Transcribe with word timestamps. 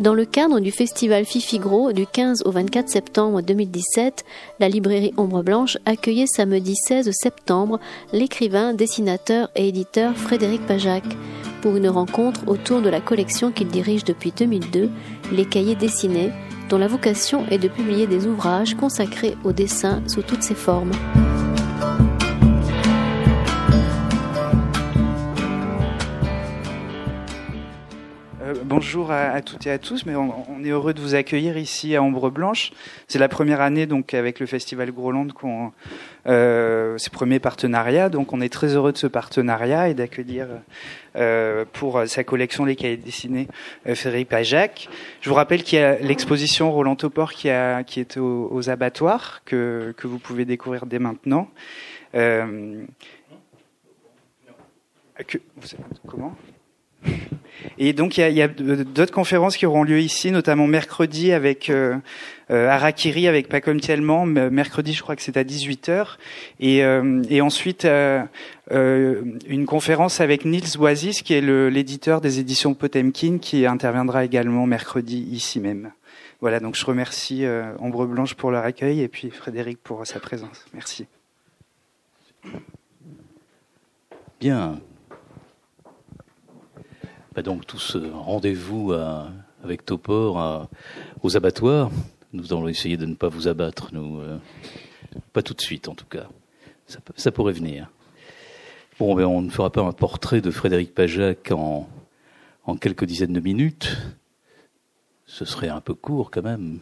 Dans 0.00 0.14
le 0.14 0.24
cadre 0.24 0.60
du 0.60 0.70
festival 0.70 1.26
Fifigro 1.26 1.92
du 1.92 2.06
15 2.06 2.44
au 2.46 2.50
24 2.50 2.88
septembre 2.88 3.42
2017, 3.42 4.24
la 4.58 4.70
librairie 4.70 5.12
Ombre 5.18 5.42
Blanche 5.42 5.76
accueillait 5.84 6.26
samedi 6.26 6.74
16 6.74 7.10
septembre 7.12 7.78
l'écrivain, 8.14 8.72
dessinateur 8.72 9.50
et 9.56 9.68
éditeur 9.68 10.16
Frédéric 10.16 10.66
Pajac 10.66 11.04
pour 11.60 11.76
une 11.76 11.90
rencontre 11.90 12.40
autour 12.46 12.80
de 12.80 12.88
la 12.88 13.02
collection 13.02 13.52
qu'il 13.52 13.68
dirige 13.68 14.04
depuis 14.04 14.32
2002, 14.34 14.88
Les 15.32 15.44
Cahiers 15.44 15.74
dessinés, 15.74 16.30
dont 16.70 16.78
la 16.78 16.88
vocation 16.88 17.44
est 17.50 17.58
de 17.58 17.68
publier 17.68 18.06
des 18.06 18.26
ouvrages 18.26 18.76
consacrés 18.76 19.36
au 19.44 19.52
dessin 19.52 20.02
sous 20.08 20.22
toutes 20.22 20.42
ses 20.42 20.54
formes. 20.54 20.92
Bonjour 28.70 29.10
à, 29.10 29.42
toutes 29.42 29.66
et 29.66 29.70
à 29.72 29.78
tous, 29.78 30.06
mais 30.06 30.14
on, 30.14 30.62
est 30.64 30.68
heureux 30.68 30.94
de 30.94 31.00
vous 31.00 31.16
accueillir 31.16 31.58
ici 31.58 31.96
à 31.96 32.02
Ombre 32.04 32.30
Blanche. 32.30 32.70
C'est 33.08 33.18
la 33.18 33.28
première 33.28 33.60
année 33.60 33.86
donc 33.86 34.14
avec 34.14 34.38
le 34.38 34.46
Festival 34.46 34.92
Groland 34.92 35.26
qu'on 35.34 35.72
euh, 36.28 36.96
c'est 36.96 37.12
premier 37.12 37.40
partenariat, 37.40 38.08
donc 38.08 38.32
on 38.32 38.40
est 38.40 38.48
très 38.48 38.68
heureux 38.76 38.92
de 38.92 38.96
ce 38.96 39.08
partenariat 39.08 39.88
et 39.88 39.94
d'accueillir 39.94 40.46
euh, 41.16 41.64
pour 41.72 42.02
sa 42.06 42.22
collection 42.22 42.64
Les 42.64 42.76
Cahiers 42.76 42.96
dessinés 42.96 43.48
euh, 43.88 43.96
Frédéric 43.96 44.28
Pajac. 44.28 44.88
Je 45.20 45.28
vous 45.28 45.34
rappelle 45.34 45.64
qu'il 45.64 45.80
y 45.80 45.82
a 45.82 45.98
l'exposition 45.98 46.70
Roland 46.70 46.94
Topor 46.94 47.32
qui, 47.32 47.50
a, 47.50 47.82
qui 47.82 47.98
est 47.98 48.18
aux, 48.18 48.70
abattoirs 48.70 49.42
que, 49.44 49.92
que 49.96 50.06
vous 50.06 50.20
pouvez 50.20 50.44
découvrir 50.44 50.86
dès 50.86 51.00
maintenant. 51.00 51.50
Euh, 52.14 52.84
que, 55.26 55.38
comment? 56.06 56.36
Et 57.78 57.92
donc 57.92 58.18
il 58.18 58.32
y 58.32 58.42
a, 58.42 58.48
d'autres 58.48 59.12
conférences 59.12 59.56
qui 59.56 59.66
auront 59.66 59.84
lieu 59.84 60.00
ici, 60.00 60.30
notamment 60.30 60.66
mercredi 60.66 61.32
avec 61.32 61.70
euh, 61.70 61.96
euh 62.50 62.68
Arakiri 62.68 63.26
avec 63.26 63.48
Pacom 63.48 63.80
Tielman. 63.80 64.26
Mercredi, 64.50 64.92
je 64.92 65.02
crois 65.02 65.16
que 65.16 65.22
c'est 65.22 65.36
à 65.36 65.44
18h. 65.44 66.16
Et, 66.60 66.84
euh, 66.84 67.22
et 67.28 67.40
ensuite 67.40 67.84
euh, 67.84 68.24
une 68.70 69.66
conférence 69.66 70.20
avec 70.20 70.44
Nils 70.44 70.78
Oasis, 70.78 71.22
qui 71.22 71.34
est 71.34 71.40
l'éditeur 71.40 72.20
des 72.20 72.38
éditions 72.38 72.74
Potemkin, 72.74 73.38
qui 73.38 73.66
interviendra 73.66 74.24
également 74.24 74.66
mercredi 74.66 75.26
ici 75.30 75.60
même. 75.60 75.92
Voilà, 76.40 76.58
donc 76.58 76.74
je 76.74 76.86
remercie 76.86 77.44
Ombre 77.80 78.06
Blanche 78.06 78.34
pour 78.34 78.50
leur 78.50 78.64
accueil 78.64 79.02
et 79.02 79.08
puis 79.08 79.30
Frédéric 79.30 79.78
pour 79.82 80.06
sa 80.06 80.20
présence. 80.20 80.64
Merci. 80.72 81.06
Bien, 84.40 84.80
donc 87.42 87.66
tout 87.66 87.78
ce 87.78 87.98
rendez-vous 87.98 88.92
avec 89.62 89.84
Topor 89.84 90.68
aux 91.22 91.36
abattoirs. 91.36 91.90
Nous 92.32 92.52
allons 92.52 92.68
essayer 92.68 92.96
de 92.96 93.06
ne 93.06 93.14
pas 93.14 93.28
vous 93.28 93.48
abattre, 93.48 93.88
nous, 93.92 94.20
euh, 94.20 94.38
pas 95.32 95.42
tout 95.42 95.54
de 95.54 95.60
suite 95.60 95.88
en 95.88 95.96
tout 95.96 96.06
cas. 96.06 96.28
Ça, 97.16 97.32
pourrait 97.32 97.52
venir. 97.52 97.90
Bon, 98.98 99.14
ben, 99.14 99.24
on 99.24 99.42
ne 99.42 99.50
fera 99.50 99.70
pas 99.70 99.80
un 99.80 99.92
portrait 99.92 100.40
de 100.40 100.50
Frédéric 100.50 100.94
Pajac 100.94 101.50
en, 101.52 101.88
en 102.64 102.76
quelques 102.76 103.04
dizaines 103.04 103.32
de 103.32 103.40
minutes. 103.40 103.96
Ce 105.26 105.44
serait 105.44 105.68
un 105.68 105.80
peu 105.80 105.94
court 105.94 106.30
quand 106.30 106.42
même. 106.42 106.78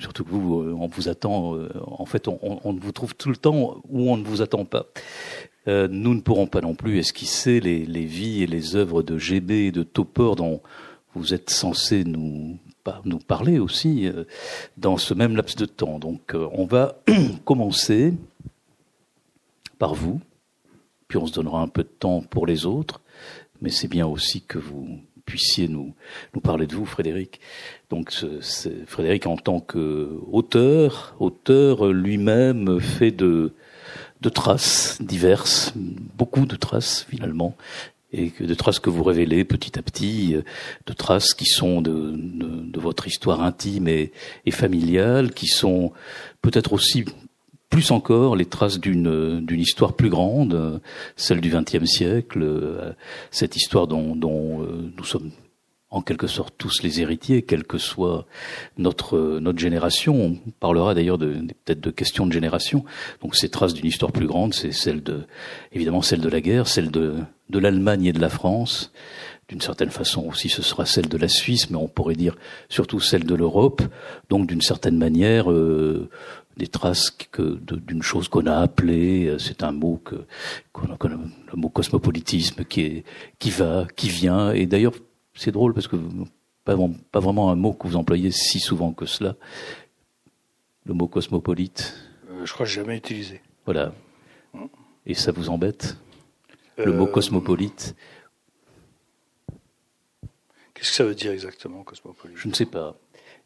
Surtout 0.00 0.24
que 0.24 0.30
vous, 0.30 0.62
euh, 0.62 0.76
on 0.78 0.88
vous 0.88 1.08
attend. 1.08 1.56
Euh, 1.56 1.68
en 1.86 2.06
fait, 2.06 2.26
on, 2.26 2.38
on, 2.42 2.72
vous 2.72 2.92
trouve 2.92 3.14
tout 3.14 3.30
le 3.30 3.36
temps 3.36 3.80
où 3.88 4.10
on 4.10 4.16
ne 4.16 4.24
vous 4.24 4.42
attend 4.42 4.64
pas. 4.64 4.86
Euh, 5.68 5.88
nous 5.90 6.14
ne 6.14 6.20
pourrons 6.20 6.46
pas 6.46 6.60
non 6.60 6.74
plus 6.74 6.98
esquisser 6.98 7.60
les, 7.60 8.04
vies 8.04 8.42
et 8.42 8.46
les 8.46 8.76
œuvres 8.76 9.02
de 9.02 9.18
GB 9.18 9.66
et 9.66 9.72
de 9.72 9.82
Topor 9.82 10.36
dont 10.36 10.60
vous 11.14 11.34
êtes 11.34 11.50
censé 11.50 12.04
nous, 12.04 12.58
parler 13.26 13.58
aussi 13.58 14.06
euh, 14.06 14.24
dans 14.76 14.96
ce 14.96 15.12
même 15.14 15.34
laps 15.34 15.56
de 15.56 15.66
temps. 15.66 15.98
Donc 15.98 16.34
euh, 16.34 16.48
on 16.52 16.66
va 16.66 17.00
commencer 17.44 18.14
par 19.78 19.94
vous, 19.94 20.20
puis 21.08 21.18
on 21.18 21.26
se 21.26 21.32
donnera 21.32 21.60
un 21.60 21.68
peu 21.68 21.82
de 21.82 21.88
temps 21.88 22.20
pour 22.20 22.46
les 22.46 22.64
autres, 22.64 23.00
mais 23.60 23.70
c'est 23.70 23.88
bien 23.88 24.06
aussi 24.06 24.42
que 24.42 24.58
vous 24.58 25.00
puissiez 25.24 25.66
nous, 25.66 25.92
nous 26.34 26.40
parler 26.40 26.68
de 26.68 26.76
vous, 26.76 26.86
Frédéric. 26.86 27.40
Donc, 27.90 28.12
Frédéric, 28.86 29.26
en 29.26 29.36
tant 29.36 29.58
qu'auteur, 29.58 31.16
auteur 31.18 31.88
lui-même, 31.88 32.78
fait 32.78 33.10
de, 33.10 33.52
de 34.20 34.28
traces 34.28 34.98
diverses, 35.00 35.72
beaucoup 35.74 36.46
de 36.46 36.56
traces 36.56 37.06
finalement, 37.08 37.56
et 38.12 38.32
de 38.40 38.54
traces 38.54 38.78
que 38.78 38.90
vous 38.90 39.02
révélez 39.02 39.44
petit 39.44 39.78
à 39.78 39.82
petit, 39.82 40.34
euh, 40.34 40.42
de 40.86 40.92
traces 40.92 41.34
qui 41.34 41.46
sont 41.46 41.82
de, 41.82 42.14
votre 42.78 43.08
histoire 43.08 43.42
intime 43.42 43.88
et, 43.88 44.12
familiale, 44.50 45.32
qui 45.32 45.48
sont 45.48 45.92
peut-être 46.40 46.72
aussi 46.72 47.04
plus 47.68 47.90
encore 47.90 48.36
les 48.36 48.44
traces 48.44 48.78
d'une 48.78 49.44
d'une 49.44 49.60
histoire 49.60 49.94
plus 49.94 50.08
grande, 50.08 50.80
celle 51.16 51.40
du 51.40 51.50
XXe 51.50 51.84
siècle, 51.84 52.42
euh, 52.42 52.92
cette 53.30 53.56
histoire 53.56 53.88
dont, 53.88 54.14
euh, 54.62 54.92
nous 54.96 55.04
sommes 55.04 55.32
en 55.90 56.02
quelque 56.02 56.26
sorte 56.26 56.54
tous 56.58 56.82
les 56.82 57.00
héritiers, 57.00 57.42
quelle 57.42 57.64
que 57.64 57.78
soit 57.78 58.26
notre 58.76 59.38
notre 59.38 59.58
génération. 59.58 60.20
On 60.20 60.50
parlera 60.58 60.94
d'ailleurs 60.94 61.18
de, 61.18 61.32
peut-être 61.64 61.80
de 61.80 61.90
questions 61.90 62.26
de 62.26 62.32
génération. 62.32 62.84
Donc 63.22 63.36
ces 63.36 63.48
traces 63.48 63.74
d'une 63.74 63.86
histoire 63.86 64.12
plus 64.12 64.26
grande, 64.26 64.52
c'est 64.52 64.72
celle 64.72 65.02
de 65.02 65.26
évidemment 65.72 66.02
celle 66.02 66.20
de 66.20 66.28
la 66.28 66.40
guerre, 66.40 66.66
celle 66.66 66.90
de 66.90 67.14
de 67.50 67.58
l'Allemagne 67.58 68.06
et 68.06 68.12
de 68.12 68.20
la 68.20 68.28
France. 68.28 68.92
D'une 69.48 69.60
certaine 69.60 69.90
façon 69.90 70.26
aussi, 70.26 70.48
ce 70.48 70.60
sera 70.60 70.86
celle 70.86 71.08
de 71.08 71.16
la 71.16 71.28
Suisse, 71.28 71.70
mais 71.70 71.76
on 71.76 71.86
pourrait 71.86 72.16
dire 72.16 72.36
surtout 72.68 72.98
celle 72.98 73.24
de 73.24 73.34
l'Europe. 73.36 73.80
Donc 74.28 74.48
d'une 74.48 74.60
certaine 74.60 74.98
manière, 74.98 75.52
euh, 75.52 76.10
des 76.56 76.66
traces 76.66 77.10
que 77.10 77.60
d'une 77.60 78.02
chose 78.02 78.28
qu'on 78.28 78.46
a 78.46 78.56
appelée, 78.56 79.26
euh, 79.26 79.38
c'est 79.38 79.62
un 79.62 79.72
mot 79.72 80.00
que 80.04 80.16
qu'on 80.72 80.88
le 81.08 81.56
mot 81.56 81.68
cosmopolitisme 81.68 82.64
qui 82.64 82.80
est 82.80 83.04
qui 83.38 83.50
va, 83.50 83.86
qui 83.94 84.08
vient, 84.08 84.50
et 84.50 84.66
d'ailleurs 84.66 84.94
c'est 85.36 85.52
drôle 85.52 85.74
parce 85.74 85.88
que 85.88 85.96
pas, 86.64 86.76
pas 87.12 87.20
vraiment 87.20 87.50
un 87.50 87.54
mot 87.54 87.72
que 87.72 87.86
vous 87.86 87.96
employez 87.96 88.30
si 88.30 88.58
souvent 88.58 88.92
que 88.92 89.06
cela. 89.06 89.36
Le 90.84 90.94
mot 90.94 91.08
cosmopolite. 91.08 91.94
Euh, 92.30 92.44
je 92.44 92.52
crois 92.52 92.66
que 92.66 92.70
je 92.70 92.76
jamais 92.76 92.96
utilisé. 92.96 93.40
Voilà. 93.64 93.92
Et 95.04 95.14
ça 95.14 95.32
vous 95.32 95.50
embête 95.50 95.96
Le 96.76 96.92
mot 96.92 97.06
euh, 97.06 97.10
cosmopolite 97.10 97.94
Qu'est-ce 100.74 100.90
que 100.90 100.96
ça 100.96 101.04
veut 101.04 101.14
dire 101.14 101.32
exactement, 101.32 101.82
cosmopolite? 101.84 102.36
Je 102.36 102.48
ne 102.48 102.52
sais 102.52 102.66
pas. 102.66 102.96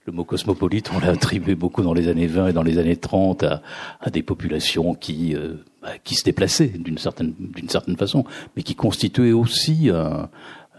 Le 0.06 0.12
mot 0.12 0.24
cosmopolite, 0.24 0.90
on 0.92 0.98
l'a 0.98 1.10
attribué 1.10 1.54
beaucoup 1.54 1.82
dans 1.82 1.94
les 1.94 2.08
années 2.08 2.26
20 2.26 2.48
et 2.48 2.52
dans 2.52 2.62
les 2.62 2.78
années 2.78 2.96
30 2.96 3.42
à, 3.44 3.62
à 4.00 4.10
des 4.10 4.22
populations 4.22 4.94
qui, 4.94 5.36
euh, 5.36 5.56
bah, 5.82 5.98
qui 6.02 6.14
se 6.14 6.24
déplaçaient 6.24 6.68
d'une 6.68 6.98
certaine, 6.98 7.34
d'une 7.38 7.68
certaine 7.68 7.96
façon, 7.96 8.24
mais 8.56 8.62
qui 8.62 8.74
constituaient 8.74 9.32
aussi 9.32 9.90
un, 9.90 9.94
euh, 9.94 10.26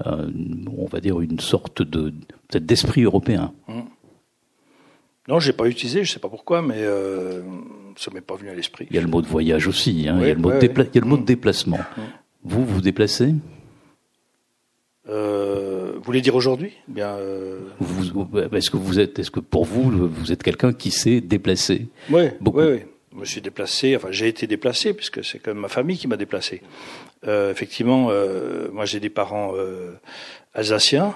on 0.06 0.86
va 0.86 1.00
dire 1.00 1.22
une 1.22 1.40
sorte 1.40 1.82
de 1.82 2.14
peut-être 2.48 2.66
d'esprit 2.66 3.04
européen. 3.04 3.54
Mmh. 3.68 3.82
Non, 5.28 5.40
j'ai 5.40 5.54
pas 5.54 5.68
utilisé, 5.68 6.04
je 6.04 6.12
sais 6.12 6.20
pas 6.20 6.30
pourquoi, 6.30 6.62
mais 6.62 6.80
euh, 6.80 7.42
ça 7.96 8.10
m'est 8.12 8.22
pas 8.22 8.36
venu 8.36 8.50
à 8.50 8.56
l'esprit. 8.56 8.88
Il 8.90 8.96
y 8.96 9.00
a 9.00 9.02
le 9.02 9.08
mot 9.08 9.22
de 9.22 9.28
voyage 9.28 9.68
aussi, 9.68 10.08
hein. 10.10 10.18
il, 10.20 10.28
y 10.28 10.32
a 10.32 10.34
le 10.34 10.40
mot, 10.40 10.52
de, 10.52 11.24
déplacement. 11.24 11.78
Mmh. 11.78 12.02
Vous 12.44 12.66
vous 12.66 12.82
déplacez 12.82 13.34
euh, 15.10 15.94
vous 15.96 16.04
voulez 16.04 16.22
dire 16.22 16.36
aujourd'hui? 16.36 16.74
Bien. 16.88 17.10
Euh, 17.10 17.60
est-ce 18.54 18.70
que 18.70 18.78
vous 18.78 19.00
êtes, 19.00 19.20
est-ce 19.20 19.32
que 19.32 19.40
pour 19.40 19.66
vous, 19.66 20.08
vous 20.08 20.32
êtes 20.32 20.42
quelqu'un 20.42 20.74
qui 20.74 20.92
s'est 20.92 21.22
déplacé? 21.22 21.88
Oui, 22.10 22.24
oui, 22.42 22.52
oui. 22.56 22.80
Je 23.14 23.20
me 23.20 23.26
suis 23.26 23.42
déplacé. 23.42 23.96
Enfin, 23.96 24.08
j'ai 24.12 24.28
été 24.28 24.48
déplacé 24.48 24.94
puisque 24.94 25.24
c'est 25.24 25.40
quand 25.40 25.52
même 25.52 25.62
ma 25.62 25.68
famille 25.68 25.98
qui 25.98 26.08
m'a 26.08 26.18
déplacé. 26.18 26.62
Euh, 27.28 27.52
effectivement, 27.52 28.08
euh, 28.10 28.70
moi 28.72 28.86
j'ai 28.86 29.00
des 29.00 29.10
parents 29.10 29.54
euh, 29.56 30.00
alsaciens 30.54 31.14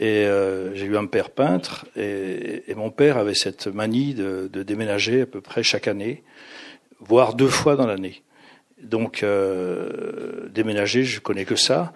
et 0.00 0.24
euh, 0.26 0.74
j'ai 0.74 0.86
eu 0.86 0.96
un 0.96 1.06
père 1.06 1.30
peintre 1.30 1.86
et, 1.96 2.64
et, 2.66 2.74
mon 2.74 2.90
père 2.90 3.16
avait 3.16 3.34
cette 3.34 3.68
manie 3.68 4.14
de, 4.14 4.50
de, 4.52 4.62
déménager 4.62 5.22
à 5.22 5.26
peu 5.26 5.40
près 5.40 5.62
chaque 5.62 5.88
année, 5.88 6.24
voire 6.98 7.34
deux 7.34 7.48
fois 7.48 7.76
dans 7.76 7.86
l'année. 7.86 8.22
Donc 8.82 9.22
euh, 9.22 10.48
déménager, 10.48 11.04
je 11.04 11.20
connais 11.20 11.44
que 11.44 11.56
ça. 11.56 11.92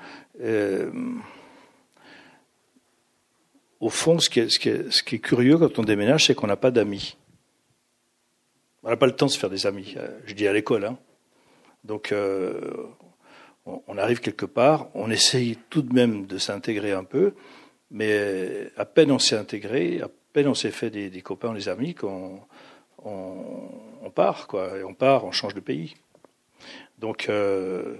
au 3.80 3.90
fond, 3.90 4.18
ce 4.20 4.30
qui, 4.30 4.40
est, 4.40 4.48
ce, 4.48 4.58
qui 4.58 4.68
est, 4.68 4.92
ce 4.92 5.02
qui 5.02 5.16
est 5.16 5.20
curieux 5.20 5.58
quand 5.58 5.78
on 5.78 5.82
déménage, 5.82 6.26
c'est 6.26 6.34
qu'on 6.34 6.46
n'a 6.46 6.56
pas 6.56 6.70
d'amis. 6.70 7.16
On 8.84 8.90
n'a 8.90 8.96
pas 8.96 9.06
le 9.06 9.16
temps 9.16 9.26
de 9.26 9.30
se 9.30 9.38
faire 9.38 9.50
des 9.50 9.66
amis. 9.66 9.96
Je 10.26 10.34
dis 10.34 10.46
à 10.46 10.52
l'école. 10.52 10.84
Hein. 10.84 10.98
Donc, 11.84 12.12
euh, 12.12 12.86
on, 13.64 13.96
arrive 13.96 14.20
quelque 14.20 14.46
part, 14.46 14.88
on 14.94 15.10
essaye 15.10 15.56
tout 15.70 15.82
de 15.82 15.94
même 15.94 16.26
de 16.26 16.36
s'intégrer 16.36 16.92
un 16.92 17.04
peu, 17.04 17.34
mais 17.90 18.70
à 18.76 18.84
peine 18.84 19.10
on 19.10 19.18
s'est 19.18 19.36
intégré, 19.36 20.02
à 20.02 20.08
peine 20.32 20.48
on 20.48 20.54
s'est 20.54 20.70
fait 20.70 20.90
des, 20.90 21.22
copains, 21.22 21.54
des 21.54 21.68
amis, 21.68 21.94
qu'on 21.94 22.40
on, 23.04 24.10
part, 24.14 24.46
quoi. 24.46 24.78
Et 24.78 24.84
on 24.84 24.94
part, 24.94 25.24
on 25.24 25.32
change 25.32 25.54
de 25.54 25.60
pays. 25.60 25.94
Donc, 26.98 27.26
euh, 27.28 27.96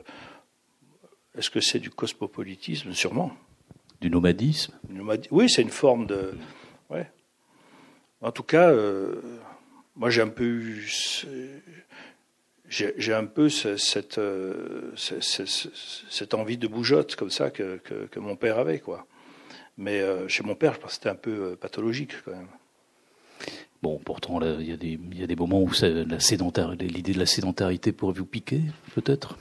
Est-ce 1.37 1.51
que 1.51 1.61
c'est 1.61 1.81
du 1.81 1.91
cosmopolitisme? 1.91 2.93
Sûrement. 2.93 3.33
Du 4.01 4.11
nomadisme? 4.11 4.75
Oui, 5.31 5.49
c'est 5.49 5.63
une 5.63 5.71
forme 5.71 6.07
de. 6.07 6.35
Ouais. 6.91 7.11
En 8.21 8.33
tout 8.33 8.43
cas, 8.43 8.71
euh, 8.71 9.21
moi 9.97 10.11
j'ai 10.11 10.23
un 10.23 10.29
peu 10.29 10.45
eu. 10.45 10.89
J'ai 12.69 13.13
un 13.13 13.27
peu 13.27 13.49
cette, 13.51 14.19
euh, 14.19 14.91
cette, 14.97 15.47
cette, 16.11 16.35
envie 16.35 16.57
de 16.57 16.67
bougeotte 16.67 17.15
comme 17.15 17.31
ça 17.31 17.51
que, 17.51 17.77
que, 17.77 18.19
mon 18.19 18.35
père 18.35 18.59
avait. 18.59 18.81
quoi. 18.81 19.07
Mais 19.77 20.01
euh, 20.01 20.27
chez 20.27 20.43
mon 20.43 20.57
père, 20.57 20.75
je 20.75 20.81
pense 20.81 20.91
que 20.91 20.95
c'était 20.95 21.11
un 21.11 21.15
peu 21.15 21.57
pathologique 21.57 22.15
quand 22.25 22.33
même. 22.33 22.49
Bon, 23.81 24.01
pourtant, 24.03 24.41
il 24.41 24.69
y, 24.69 24.73
a 24.73 24.77
des, 24.77 24.99
y 25.13 25.23
a 25.23 25.27
des 25.27 25.37
moments 25.37 25.61
où 25.61 25.71
l'idée 25.71 27.13
de 27.13 27.19
la 27.19 27.27
sédentarité 27.27 27.93
pourrait 27.93 28.15
vous 28.15 28.25
piquer, 28.25 28.63
peut-être? 28.95 29.37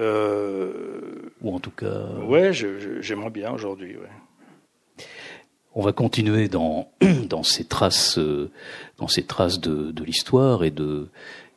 Euh, 0.00 1.30
Ou 1.40 1.54
en 1.54 1.60
tout 1.60 1.70
cas. 1.70 2.04
Ouais, 2.26 2.52
j'aimerais 2.52 3.30
bien 3.30 3.52
aujourd'hui. 3.52 3.96
Ouais. 3.96 5.04
On 5.74 5.82
va 5.82 5.92
continuer 5.92 6.48
dans 6.48 6.88
dans 7.28 7.42
ces 7.42 7.64
traces, 7.64 8.18
euh, 8.18 8.50
dans 8.98 9.08
ces 9.08 9.22
traces 9.22 9.60
de, 9.60 9.92
de 9.92 10.04
l'histoire 10.04 10.64
et 10.64 10.70
de 10.70 11.08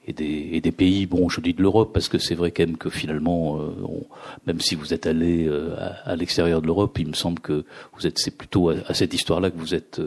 et 0.06 0.12
des, 0.12 0.50
et 0.51 0.60
des, 0.60 0.74
pays, 0.74 1.06
bon, 1.06 1.30
je 1.30 1.39
dis 1.39 1.54
de 1.54 1.62
l'Europe 1.62 1.92
parce 1.94 2.10
que 2.10 2.18
c'est 2.18 2.36
vrai 2.36 2.51
quand 2.51 2.65
même 2.65 2.75
que 2.75 2.89
finalement, 2.89 3.62
euh, 3.62 3.71
même 4.45 4.60
si 4.60 4.75
vous 4.75 4.94
êtes 4.94 5.07
allé 5.07 5.48
euh, 5.48 5.77
à, 6.04 6.18
l'extérieur 6.18 6.62
de 6.62 6.68
l'Europe, 6.68 7.00
il 7.00 7.07
me 7.07 7.13
semble 7.13 7.39
que 7.39 7.63
vous 7.94 8.06
êtes, 8.06 8.19
c'est 8.19 8.36
plutôt 8.36 8.69
à, 8.69 8.94
cette 8.94 9.13
histoire-là 9.13 9.50
que 9.50 9.57
vous 9.57 9.74
êtes 9.74 10.01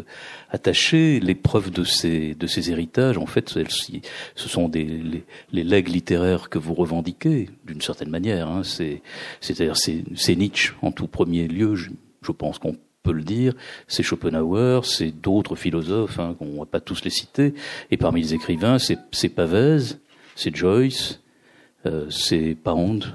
attaché. 0.50 1.18
Les 1.18 1.34
preuves 1.34 1.70
de 1.70 1.82
ces 1.82 2.34
de 2.34 2.46
ces 2.46 2.70
héritages, 2.70 3.16
en 3.16 3.24
fait, 3.24 3.48
ce 3.48 4.48
sont 4.48 4.68
des 4.68 4.84
les, 4.84 5.24
les 5.52 5.64
legs 5.64 5.88
littéraires 5.88 6.50
que 6.50 6.58
vous 6.58 6.74
revendiquez 6.74 7.48
d'une 7.64 7.80
certaine 7.80 8.10
manière. 8.10 8.50
Hein, 8.50 8.64
c'est 8.64 9.00
c'est-à-dire 9.40 9.78
c'est, 9.78 10.04
c'est 10.14 10.36
Nietzsche 10.36 10.74
en 10.82 10.92
tout 10.92 11.06
premier 11.06 11.48
lieu. 11.48 11.74
Je, 11.74 11.90
je 12.20 12.32
pense 12.32 12.58
qu'on 12.58 12.76
peut 13.06 13.12
le 13.12 13.22
dire, 13.22 13.54
c'est 13.86 14.02
Schopenhauer, 14.02 14.84
c'est 14.84 15.12
d'autres 15.12 15.54
philosophes, 15.54 16.18
hein, 16.18 16.34
qu'on 16.38 16.58
va 16.58 16.66
pas 16.66 16.80
tous 16.80 17.04
les 17.04 17.10
citer, 17.10 17.54
et 17.92 17.96
parmi 17.96 18.20
les 18.20 18.34
écrivains, 18.34 18.78
c'est 18.78 19.28
Pavese, 19.28 20.00
c'est 20.34 20.54
Joyce, 20.54 21.20
euh, 21.86 22.10
c'est 22.10 22.56
Pound, 22.60 23.14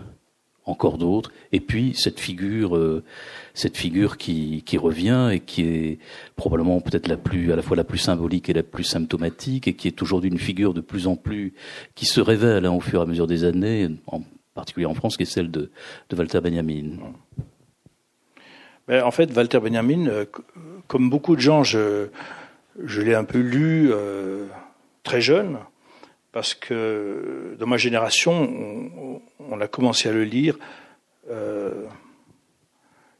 encore 0.66 0.98
d'autres, 0.98 1.34
et 1.52 1.60
puis 1.60 1.94
cette 1.94 2.22
figure, 2.22 2.78
euh, 2.78 3.04
cette 3.54 3.76
figure 3.76 4.18
qui, 4.18 4.64
qui 4.66 4.78
revient 4.78 5.30
et 5.34 5.40
qui 5.42 5.64
est 5.64 6.00
probablement 6.38 6.80
peut-être 6.80 7.10
la 7.10 7.18
plus, 7.18 7.52
à 7.52 7.58
la 7.58 7.62
fois 7.62 7.76
la 7.76 7.84
plus 7.84 7.98
symbolique 7.98 8.48
et 8.48 8.54
la 8.54 8.64
plus 8.64 8.86
symptomatique, 8.86 9.68
et 9.68 9.74
qui 9.74 9.90
est 9.90 10.02
aujourd'hui 10.02 10.30
une 10.30 10.40
figure 10.40 10.74
de 10.74 10.82
plus 10.82 11.08
en 11.08 11.18
plus, 11.18 11.54
qui 11.96 12.06
se 12.06 12.22
révèle 12.22 12.66
hein, 12.66 12.72
au 12.72 12.80
fur 12.80 13.02
et 13.02 13.04
à 13.04 13.06
mesure 13.06 13.28
des 13.28 13.44
années, 13.44 13.90
en 14.08 14.22
particulier 14.54 14.86
en 14.86 14.94
France, 14.94 15.18
qui 15.18 15.24
est 15.24 15.26
celle 15.26 15.52
de, 15.52 15.70
de 16.10 16.16
Walter 16.16 16.40
Benjamin. 16.40 16.98
En 18.90 19.12
fait, 19.12 19.36
Walter 19.36 19.60
Benjamin, 19.60 20.08
euh, 20.08 20.26
comme 20.88 21.10
beaucoup 21.10 21.36
de 21.36 21.42
gens, 21.42 21.64
je, 21.64 22.08
l'ai 22.78 23.14
un 23.14 23.24
peu 23.24 23.40
lu 23.40 23.90
euh, 23.92 24.48
très 25.04 25.22
jeune, 25.22 25.60
parce 26.32 26.54
que 26.54 27.56
dans 27.60 27.68
ma 27.68 27.78
génération, 27.78 29.22
on, 29.40 29.62
a 29.62 29.68
commencé 29.68 30.10
à 30.10 30.12
le 30.12 30.24
lire, 30.24 30.58
euh, 31.30 31.86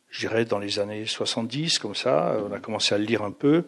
je 0.10 0.20
dirais 0.20 0.46
dans 0.46 0.60
les 0.60 0.80
années 0.80 1.06
70, 1.06 1.80
comme 1.80 1.96
ça, 1.96 2.38
on 2.46 2.52
a 2.52 2.60
commencé 2.60 2.94
à 2.96 2.98
le 2.98 3.06
lire 3.06 3.22
un 3.24 3.32
peu, 3.32 3.64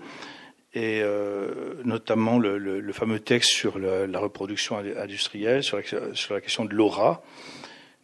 et 0.74 1.02
euh, 1.04 1.76
notamment 1.86 2.40
le, 2.40 2.92
fameux 2.94 3.20
texte 3.20 3.52
sur 3.52 3.78
la 3.80 4.20
reproduction 4.20 4.78
industrielle, 4.78 5.64
sur 5.64 5.78
la, 5.78 5.84
sur 6.14 6.34
la 6.34 6.42
question 6.42 6.66
de 6.66 6.74
l'aura. 6.74 7.24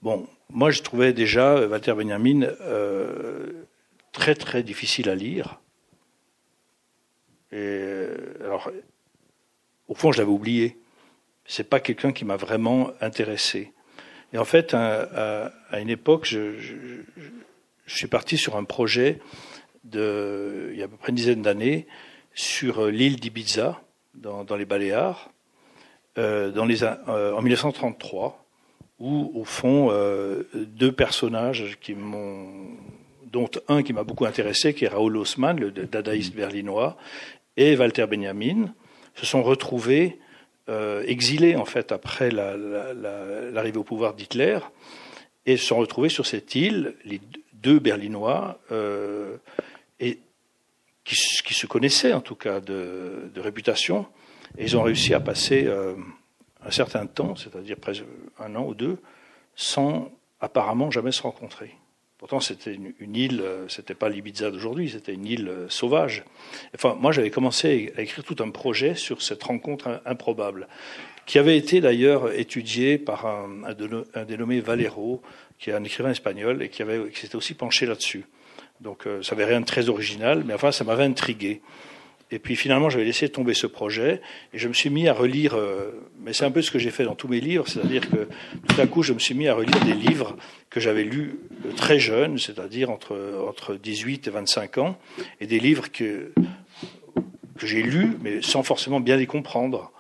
Bon, 0.01 0.27
moi 0.50 0.71
je 0.71 0.81
trouvais 0.81 1.12
déjà 1.12 1.68
Walter 1.68 1.94
Benjamin 1.94 2.44
euh, 2.62 3.65
très 4.19 4.36
très 4.36 4.63
difficile 4.63 5.10
à 5.10 5.16
lire. 5.16 5.62
Euh, 7.54 8.33
alors, 8.42 8.69
au 9.88 9.95
fond, 9.95 10.12
je 10.12 10.19
l'avais 10.19 10.30
oublié. 10.30 10.77
C'est 11.45 11.68
pas 11.68 11.80
quelqu'un 11.80 12.12
qui 12.12 12.25
m'a 12.25 12.36
vraiment 12.36 12.92
intéressé. 13.00 13.71
Et 14.33 14.38
en 14.38 14.44
fait, 14.44 14.74
à, 14.74 15.51
une 15.80 15.89
époque, 15.89 16.25
je, 16.25 17.01
suis 17.88 18.07
parti 18.07 18.38
sur 18.38 18.57
un 18.57 18.66
projet 18.66 19.19
il 19.92 20.75
y 20.75 20.81
a 20.81 20.86
à 20.86 20.88
peu 20.88 20.98
près 20.98 21.10
une 21.10 21.16
dizaine 21.16 21.42
d'années 21.42 21.88
sur 22.36 22.86
l'île 22.88 23.19
d'Ibiza, 23.19 23.81
dans, 24.13 24.56
les 24.57 24.66
Baléares, 24.66 25.31
euh, 26.18 26.51
dans 26.51 26.66
les, 26.66 26.83
euh, 26.83 27.33
en 27.33 27.42
1933, 27.42 28.45
où, 29.00 29.31
au 29.33 29.45
fond, 29.45 29.92
deux 30.54 30.92
personnages 30.92 31.77
qui 31.80 31.95
m'ont 31.95 32.77
dont 33.31 33.50
un 33.68 33.84
qui 33.84 33.94
m'a 33.94 34.04
beaucoup 34.04 34.26
intéressé, 34.26 34.74
qui 34.74 34.86
est 34.86 34.90
Raoul 34.90 35.18
Haussmann, 35.18 35.60
le 35.60 35.72
dadaïste 35.72 36.36
berlinois, 36.36 36.98
et 37.58 37.76
Walter 37.76 38.06
Benjamin, 38.08 38.74
se 39.16 39.26
sont 39.26 39.44
retrouvés 39.44 40.20
euh, 40.70 41.04
exilés 41.08 41.56
en 41.56 41.66
fait 41.66 41.92
après 41.92 42.31
l'arrivée 42.31 43.78
au 43.78 43.84
pouvoir 43.84 44.14
d'Hitler, 44.14 44.60
et 45.46 45.58
se 45.58 45.66
sont 45.66 45.78
retrouvés 45.78 46.10
sur 46.10 46.26
cette 46.26 46.56
île, 46.56 46.96
les 47.06 47.22
deux 47.54 47.80
Berlinois, 47.80 48.60
euh, 48.72 49.38
et 50.00 50.20
qui, 51.04 51.16
se 51.16 51.66
connaissaient 51.66 52.14
en 52.14 52.22
tout 52.22 52.36
cas 52.36 52.60
de, 52.60 53.31
réputation, 53.38 54.06
et 54.58 54.64
ils 54.64 54.78
ont 54.78 54.84
réussi 54.84 55.14
à 55.14 55.20
passer 55.20 55.66
euh, 55.66 55.96
un 56.64 56.72
certain 56.72 57.06
temps, 57.08 57.36
c'est-à-dire 57.36 57.78
presque 57.78 58.04
un 58.40 58.56
an 58.56 58.66
ou 58.66 58.74
deux, 58.74 58.98
sans 59.56 60.12
apparemment 60.40 60.92
jamais 60.92 61.12
se 61.12 61.22
rencontrer. 61.22 61.76
Pourtant, 62.19 62.42
c'était 62.42 62.74
une, 62.74 63.16
île, 63.16 63.39
euh, 63.42 63.66
c'était 63.69 63.94
pas 63.94 64.10
l'Ibiza 64.10 64.51
d'aujourd'hui, 64.51 64.89
c'était 64.89 65.13
une 65.13 65.25
île 65.25 65.48
euh, 65.48 65.69
sauvage. 65.69 66.25
Enfin, 66.75 66.98
moi, 67.00 67.13
j'avais 67.13 67.30
commencé 67.30 67.94
à 67.98 68.01
écrire 68.01 68.25
tout 68.25 68.36
un 68.44 68.50
projet 68.50 68.94
sur 68.94 69.21
cette 69.21 69.42
rencontre 69.42 70.01
improbable, 70.06 70.68
qui 71.25 71.39
avait 71.39 71.57
été 71.57 71.80
d'ailleurs 71.80 72.33
étudié 72.33 72.98
par 72.98 73.25
un, 73.25 73.74
dénommé 74.25 74.60
Valero, 74.60 75.21
qui 75.60 75.69
est 75.69 75.74
un 75.74 75.83
écrivain 75.86 76.12
espagnol 76.12 76.62
et 76.62 76.68
qui, 76.68 76.83
qui 77.13 77.19
s'était 77.19 77.38
aussi 77.38 77.54
penché 77.54 77.86
là-dessus. 77.86 78.26
Donc, 78.81 79.07
euh, 79.07 79.23
ça 79.23 79.33
n'avait 79.33 79.49
rien 79.49 79.61
de 79.61 79.66
très 79.66 79.88
original, 79.88 80.44
mais 80.45 80.54
enfin, 80.54 80.73
ça 80.73 80.83
m'avait 80.83 81.06
intrigué. 81.06 81.61
Et 82.31 82.38
puis 82.38 82.56
finalement, 82.56 82.90
j'avais 82.90 83.06
laissé 83.06 83.28
tomber 83.30 83.54
ce 83.54 83.66
projet 83.66 84.21
et 84.54 84.59
je 84.59 84.68
me 84.68 84.74
suis 84.74 84.90
mis 84.90 85.07
à 85.07 85.14
relire, 85.14 85.56
euh, 85.56 85.92
mais 86.24 86.33
c'est 86.33 86.45
un 86.45 86.52
peu 86.52 86.62
ce 86.62 86.69
que 86.69 86.78
j'ai 86.78 86.92
fait 86.92 87.04
dans 87.04 87.16
tous 87.16 87.28
mes 87.28 87.40
livres, 87.40 87.68
c'est-à-dire 87.68 88.07
que 88.09 88.28
tout 88.68 88.80
à 88.80 88.86
coup, 88.86 89.02
je 89.02 89.14
me 89.14 89.19
suis 89.19 89.33
mis 89.33 89.48
à 89.48 89.56
relire 89.56 89.80
des 89.83 89.94
livres 89.94 90.38
que 90.69 90.80
j'avais 90.80 91.04
lus 91.04 91.40
euh, 91.66 91.71
très 91.71 91.98
jeune, 91.98 92.38
c'est-à-dire 92.38 92.92
entre, 92.92 93.18
entre 93.48 93.76
18 93.76 94.28
et 94.28 94.31
25 94.31 94.78
ans, 94.78 95.00
et 95.42 95.48
des 95.48 95.59
livres 95.59 95.92
que, 95.92 96.31
que 97.57 97.66
j'ai 97.66 97.81
lus, 97.81 98.16
mais 98.21 98.44
sans 98.44 98.62
forcément 98.62 99.00
bien 99.00 99.16
les 99.16 99.28
comprendre. 99.28 99.92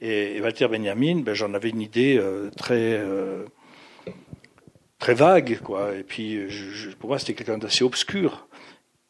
Et, 0.00 0.40
Walter 0.40 0.66
Benjamin, 0.66 1.20
ben, 1.20 1.34
j'en 1.34 1.54
avais 1.54 1.70
une 1.70 1.80
idée 1.80 2.16
euh, 2.18 2.50
très, 2.56 3.00
très 4.98 5.14
vague, 5.14 5.60
quoi. 5.62 5.94
Et 5.94 6.02
puis, 6.02 6.40
pour 6.98 7.10
moi, 7.10 7.20
c'était 7.20 7.34
quelqu'un 7.34 7.58
d'assez 7.58 7.84
obscur 7.84 8.47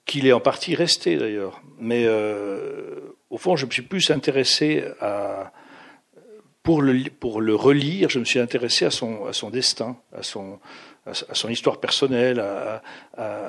qu'il 0.08 0.26
est 0.26 0.32
en 0.32 0.40
partie 0.40 0.74
resté 0.74 1.16
d'ailleurs. 1.16 1.62
Mais 1.78 2.04
euh, 2.06 3.14
au 3.30 3.36
fond, 3.36 3.54
je 3.56 3.66
me 3.66 3.70
suis 3.70 3.82
plus 3.82 4.10
intéressé 4.10 4.82
à 5.00 5.52
pour 6.64 6.82
le 6.82 7.08
pour 7.08 7.40
le 7.40 7.54
relire, 7.54 8.08
je 8.10 8.18
me 8.18 8.24
suis 8.24 8.40
intéressé 8.40 8.84
à 8.86 8.90
son 8.90 9.26
à 9.26 9.32
son 9.32 9.50
destin, 9.50 9.96
à 10.12 10.22
son 10.22 10.58
à 11.06 11.34
son 11.34 11.48
histoire 11.48 11.78
personnelle, 11.78 12.40
à, 12.40 12.82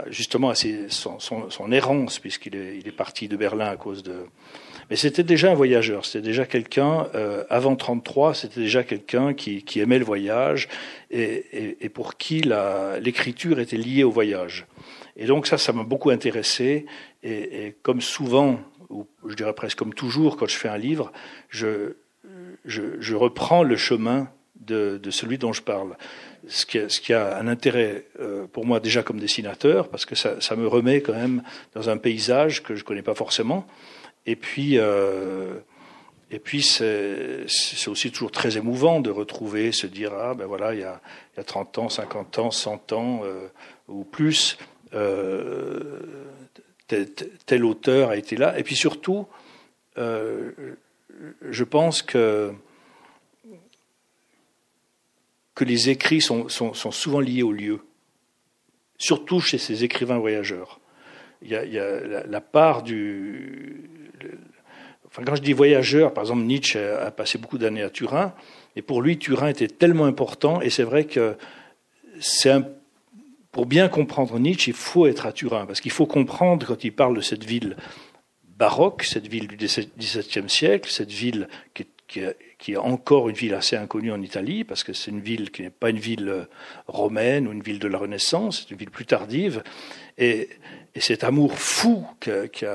justement 0.08 0.50
à 0.50 0.56
son, 0.56 1.20
son, 1.20 1.72
errance 1.74 2.20
puisqu'il 2.20 2.56
est 2.56 2.78
il 2.78 2.88
est 2.88 2.96
parti 2.96 3.28
de 3.28 3.36
Berlin 3.36 3.68
à 3.68 3.76
cause 3.76 4.04
de. 4.04 4.26
Mais 4.90 4.96
c'était 4.96 5.24
déjà 5.24 5.52
un 5.52 5.56
voyageur, 5.56 6.06
c'était 6.06 6.28
déjà 6.28 6.46
quelqu'un 6.46 7.08
euh, 7.16 7.44
avant 7.50 7.76
33, 7.76 8.34
c'était 8.34 8.62
déjà 8.62 8.84
quelqu'un 8.84 9.34
qui, 9.34 9.64
qui 9.64 9.80
aimait 9.82 10.00
le 10.00 10.06
voyage 10.06 10.68
et, 11.12 11.46
et, 11.52 11.86
et 11.86 11.90
pour 11.90 12.18
qui 12.18 12.42
l'écriture 13.02 13.60
était 13.60 13.78
liée 13.78 14.04
au 14.04 14.12
voyage. 14.12 14.66
Et 15.20 15.26
donc 15.26 15.46
ça, 15.46 15.58
ça 15.58 15.74
m'a 15.74 15.84
beaucoup 15.84 16.10
intéressé. 16.10 16.86
Et, 17.22 17.76
comme 17.84 18.02
souvent, 18.02 18.60
ou 18.90 19.06
je 19.28 19.36
dirais 19.36 19.54
presque 19.54 19.78
comme 19.78 19.94
toujours, 19.94 20.38
quand 20.38 20.48
je 20.48 20.56
fais 20.56 20.70
un 20.70 20.78
livre, 20.78 21.12
je, 21.50 21.98
je, 22.66 23.16
reprends 23.16 23.62
le 23.62 23.76
chemin 23.76 24.30
de, 24.56 25.00
celui 25.12 25.38
dont 25.38 25.52
je 25.52 25.62
parle. 25.62 25.98
Ce 26.48 26.66
qui, 26.66 26.80
a, 26.80 26.88
ce 26.88 27.02
qui 27.02 27.14
a 27.14 27.38
un 27.38 27.48
intérêt 27.48 28.06
euh, 28.22 28.48
pour 28.48 28.66
moi 28.66 28.80
déjà 28.80 29.04
comme 29.04 29.20
dessinateur, 29.20 29.90
parce 29.90 30.06
que 30.06 30.16
ça, 30.16 30.40
ça, 30.40 30.56
me 30.56 30.68
remet 30.68 31.02
quand 31.02 31.14
même 31.14 31.44
dans 31.74 31.90
un 31.90 31.98
paysage 31.98 32.64
que 32.64 32.76
je 32.76 32.84
ne 32.84 32.86
connais 32.86 33.02
pas 33.02 33.14
forcément. 33.14 33.68
Et 34.26 34.38
puis, 34.38 34.78
euh, 34.78 35.56
et 36.32 36.40
puis 36.40 36.62
c'est 36.62 37.46
aussi 37.88 38.12
toujours 38.12 38.32
très 38.32 38.58
émouvant 38.58 39.02
de 39.02 39.10
retrouver, 39.10 39.74
se 39.74 39.86
dire, 39.86 40.14
ah 40.14 40.34
ben 40.34 40.46
voilà, 40.46 40.74
il 40.74 40.80
y 40.80 40.84
a, 40.84 41.02
il 41.34 41.38
y 41.38 41.40
a 41.42 41.44
30 41.44 41.78
ans, 41.80 41.90
50 41.90 42.40
ans, 42.40 42.52
100 42.52 42.94
ans 42.94 43.22
euh, 43.26 43.48
ou 43.90 44.06
plus, 44.06 44.58
euh, 44.94 46.00
tel, 47.46 47.66
auteur 47.66 48.10
a 48.10 48.18
été 48.18 48.36
là. 48.36 48.58
Et 48.58 48.64
puis 48.64 48.76
surtout, 48.76 49.28
euh, 49.98 50.52
je 51.50 51.64
pense 51.64 52.02
que, 52.02 52.52
que 55.56 55.64
les 55.64 55.90
écrits 55.90 56.22
sont, 56.22 56.50
sont, 56.50 56.74
souvent 56.74 57.20
liés 57.20 57.44
au 57.44 57.52
lieu. 57.52 57.82
surtout 58.98 59.40
chez 59.40 59.58
ces 59.58 59.84
écrivains 59.84 60.18
voyageurs. 60.18 60.80
Il 61.42 61.50
y 61.50 61.56
a, 61.56 61.64
il 61.64 61.72
y 61.74 61.80
a 61.80 62.26
la, 62.26 62.42
part 62.42 62.84
du. 62.84 63.90
quand 65.14 65.36
je 65.36 65.42
dis 65.42 65.54
voyageur, 65.54 66.14
par 66.14 66.24
exemple, 66.24 66.42
Nietzsche 66.44 66.80
a, 66.80 67.12
passé 67.12 67.38
beaucoup 67.38 67.58
d'années 67.58 67.84
à 67.84 67.90
Turin, 67.90 68.34
et 68.76 68.82
pour 68.82 69.02
lui, 69.02 69.18
Turin 69.18 69.48
était 69.48 69.68
tellement 69.68 70.06
important, 70.06 70.62
et 70.62 70.70
c'est 70.70 70.84
vrai 70.84 71.06
que 71.06 71.38
c'est 72.20 72.50
un, 72.50 72.64
pour 73.52 73.66
bien 73.66 73.90
comprendre 73.90 74.38
Nietzsche, 74.40 74.72
il 74.72 74.76
faut 74.76 75.08
être 75.08 75.26
à 75.26 75.32
Turin, 75.32 75.66
parce 75.66 75.82
qu'il 75.82 75.92
faut 75.92 76.06
comprendre 76.06 76.68
quand 76.68 76.84
il 76.84 76.92
parle 76.92 77.16
de 77.16 77.22
cette 77.22 77.44
ville 77.44 77.76
baroque, 78.58 79.04
cette 79.04 79.28
ville 79.28 79.48
du 79.48 79.56
XVIIe 79.56 80.50
siècle, 80.50 80.90
cette 80.90 81.12
ville 81.12 81.48
qui 81.74 82.20
est, 82.20 82.78
encore 82.78 83.30
une 83.30 83.36
ville 83.36 83.54
assez 83.54 83.76
inconnue 83.76 84.12
en 84.12 84.22
Italie, 84.22 84.64
parce 84.64 84.84
que 84.84 84.94
c'est 84.94 85.12
une 85.12 85.22
ville 85.22 85.50
qui 85.50 85.62
n'est 85.62 85.70
pas 85.70 85.90
une 85.90 86.00
ville 86.00 86.48
romaine 86.88 87.48
ou 87.48 87.52
une 87.52 87.62
ville 87.62 87.80
de 87.80 87.88
la 87.88 87.98
Renaissance, 87.98 88.62
c'est 88.62 88.72
une 88.72 88.78
ville 88.78 88.92
plus 88.92 89.06
tardive. 89.06 89.64
Et, 90.18 90.50
et 90.94 91.00
cet 91.00 91.24
amour 91.24 91.58
fou 91.58 92.06
qu'a 92.20 92.48
qu 92.48 92.66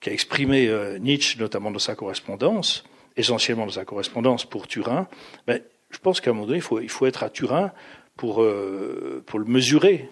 qu 0.00 0.10
exprimé 0.10 0.68
euh, 0.68 0.98
Nietzsche, 0.98 1.38
notamment 1.38 1.70
dans 1.70 1.78
sa 1.78 1.94
correspondance, 1.94 2.84
essentiellement 3.16 3.66
dans 3.66 3.72
sa 3.72 3.84
correspondance 3.84 4.44
pour 4.44 4.68
Turin, 4.68 5.08
ben, 5.46 5.60
je 5.90 5.98
pense 5.98 6.20
qu'à 6.20 6.30
un 6.30 6.34
moment 6.34 6.46
donné, 6.46 6.60
il 6.82 6.88
faut 6.90 7.06
être 7.06 7.22
à 7.22 7.30
Turin 7.30 7.72
pour, 8.16 8.42
euh, 8.42 9.22
pour 9.26 9.40
le 9.40 9.44
mesurer, 9.44 10.08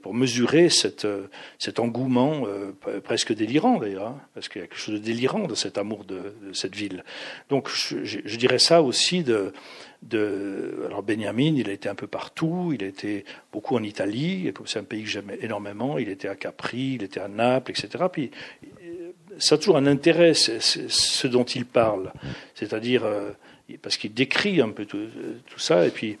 pour 0.00 0.14
mesurer 0.14 0.70
cette, 0.70 1.04
euh, 1.04 1.28
cet 1.58 1.78
engouement 1.80 2.44
euh, 2.46 2.72
presque 3.00 3.34
délirant 3.34 3.78
d'ailleurs, 3.78 4.08
hein, 4.08 4.20
parce 4.32 4.48
qu'il 4.48 4.62
y 4.62 4.64
a 4.64 4.66
quelque 4.66 4.78
chose 4.78 4.94
de 4.94 5.04
délirant 5.04 5.46
de 5.46 5.54
cet 5.54 5.76
amour 5.76 6.04
de, 6.04 6.34
de 6.42 6.52
cette 6.54 6.74
ville. 6.74 7.04
Donc 7.50 7.68
je, 7.68 8.04
je, 8.04 8.36
dirais 8.38 8.58
ça 8.58 8.80
aussi 8.80 9.22
de, 9.22 9.52
de. 10.02 10.84
Alors 10.86 11.02
Benjamin, 11.02 11.54
il 11.56 11.68
a 11.68 11.74
été 11.74 11.90
un 11.90 11.94
peu 11.94 12.06
partout, 12.06 12.72
il 12.72 12.82
a 12.82 12.86
été 12.86 13.26
beaucoup 13.52 13.76
en 13.76 13.82
Italie, 13.82 14.50
comme 14.54 14.66
c'est 14.66 14.78
un 14.78 14.84
pays 14.84 15.02
que 15.02 15.10
j'aime 15.10 15.30
énormément, 15.42 15.98
il 15.98 16.08
était 16.08 16.28
à 16.28 16.36
Capri, 16.36 16.94
il 16.94 17.02
était 17.02 17.20
à 17.20 17.28
Naples, 17.28 17.72
etc. 17.72 18.04
Puis 18.10 18.30
ça 19.38 19.56
a 19.56 19.58
toujours 19.58 19.76
un 19.76 19.86
intérêt, 19.86 20.32
ce 20.32 21.26
dont 21.26 21.44
il 21.44 21.66
parle, 21.66 22.12
c'est-à-dire 22.54 23.04
parce 23.82 23.98
qu'il 23.98 24.14
décrit 24.14 24.62
un 24.62 24.70
peu 24.70 24.86
tout, 24.86 25.08
tout 25.46 25.58
ça, 25.58 25.86
et 25.86 25.90
puis 25.90 26.16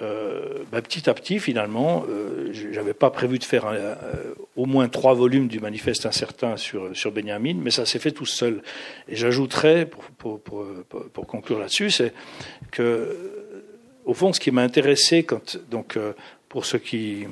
euh, 0.00 0.64
bah, 0.70 0.80
petit 0.80 1.08
à 1.10 1.14
petit, 1.14 1.38
finalement, 1.38 2.04
euh, 2.08 2.50
j'avais 2.52 2.94
pas 2.94 3.10
prévu 3.10 3.38
de 3.38 3.44
faire 3.44 3.66
un, 3.66 3.74
euh, 3.74 3.96
au 4.56 4.64
moins 4.64 4.88
trois 4.88 5.14
volumes 5.14 5.48
du 5.48 5.60
manifeste 5.60 6.06
incertain 6.06 6.56
sur, 6.56 6.96
sur 6.96 7.12
Benjamin, 7.12 7.54
mais 7.54 7.70
ça 7.70 7.84
s'est 7.84 7.98
fait 7.98 8.12
tout 8.12 8.26
seul. 8.26 8.62
Et 9.08 9.16
j'ajouterais, 9.16 9.86
pour, 9.86 10.40
pour, 10.40 10.64
pour, 11.12 11.26
conclure 11.26 11.58
là-dessus, 11.58 11.90
c'est 11.90 12.14
que, 12.70 13.16
au 14.04 14.14
fond, 14.14 14.32
ce 14.32 14.40
qui 14.40 14.50
m'a 14.50 14.62
intéressé, 14.62 15.24
quand, 15.24 15.58
donc, 15.70 15.96
euh, 15.96 16.14
pour 16.48 16.64
ceux 16.64 16.78
qui 16.78 17.26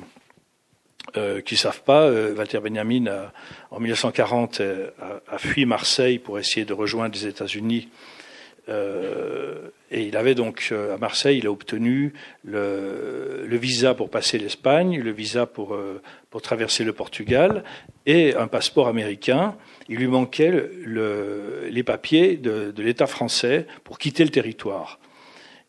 euh, 1.17 1.41
qui 1.41 1.57
savent 1.57 1.81
pas, 1.81 2.09
Walter 2.09 2.59
Benjamin, 2.59 3.07
a, 3.07 3.33
en 3.71 3.79
1940, 3.79 4.61
a, 4.61 5.33
a, 5.33 5.37
fui 5.39 5.65
Marseille 5.65 6.19
pour 6.19 6.39
essayer 6.39 6.63
de 6.63 6.73
rejoindre 6.73 7.15
les 7.15 7.27
États-Unis 7.27 7.89
euh, 7.89 8.10
et 9.93 10.03
il 10.03 10.15
avait 10.15 10.35
donc 10.35 10.69
euh, 10.71 10.95
à 10.95 10.97
Marseille, 10.97 11.39
il 11.39 11.47
a 11.47 11.51
obtenu 11.51 12.13
le, 12.45 13.45
visa 13.57 13.93
pour 13.93 14.09
passer 14.09 14.37
l'Espagne, 14.37 15.01
le 15.01 15.11
visa 15.11 15.45
pour, 15.45 15.73
euh, 15.73 16.01
pour 16.29 16.41
traverser 16.41 16.85
le 16.85 16.93
Portugal 16.93 17.65
et 18.05 18.33
un 18.33 18.47
passeport 18.47 18.87
américain. 18.87 19.57
Il 19.89 19.97
lui 19.97 20.07
manquait 20.07 20.49
le, 20.49 21.67
les 21.69 21.83
papiers 21.83 22.37
de, 22.37 22.73
l'État 22.77 23.05
français 23.05 23.67
pour 23.83 23.99
quitter 23.99 24.23
le 24.23 24.29
territoire. 24.29 24.97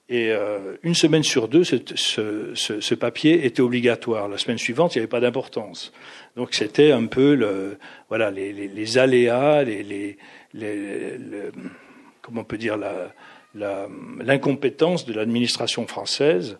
Et 0.08 0.30
euh, 0.30 0.76
une 0.84 0.94
semaine 0.94 1.24
sur 1.24 1.48
deux, 1.48 1.64
ce, 1.64 2.94
papier 2.94 3.44
était 3.44 3.62
obligatoire. 3.62 4.28
La 4.28 4.38
semaine 4.38 4.58
suivante, 4.58 4.94
il 4.94 4.98
n'y 4.98 5.00
avait 5.00 5.08
pas 5.08 5.20
d'importance. 5.20 5.92
Donc 6.36 6.54
c'était 6.54 6.92
un 6.92 7.06
peu 7.06 7.76
voilà, 8.08 8.30
les, 8.30 8.98
aléas, 8.98 9.64
les 9.64 10.16
comment 12.22 12.42
on 12.42 12.44
peut 12.44 12.58
dire, 12.58 12.78
l'incompétence 13.54 15.04
de 15.04 15.12
l'administration 15.12 15.86
française, 15.86 16.58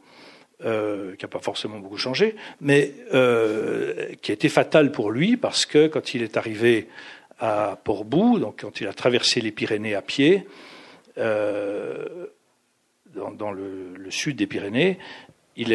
euh, 0.64 1.16
qui 1.16 1.24
n'a 1.24 1.28
pas 1.28 1.40
forcément 1.40 1.80
beaucoup 1.80 1.96
changé, 1.96 2.36
mais 2.60 2.94
euh, 3.14 4.14
qui 4.22 4.30
a 4.30 4.34
été 4.34 4.48
fatale 4.48 4.92
pour 4.92 5.10
lui 5.10 5.36
parce 5.36 5.66
que 5.66 5.88
quand 5.88 6.14
il 6.14 6.22
est 6.22 6.36
arrivé 6.36 6.88
à 7.40 7.80
Portbou, 7.82 8.38
donc 8.38 8.60
quand 8.60 8.80
il 8.80 8.86
a 8.86 8.92
traversé 8.92 9.40
les 9.40 9.50
Pyrénées 9.50 9.96
à 9.96 10.02
pied, 10.02 10.46
euh, 11.18 12.26
dans, 13.14 13.50
le, 13.50 13.94
sud 14.10 14.36
des 14.36 14.46
Pyrénées, 14.46 14.98
il 15.56 15.72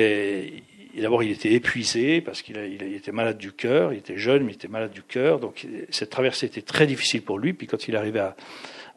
D'abord, 0.95 1.21
il 1.21 1.31
était 1.31 1.51
épuisé 1.51 2.21
parce 2.21 2.41
qu'il 2.41 2.57
il 2.57 2.95
était 2.95 3.11
malade 3.11 3.37
du 3.37 3.51
cœur. 3.51 3.93
Il 3.93 3.99
était 3.99 4.17
jeune, 4.17 4.43
mais 4.43 4.53
il 4.53 4.55
était 4.55 4.67
malade 4.67 4.91
du 4.91 5.03
cœur. 5.03 5.39
Donc, 5.39 5.67
cette 5.91 6.09
traversée 6.09 6.47
était 6.47 6.63
très 6.63 6.87
difficile 6.87 7.21
pour 7.21 7.37
lui. 7.37 7.53
Puis, 7.53 7.67
quand 7.67 7.87
il 7.87 7.95
arrivait 7.95 8.19
à, 8.19 8.35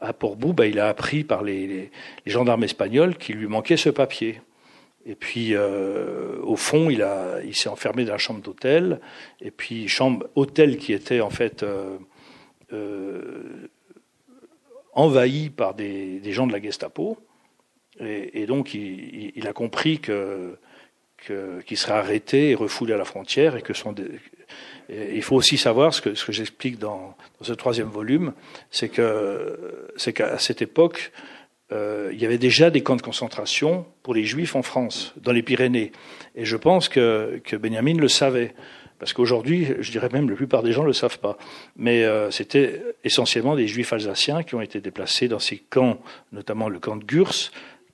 à 0.00 0.12
Portbou, 0.12 0.52
bah, 0.52 0.66
il 0.66 0.78
a 0.78 0.88
appris 0.88 1.24
par 1.24 1.42
les, 1.42 1.90
gendarmes 2.26 2.64
espagnols 2.64 3.16
qu'il 3.16 3.36
lui 3.36 3.46
manquait 3.46 3.76
ce 3.76 3.90
papier. 3.90 4.40
Et 5.06 5.14
puis, 5.14 5.54
euh, 5.54 6.38
au 6.42 6.56
fond, 6.56 6.90
il, 6.90 7.04
s'est 7.54 7.68
enfermé 7.68 8.04
dans 8.04 8.12
la 8.12 8.18
chambre 8.18 8.40
d'hôtel. 8.40 9.00
Et 9.40 9.50
puis, 9.50 9.88
chambre 9.88 10.26
hôtel 10.34 10.76
qui 10.76 10.92
était 10.92 11.20
en 11.20 11.30
fait 11.30 11.62
euh, 11.62 11.96
euh, 12.72 13.68
envahie 14.92 15.50
par 15.50 15.74
des, 15.74 16.20
gens 16.32 16.46
de 16.46 16.52
la 16.52 16.60
Gestapo. 16.60 17.18
Et, 17.98 18.46
donc, 18.46 18.72
il, 18.72 19.46
a 19.46 19.52
compris 19.52 20.00
qu'il 20.00 21.76
serait 21.76 21.92
arrêté 21.92 22.50
et 22.50 22.54
refoulé 22.54 22.94
à 22.94 22.96
la 22.96 23.04
frontière 23.04 23.56
et 23.56 23.62
que 23.62 23.74
son, 23.74 23.94
il 24.88 25.22
faut 25.22 25.36
aussi 25.36 25.56
savoir 25.56 25.94
ce 25.94 26.00
que, 26.00 26.14
ce 26.14 26.24
que 26.24 26.32
j'explique 26.32 26.78
dans, 26.78 27.16
ce 27.40 27.52
troisième 27.52 27.88
volume, 27.88 28.32
c'est 28.70 28.88
qu'à 28.88 30.38
cette 30.38 30.62
époque, 30.62 31.12
euh, 31.72 32.10
il 32.12 32.20
y 32.20 32.26
avait 32.26 32.38
déjà 32.38 32.70
des 32.70 32.82
camps 32.82 32.96
de 32.96 33.02
concentration 33.02 33.86
pour 34.02 34.14
les 34.14 34.24
Juifs 34.24 34.56
en 34.56 34.62
France, 34.62 35.14
dans 35.22 35.32
les 35.32 35.42
Pyrénées. 35.42 35.92
Et 36.34 36.44
je 36.44 36.56
pense 36.56 36.88
que, 36.88 37.40
Benjamin 37.52 37.94
le 37.94 38.08
savait. 38.08 38.54
Parce 38.98 39.12
qu'aujourd'hui, 39.14 39.68
je 39.78 39.90
dirais 39.90 40.10
même, 40.12 40.28
la 40.28 40.36
plupart 40.36 40.62
des 40.62 40.72
gens 40.72 40.82
ne 40.82 40.88
le 40.88 40.92
savent 40.92 41.20
pas. 41.20 41.38
Mais 41.76 42.04
euh, 42.04 42.30
c'était 42.30 42.82
essentiellement 43.04 43.56
des 43.56 43.66
Juifs 43.66 43.92
alsaciens 43.92 44.42
qui 44.42 44.54
ont 44.56 44.60
été 44.60 44.80
déplacés 44.80 45.28
dans 45.28 45.38
ces 45.38 45.56
camps, 45.58 46.00
notamment 46.32 46.68
le 46.68 46.80
camp 46.80 46.96
de 46.96 47.04
Gurs, 47.04 47.32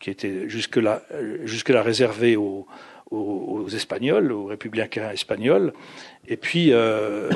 qui 0.01 0.11
était 0.11 0.49
jusque-là 0.49 1.03
jusque 1.45 1.71
-là 1.71 1.83
réservé 1.83 2.37
aux, 2.37 2.67
aux, 3.11 3.69
Espagnols, 3.69 4.33
aux 4.33 4.47
républicains 4.47 5.11
espagnols. 5.11 5.73
Et 6.29 6.37
puis, 6.37 6.73
euh, 6.73 7.31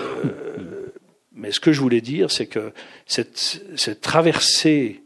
mais 1.32 1.52
ce 1.52 1.60
que 1.60 1.72
je 1.72 1.80
voulais 1.80 2.00
dire, 2.00 2.30
c'est 2.30 2.46
que 2.46 2.72
cette, 3.06 4.00
traversée 4.00 5.02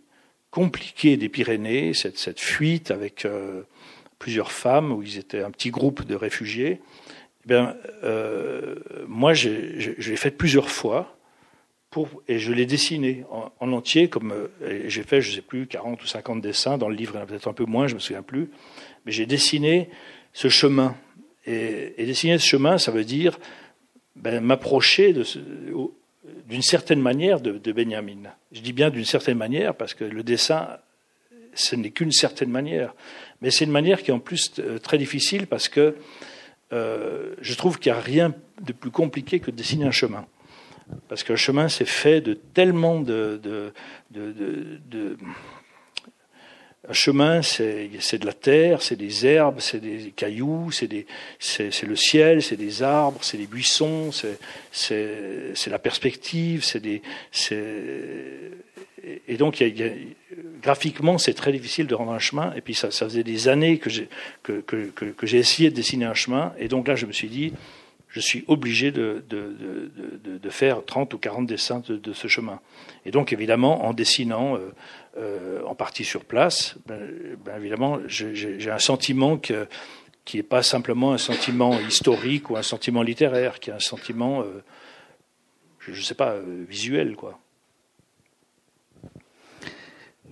compliquée 0.50 1.16
des 1.16 1.28
Pyrénées, 1.28 1.94
cette, 1.94 2.40
fuite 2.40 2.90
avec 2.90 3.24
euh, 3.24 3.62
plusieurs 4.18 4.52
femmes, 4.52 4.92
où 4.92 5.02
ils 5.02 5.18
étaient 5.18 5.42
un 5.42 5.50
petit 5.50 5.70
groupe 5.70 6.04
de 6.04 6.14
réfugiés, 6.14 6.80
eh 7.48 7.52
euh, 8.04 8.76
moi, 9.06 9.34
je 9.34 9.48
l'ai 9.48 10.16
fait 10.16 10.30
plusieurs 10.30 10.70
fois. 10.70 11.10
Et 12.26 12.40
je 12.40 12.52
l'ai 12.52 12.66
dessiné 12.66 13.24
en, 13.30 13.52
en, 13.60 13.72
entier, 13.72 14.08
comme 14.08 14.34
j'ai 14.86 15.04
fait, 15.04 15.20
je 15.20 15.30
ne 15.30 15.34
sais 15.36 15.42
plus, 15.42 15.68
40 15.68 16.02
ou 16.02 16.06
50 16.06 16.40
dessins. 16.40 16.76
Dans 16.76 16.88
le 16.88 16.96
livre, 16.96 17.12
il 17.14 17.18
y 17.18 17.20
en 17.20 17.22
a 17.22 17.26
peut-être 17.26 17.46
un 17.46 17.52
peu 17.52 17.66
moins, 17.66 17.86
je 17.86 17.94
me 17.94 18.00
souviens 18.00 18.24
plus. 18.24 18.50
Mais 19.06 19.12
j'ai 19.12 19.26
dessiné 19.26 19.90
ce 20.34 20.48
chemin. 20.48 20.94
Et, 21.46 21.94
dessiner 22.04 22.36
ce 22.38 22.46
chemin, 22.46 22.76
ça 22.76 22.90
veut 22.90 23.04
dire 23.04 23.38
ben, 24.16 24.40
m'approcher 24.40 25.14
d'une 26.46 26.62
certaine 26.62 27.00
manière 27.00 27.40
de, 27.40 27.72
Benjamin. 27.72 28.30
Je 28.52 28.60
dis 28.60 28.74
bien 28.74 28.90
d'une 28.90 29.04
certaine 29.06 29.38
manière 29.38 29.74
parce 29.74 29.94
que 29.94 30.04
le 30.04 30.22
dessin, 30.22 30.68
ce 31.54 31.76
n'est 31.76 31.90
qu'une 31.90 32.12
certaine 32.12 32.50
manière. 32.50 32.94
Mais 33.40 33.50
c'est 33.50 33.64
une 33.64 33.70
manière 33.70 34.02
qui 34.02 34.10
est 34.10 34.14
en 34.14 34.20
plus 34.20 34.52
euh, 34.58 34.78
très 34.78 34.98
difficile 34.98 35.46
parce 35.46 35.68
que 35.68 35.96
euh, 36.72 37.34
je 37.40 37.54
trouve 37.54 37.78
qu'il 37.78 37.92
n'y 37.92 37.98
a 37.98 38.00
rien 38.00 38.34
de 38.60 38.72
plus 38.72 38.90
compliqué 38.90 39.38
que 39.38 39.50
de 39.50 39.56
dessiner 39.56 39.86
un 39.86 39.90
chemin. 39.90 40.26
Parce 41.08 41.22
qu'un 41.22 41.36
chemin, 41.36 41.68
c'est 41.68 41.86
fait 41.86 42.20
de 42.20 42.34
tellement 42.34 43.00
de 43.00 43.72
un 46.88 46.92
chemin, 46.92 47.42
c'est 47.42 47.88
de 48.18 48.26
la 48.26 48.32
terre, 48.32 48.82
c'est 48.82 48.96
des 48.96 49.26
herbes, 49.26 49.60
c'est 49.60 49.80
des 49.80 50.12
cailloux, 50.14 50.70
c'est 50.70 50.88
le 51.86 51.96
ciel, 51.96 52.42
c'est 52.42 52.56
des 52.56 52.82
arbres, 52.82 53.18
c'est 53.22 53.38
des 53.38 53.46
buissons, 53.46 54.10
c'est 54.72 55.70
la 55.70 55.78
perspective, 55.78 56.62
c'est 56.64 56.80
des. 56.80 57.02
Et 59.28 59.36
donc, 59.36 59.60
il 59.60 59.78
y 59.78 59.82
a, 59.82 59.90
graphiquement, 60.62 61.18
c'est 61.18 61.34
très 61.34 61.52
difficile 61.52 61.86
de 61.86 61.94
rendre 61.94 62.12
un 62.12 62.18
chemin. 62.18 62.52
Et 62.56 62.60
puis, 62.60 62.74
ça, 62.74 62.90
ça 62.90 63.06
faisait 63.06 63.24
des 63.24 63.48
années 63.48 63.78
que 63.78 63.90
j'ai 63.90 64.08
que, 64.42 64.60
que, 64.60 64.86
que, 64.86 65.06
que 65.06 65.36
essayé 65.36 65.70
de 65.70 65.74
dessiner 65.74 66.06
un 66.06 66.14
chemin. 66.14 66.52
Et 66.58 66.68
donc 66.68 66.88
là, 66.88 66.96
je 66.96 67.06
me 67.06 67.12
suis 67.12 67.28
dit, 67.28 67.52
je 68.08 68.20
suis 68.20 68.44
obligé 68.46 68.92
de, 68.92 69.24
de, 69.28 69.56
de, 70.24 70.38
de, 70.38 70.50
faire 70.50 70.84
30 70.84 71.12
ou 71.14 71.18
40 71.18 71.46
dessins 71.46 71.82
de, 71.86 72.12
ce 72.12 72.28
chemin. 72.28 72.60
Et 73.04 73.10
donc, 73.10 73.32
évidemment, 73.32 73.84
en 73.84 73.92
dessinant 73.92 74.56
euh, 75.16 75.62
en 75.64 75.76
partie 75.76 76.04
sur 76.04 76.24
place, 76.24 76.74
ben, 76.86 76.98
ben 77.44 77.56
évidemment, 77.56 78.00
j'ai 78.06 78.70
un 78.70 78.80
sentiment 78.80 79.38
qui 79.38 80.36
n'est 80.36 80.42
pas 80.42 80.62
simplement 80.64 81.12
un 81.12 81.18
sentiment 81.18 81.78
historique 81.78 82.50
ou 82.50 82.56
un 82.56 82.62
sentiment 82.62 83.02
littéraire, 83.02 83.60
qui 83.60 83.70
est 83.70 83.74
un 83.74 83.78
sentiment, 83.78 84.42
euh, 84.42 84.64
je 85.78 85.92
ne 85.92 86.04
sais 86.04 86.16
pas, 86.16 86.32
euh, 86.32 86.64
visuel, 86.68 87.14
quoi. 87.14 87.38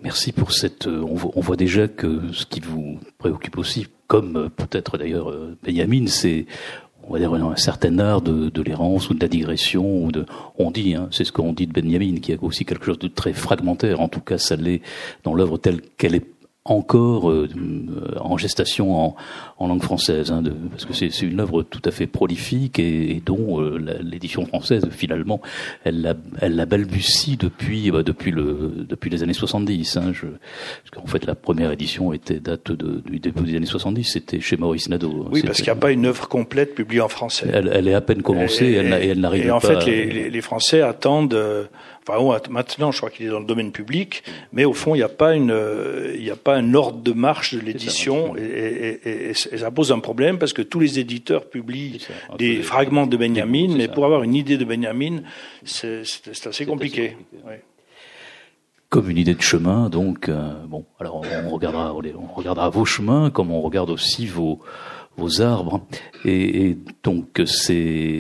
Merci 0.03 0.33
pour 0.33 0.53
cette. 0.53 0.89
On 0.89 1.15
voit, 1.15 1.55
déjà 1.55 1.87
que 1.87 2.33
ce 2.33 2.45
qui 2.45 2.59
vous 2.59 2.99
préoccupe 3.19 3.59
aussi, 3.59 3.87
comme 4.09 4.51
peut-être 4.51 4.99
d'ailleurs 4.99 5.33
Benjamin, 5.63 6.09
c'est 6.09 6.47
on 7.09 7.13
va 7.13 7.19
dire 7.19 7.33
un 7.33 7.57
certain 7.57 7.99
art 7.99 8.23
de, 8.23 8.49
de 8.49 8.63
l'errance 8.63 9.11
ou 9.11 9.15
de 9.15 9.21
la 9.21 9.29
digression 9.29 10.05
ou 10.05 10.13
de 10.13 10.25
on 10.59 10.71
dit 10.71 10.95
hein, 10.95 11.09
c'est 11.11 11.25
ce 11.25 11.33
qu'on 11.33 11.53
dit 11.53 11.67
de 11.67 11.73
Benjamin 11.73 12.17
qui 12.21 12.33
a 12.33 12.37
aussi 12.41 12.65
quelque 12.65 12.85
chose 12.85 12.99
de 12.99 13.09
très 13.09 13.33
fragmentaire. 13.33 14.01
En 14.01 14.09
tout 14.09 14.21
cas 14.21 14.39
ça 14.39 14.57
l'est 14.57 14.83
dans 15.25 15.35
l'œuvre 15.35 15.59
telle 15.59 15.81
qu'elle 15.97 16.15
est 16.15 16.27
encore 16.65 17.29
euh, 17.29 17.49
en 18.21 18.37
gestation 18.37 18.97
en, 18.97 19.17
en 19.59 19.67
langue 19.67 19.83
française, 19.83 20.31
hein, 20.31 20.43
de, 20.43 20.51
parce 20.51 20.85
que 20.85 20.93
c'est 20.93 21.09
une 21.23 21.41
œuvre 21.41 21.65
tout 21.65 21.83
à 21.85 21.91
fait 21.91 22.07
prolifique 22.07 22.79
et, 22.79 23.17
et 23.17 23.23
dont 23.25 23.61
euh, 23.61 23.79
l'édition 24.01 24.47
française 24.47 24.89
finalement 24.91 25.41
elle 25.83 26.03
la, 26.03 26.15
elle 26.41 26.55
la 26.55 26.65
balbutie 26.65 27.37
depuis 27.37 27.91
bah, 27.91 28.05
depuis 28.05 28.31
le 28.31 28.71
depuis 28.89 29.11
les 29.11 29.25
années 29.25 29.33
70. 29.33 29.97
Hein, 29.97 30.13
je, 30.13 30.27
parce 30.27 30.91
qu'en 30.93 31.07
fait 31.07 31.27
la 31.27 31.35
première 31.35 31.73
édition 31.73 32.13
était 32.13 32.39
date 32.39 32.71
de, 32.71 33.01
du 33.01 33.19
début 33.19 33.43
des 33.43 33.57
années 33.57 33.67
70, 33.67 34.05
c'était 34.05 34.39
chez 34.39 34.57
Maurice 34.57 34.89
Nadeau. 34.89 35.27
Oui, 35.33 35.43
parce 35.43 35.59
qu'il 35.59 35.67
n'y 35.67 35.71
a 35.71 35.77
pas 35.77 35.91
une 35.91 36.07
œuvre 36.07 36.29
complète 36.29 36.77
publiée 36.77 37.01
en 37.01 37.09
français. 37.09 37.49
Elle, 37.53 37.71
elle 37.73 37.89
est 37.89 37.95
à 37.95 38.01
peine 38.01 38.23
commencée, 38.23 38.67
et, 38.67 38.75
elle, 38.75 38.93
elle 38.93 39.21
n'arrive 39.21 39.43
pas. 39.43 39.49
Et 39.49 39.51
en 39.51 39.61
fait, 39.61 39.87
les, 39.87 40.31
les, 40.31 40.41
Français 40.41 40.81
attendent. 40.81 41.35
Euh, 41.35 41.65
Enfin, 42.09 42.41
maintenant, 42.51 42.91
je 42.91 42.99
crois 42.99 43.11
qu'il 43.11 43.27
est 43.27 43.31
dans 43.31 43.39
le 43.39 43.47
domaine 43.47 43.71
public, 43.71 44.25
mais 44.53 44.65
au 44.65 44.73
fond, 44.73 44.95
il 44.95 44.99
n'y 44.99 45.05
a 45.05 45.09
pas 45.09 45.35
une, 45.35 45.57
il 46.15 46.23
n'y 46.23 46.31
a 46.31 46.37
pas 46.37 46.57
un 46.57 46.75
ordre 46.75 46.99
de 46.99 47.13
marche 47.13 47.55
de 47.55 47.61
l'édition, 47.61 48.37
et, 48.37 49.01
et, 49.05 49.31
et, 49.31 49.35
ça 49.35 49.71
pose 49.71 49.93
un 49.93 50.01
problème 50.01 50.39
parce 50.39 50.53
que 50.53 50.63
tous 50.63 50.81
les 50.81 50.99
éditeurs 50.99 51.49
publient 51.49 52.05
des 52.39 52.63
fragments 52.63 53.07
de 53.07 53.17
Benjamin, 53.17 53.75
mais 53.77 53.89
pour 53.89 54.05
avoir 54.05 54.23
une 54.25 54.35
idée 54.35 54.57
de 54.57 54.65
Benjamin, 54.65 55.23
c'est 55.65 56.03
assez 56.47 56.67
compliqué. 56.67 57.17
comme 58.89 59.09
une 59.09 59.19
idée 59.19 59.35
de 59.35 59.43
chemin. 59.43 59.89
Donc, 59.89 60.29
euh, 60.29 60.53
bon, 60.67 60.85
alors 60.99 61.23
on 61.45 61.51
regardera, 61.51 61.95
on 61.95 62.35
regardera 62.35 62.69
vos 62.69 62.85
chemins, 62.85 63.31
comme 63.31 63.51
on 63.51 63.61
regarde 63.61 63.91
aussi 63.91 64.27
vos 64.27 64.61
vos 65.17 65.43
arbres. 65.43 65.81
Et, 66.25 66.67
et 66.67 66.79
donc 67.03 67.43
ces, 67.47 68.19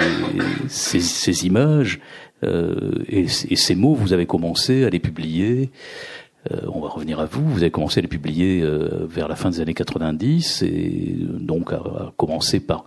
ces, 0.68 1.00
ces 1.00 1.46
images, 1.46 2.00
et, 2.42 3.26
et, 3.50 3.56
ces 3.56 3.74
mots, 3.74 3.94
vous 3.94 4.12
avez 4.12 4.26
commencé 4.26 4.84
à 4.84 4.90
les 4.90 4.98
publier. 4.98 5.70
Euh, 6.50 6.66
on 6.72 6.80
va 6.80 6.88
revenir 6.88 7.20
à 7.20 7.26
vous. 7.26 7.48
Vous 7.48 7.62
avez 7.62 7.70
commencé 7.70 8.00
à 8.00 8.02
les 8.02 8.08
publier 8.08 8.62
euh, 8.62 9.06
vers 9.08 9.28
la 9.28 9.36
fin 9.36 9.50
des 9.50 9.60
années 9.60 9.74
90 9.74 10.62
et 10.62 11.16
donc 11.20 11.72
à, 11.72 12.12
commencer 12.16 12.60
par, 12.60 12.86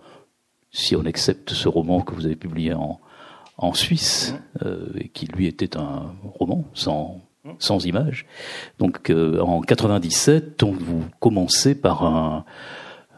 si 0.72 0.96
on 0.96 1.06
accepte 1.06 1.52
ce 1.52 1.70
roman 1.70 2.02
que 2.02 2.14
vous 2.14 2.26
avez 2.26 2.36
publié 2.36 2.74
en, 2.74 3.00
en 3.58 3.74
Suisse 3.74 4.36
et 4.98 5.08
qui 5.10 5.28
lui 5.28 5.48
était 5.48 5.78
un 5.78 6.14
roman 6.24 6.66
sans 6.74 7.22
sans 7.60 7.86
images. 7.86 8.26
Donc 8.80 9.12
en 9.12 9.62
97, 9.62 10.60
donc, 10.60 10.78
vous 10.80 11.04
commencez 11.20 11.76
par 11.76 12.04
un, 12.04 12.44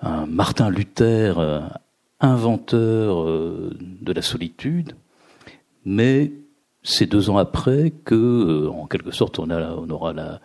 un 0.01 0.25
Martin 0.25 0.69
Luther, 0.69 1.39
inventeur 2.19 3.25
de 3.25 4.13
la 4.13 4.21
solitude, 4.21 4.97
mais 5.87 6.33
c'est 6.83 7.05
deux 7.05 7.29
ans 7.29 7.37
après 7.37 7.93
que, 8.03 8.13
euh, 8.13 8.69
en 8.69 8.87
quelque 8.87 9.11
sorte, 9.11 9.39
on, 9.39 9.49
aura 9.89 10.11
la, 10.11 10.41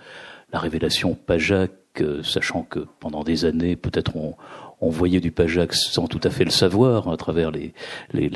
la 0.53 0.59
révélation 0.61 1.15
Pajac, 1.17 1.73
euh, 2.01 2.23
sachant 2.23 2.63
que 2.63 2.87
pendant 3.01 3.25
des 3.25 3.45
années, 3.45 3.75
peut-être 3.75 4.13
on, 4.17 4.37
voyait 4.81 5.21
du 5.21 5.33
Pajac 5.33 5.75
sans 5.75 6.07
tout 6.07 6.21
à 6.23 6.31
fait 6.31 6.45
le 6.45 6.51
savoir 6.51 7.09
à 7.09 7.17
travers 7.17 7.51
les, 7.51 7.73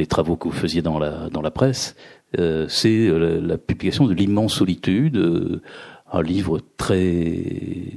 travaux 0.07 0.37
que 0.37 0.48
vous 0.48 0.54
faisiez 0.54 0.83
dans 0.83 0.98
la, 0.98 1.50
presse. 1.52 1.94
Euh, 2.38 2.66
c'est 2.68 3.09
la, 3.09 3.57
publication 3.57 4.07
de 4.07 4.14
l'immense 4.14 4.54
solitude, 4.54 5.62
un 6.11 6.22
livre 6.22 6.61
très 6.76 7.44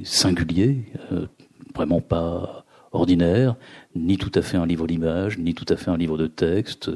singulier, 0.04 0.84
vraiment 1.74 2.00
pas 2.00 2.59
ordinaire, 2.92 3.56
ni 3.94 4.16
tout 4.16 4.32
à 4.34 4.42
fait 4.42 4.56
un 4.56 4.66
livre 4.66 4.86
d'image, 4.86 5.38
ni 5.38 5.54
tout 5.54 5.66
à 5.68 5.76
fait 5.76 5.90
un 5.90 5.96
livre 5.96 6.18
de 6.18 6.26
texte, 6.26 6.90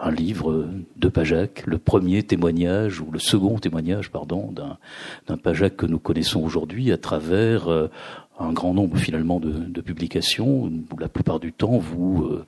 un 0.00 0.10
livre 0.10 0.68
de 0.96 1.08
Pajac, 1.08 1.64
le 1.66 1.78
premier 1.78 2.22
témoignage 2.22 3.00
ou 3.00 3.10
le 3.10 3.18
second 3.18 3.58
témoignage, 3.58 4.10
pardon, 4.10 4.52
d'un 4.52 5.36
Pajac 5.36 5.76
que 5.76 5.86
nous 5.86 5.98
connaissons 5.98 6.42
aujourd'hui 6.42 6.92
à 6.92 6.98
travers 6.98 7.68
euh, 7.68 7.90
un 8.38 8.52
grand 8.52 8.74
nombre 8.74 8.96
finalement 8.96 9.40
de, 9.40 9.80
publications 9.80 10.64
où 10.64 10.98
la 10.98 11.08
plupart 11.08 11.40
du 11.40 11.52
temps 11.52 11.78
vous 11.78 12.24
euh, 12.24 12.46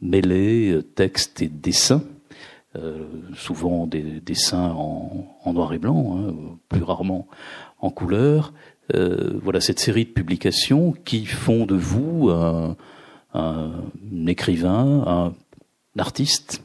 mêlez 0.00 0.72
euh, 0.72 0.82
texte 0.82 1.42
et 1.42 1.48
dessin. 1.48 2.02
Souvent 3.36 3.86
des 3.86 4.02
dessins 4.02 4.72
en, 4.72 5.52
noir 5.52 5.72
et 5.74 5.78
blanc, 5.78 6.18
hein, 6.18 6.34
plus 6.68 6.82
rarement 6.82 7.28
en 7.78 7.90
couleur, 7.90 8.52
voilà 8.92 9.60
cette 9.60 9.78
série 9.78 10.04
de 10.04 10.10
publications 10.10 10.92
qui 10.92 11.26
font 11.26 11.66
de 11.66 11.74
vous 11.74 12.30
un, 12.30 12.76
un, 13.34 14.26
écrivain, 14.26 15.04
un, 15.06 16.00
artiste, 16.00 16.62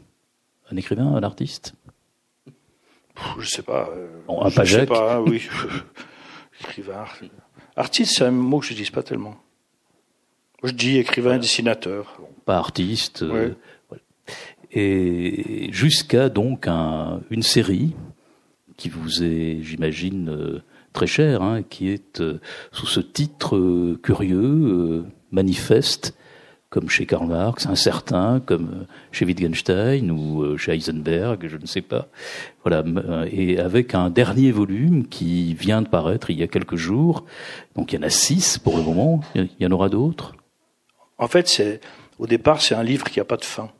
un 0.71 0.77
écrivain, 0.77 1.15
un 1.15 1.23
artiste? 1.23 1.73
Je 3.39 3.47
sais 3.47 3.63
pas. 3.63 3.89
Euh, 3.95 4.07
bon, 4.27 4.41
un 4.41 4.49
je 4.49 4.79
sais 4.79 4.85
pas, 4.85 5.21
oui. 5.21 5.47
écrivain, 6.61 7.03
artiste, 7.75 8.15
c'est 8.17 8.25
un 8.25 8.31
mot 8.31 8.59
que 8.59 8.67
je 8.67 8.73
dis 8.73 8.89
pas 8.89 9.03
tellement. 9.03 9.35
Je 10.63 10.71
dis 10.71 10.97
écrivain, 10.97 11.29
voilà. 11.29 11.39
dessinateur. 11.39 12.19
Pas 12.45 12.57
artiste. 12.57 13.23
Euh, 13.23 13.49
ouais. 13.49 13.55
voilà. 13.89 14.03
Et 14.71 15.69
jusqu'à 15.71 16.29
donc 16.29 16.67
un, 16.67 17.21
une 17.29 17.43
série 17.43 17.95
qui 18.77 18.89
vous 18.89 19.23
est, 19.23 19.59
j'imagine, 19.61 20.29
euh, 20.29 20.63
très 20.93 21.07
cher, 21.07 21.41
hein, 21.41 21.63
qui 21.63 21.89
est 21.89 22.21
euh, 22.21 22.39
sous 22.71 22.87
ce 22.87 22.99
titre 22.99 23.55
euh, 23.55 23.99
curieux, 24.01 24.37
euh, 24.39 25.03
manifeste, 25.31 26.15
comme 26.69 26.89
chez 26.89 27.05
Karl 27.05 27.27
Marx, 27.27 27.65
incertain, 27.65 28.39
comme 28.45 28.85
chez 29.11 29.25
Wittgenstein 29.25 30.11
ou 30.11 30.55
chez 30.55 30.73
Heisenberg, 30.73 31.47
je 31.47 31.57
ne 31.57 31.65
sais 31.65 31.81
pas. 31.81 32.09
Voilà, 32.63 32.83
et 33.31 33.57
avec 33.57 33.95
un 33.95 34.11
dernier 34.11 34.51
volume 34.51 35.07
qui 35.07 35.55
vient 35.55 35.81
de 35.81 35.87
paraître 35.87 36.29
il 36.29 36.37
y 36.37 36.43
a 36.43 36.47
quelques 36.47 36.75
jours. 36.75 37.25
Donc 37.75 37.91
il 37.91 37.95
y 37.95 37.99
en 37.99 38.03
a 38.03 38.11
six 38.11 38.59
pour 38.59 38.77
le 38.77 38.83
moment. 38.83 39.21
Il 39.33 39.49
y 39.59 39.65
en 39.65 39.71
aura 39.71 39.89
d'autres? 39.89 40.35
En 41.17 41.27
fait, 41.27 41.47
c'est 41.47 41.81
au 42.19 42.27
départ, 42.27 42.61
c'est 42.61 42.75
un 42.75 42.83
livre 42.83 43.09
qui 43.09 43.17
n'a 43.17 43.25
pas 43.25 43.37
de 43.37 43.45
fin. 43.45 43.71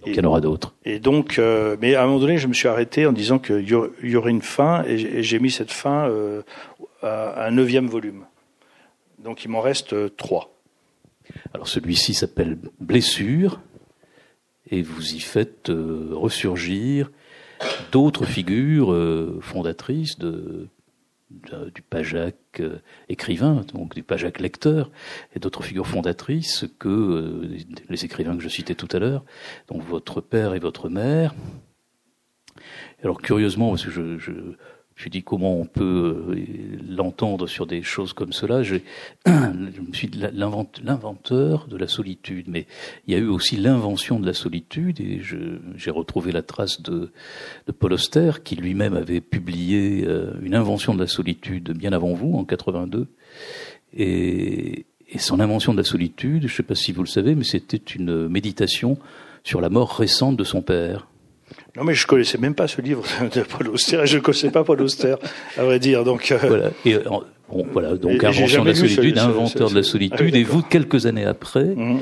Donc, 0.00 0.14
il 0.14 0.16
y 0.16 0.20
en 0.20 0.24
aura 0.24 0.40
d'autres. 0.40 0.74
Et 0.84 0.98
donc, 0.98 1.38
euh, 1.38 1.76
mais 1.80 1.94
à 1.94 2.02
un 2.02 2.06
moment 2.06 2.20
donné, 2.20 2.38
je 2.38 2.46
me 2.46 2.54
suis 2.54 2.68
arrêté 2.68 3.06
en 3.06 3.12
disant 3.12 3.38
qu'il 3.38 3.68
y 3.68 4.16
aurait 4.16 4.30
une 4.30 4.42
fin, 4.42 4.82
et 4.84 5.22
j'ai 5.22 5.38
mis 5.38 5.50
cette 5.50 5.72
fin 5.72 6.08
euh, 6.08 6.42
à 7.02 7.46
un 7.46 7.50
neuvième 7.50 7.86
volume. 7.86 8.24
Donc, 9.18 9.44
il 9.44 9.50
m'en 9.50 9.60
reste 9.60 9.92
euh, 9.92 10.08
trois. 10.08 10.54
Alors, 11.52 11.68
celui-ci 11.68 12.14
s'appelle 12.14 12.56
Blessure, 12.80 13.60
et 14.70 14.82
vous 14.82 15.14
y 15.14 15.20
faites 15.20 15.68
euh, 15.68 16.08
ressurgir 16.12 17.10
d'autres 17.92 18.24
figures 18.24 18.92
euh, 18.92 19.38
fondatrices 19.42 20.18
de 20.18 20.68
du 21.30 21.82
Pajac 21.82 22.36
euh, 22.58 22.78
écrivain, 23.08 23.64
donc 23.72 23.94
du 23.94 24.02
Pajac 24.02 24.40
lecteur, 24.40 24.90
et 25.34 25.38
d'autres 25.38 25.62
figures 25.62 25.86
fondatrices 25.86 26.64
que 26.78 26.88
euh, 26.88 27.58
les 27.88 28.04
écrivains 28.04 28.36
que 28.36 28.42
je 28.42 28.48
citais 28.48 28.74
tout 28.74 28.88
à 28.92 28.98
l'heure, 28.98 29.24
donc 29.68 29.82
votre 29.82 30.20
père 30.20 30.54
et 30.54 30.58
votre 30.58 30.88
mère. 30.88 31.34
Alors 33.02 33.22
curieusement, 33.22 33.70
parce 33.70 33.84
que 33.84 33.90
je, 33.90 34.18
je, 34.18 34.32
je 35.00 35.08
dis 35.08 35.22
comment 35.22 35.58
on 35.58 35.64
peut 35.64 36.26
euh, 36.28 36.36
l'entendre 36.86 37.46
sur 37.46 37.66
des 37.66 37.82
choses 37.82 38.12
comme 38.12 38.34
cela. 38.34 38.62
Je, 38.62 38.76
me 39.26 39.92
suis 39.94 40.10
l'inventeur 40.12 41.66
de 41.68 41.76
la 41.78 41.88
solitude, 41.88 42.46
mais 42.48 42.66
il 43.06 43.14
y 43.14 43.16
a 43.16 43.18
eu 43.18 43.28
aussi 43.28 43.56
l'invention 43.56 44.20
de 44.20 44.26
la 44.26 44.34
solitude, 44.34 45.00
et 45.00 45.22
j'ai 45.76 45.90
retrouvé 45.90 46.32
la 46.32 46.42
trace 46.42 46.82
de, 46.82 47.12
de 47.66 47.72
Paul 47.72 47.94
Auster, 47.94 48.32
qui 48.44 48.56
lui-même 48.56 48.94
avait 48.94 49.22
publié 49.22 50.04
euh, 50.06 50.34
une 50.42 50.54
invention 50.54 50.92
de 50.92 51.00
la 51.00 51.06
solitude 51.06 51.70
bien 51.70 51.94
avant 51.94 52.12
vous, 52.12 52.34
en 52.34 52.44
82. 52.44 53.06
Et, 53.94 54.84
et 55.08 55.18
son 55.18 55.40
invention 55.40 55.72
de 55.72 55.78
la 55.78 55.84
solitude, 55.84 56.42
je 56.42 56.52
ne 56.52 56.56
sais 56.56 56.62
pas 56.62 56.74
si 56.74 56.92
vous 56.92 57.02
le 57.02 57.08
savez, 57.08 57.34
mais 57.34 57.44
c'était 57.44 57.78
une 57.78 58.28
méditation 58.28 58.98
sur 59.44 59.62
la 59.62 59.70
mort 59.70 59.96
récente 59.96 60.36
de 60.36 60.44
son 60.44 60.60
père. 60.60 61.09
Non, 61.76 61.84
mais 61.84 61.94
je 61.94 62.06
connaissais 62.06 62.38
même 62.38 62.54
pas 62.54 62.68
ce 62.68 62.80
livre 62.80 63.04
de 63.34 63.42
Paul 63.42 63.68
Auster, 63.68 64.00
et 64.02 64.06
je 64.06 64.16
ne 64.16 64.22
connaissais 64.22 64.50
pas 64.50 64.64
Paul 64.64 64.80
Auster, 64.82 65.16
à 65.56 65.64
vrai 65.64 65.78
dire. 65.78 66.04
Donc, 66.04 66.32
euh... 66.32 66.38
voilà. 66.42 66.70
Et, 66.84 66.96
bon, 67.48 67.66
voilà. 67.72 67.96
Donc, 67.96 68.22
et, 68.22 68.26
invention 68.26 68.62
de 68.64 68.68
la 68.68 68.74
solitude, 68.74 69.18
ce, 69.18 69.22
inventeur 69.22 69.68
ce, 69.68 69.68
ce, 69.68 69.74
de 69.74 69.78
la 69.78 69.82
solitude, 69.82 70.30
ah 70.34 70.38
et 70.38 70.44
vous, 70.44 70.62
quelques 70.62 71.06
années 71.06 71.24
après, 71.24 71.64
mmh. 71.64 72.00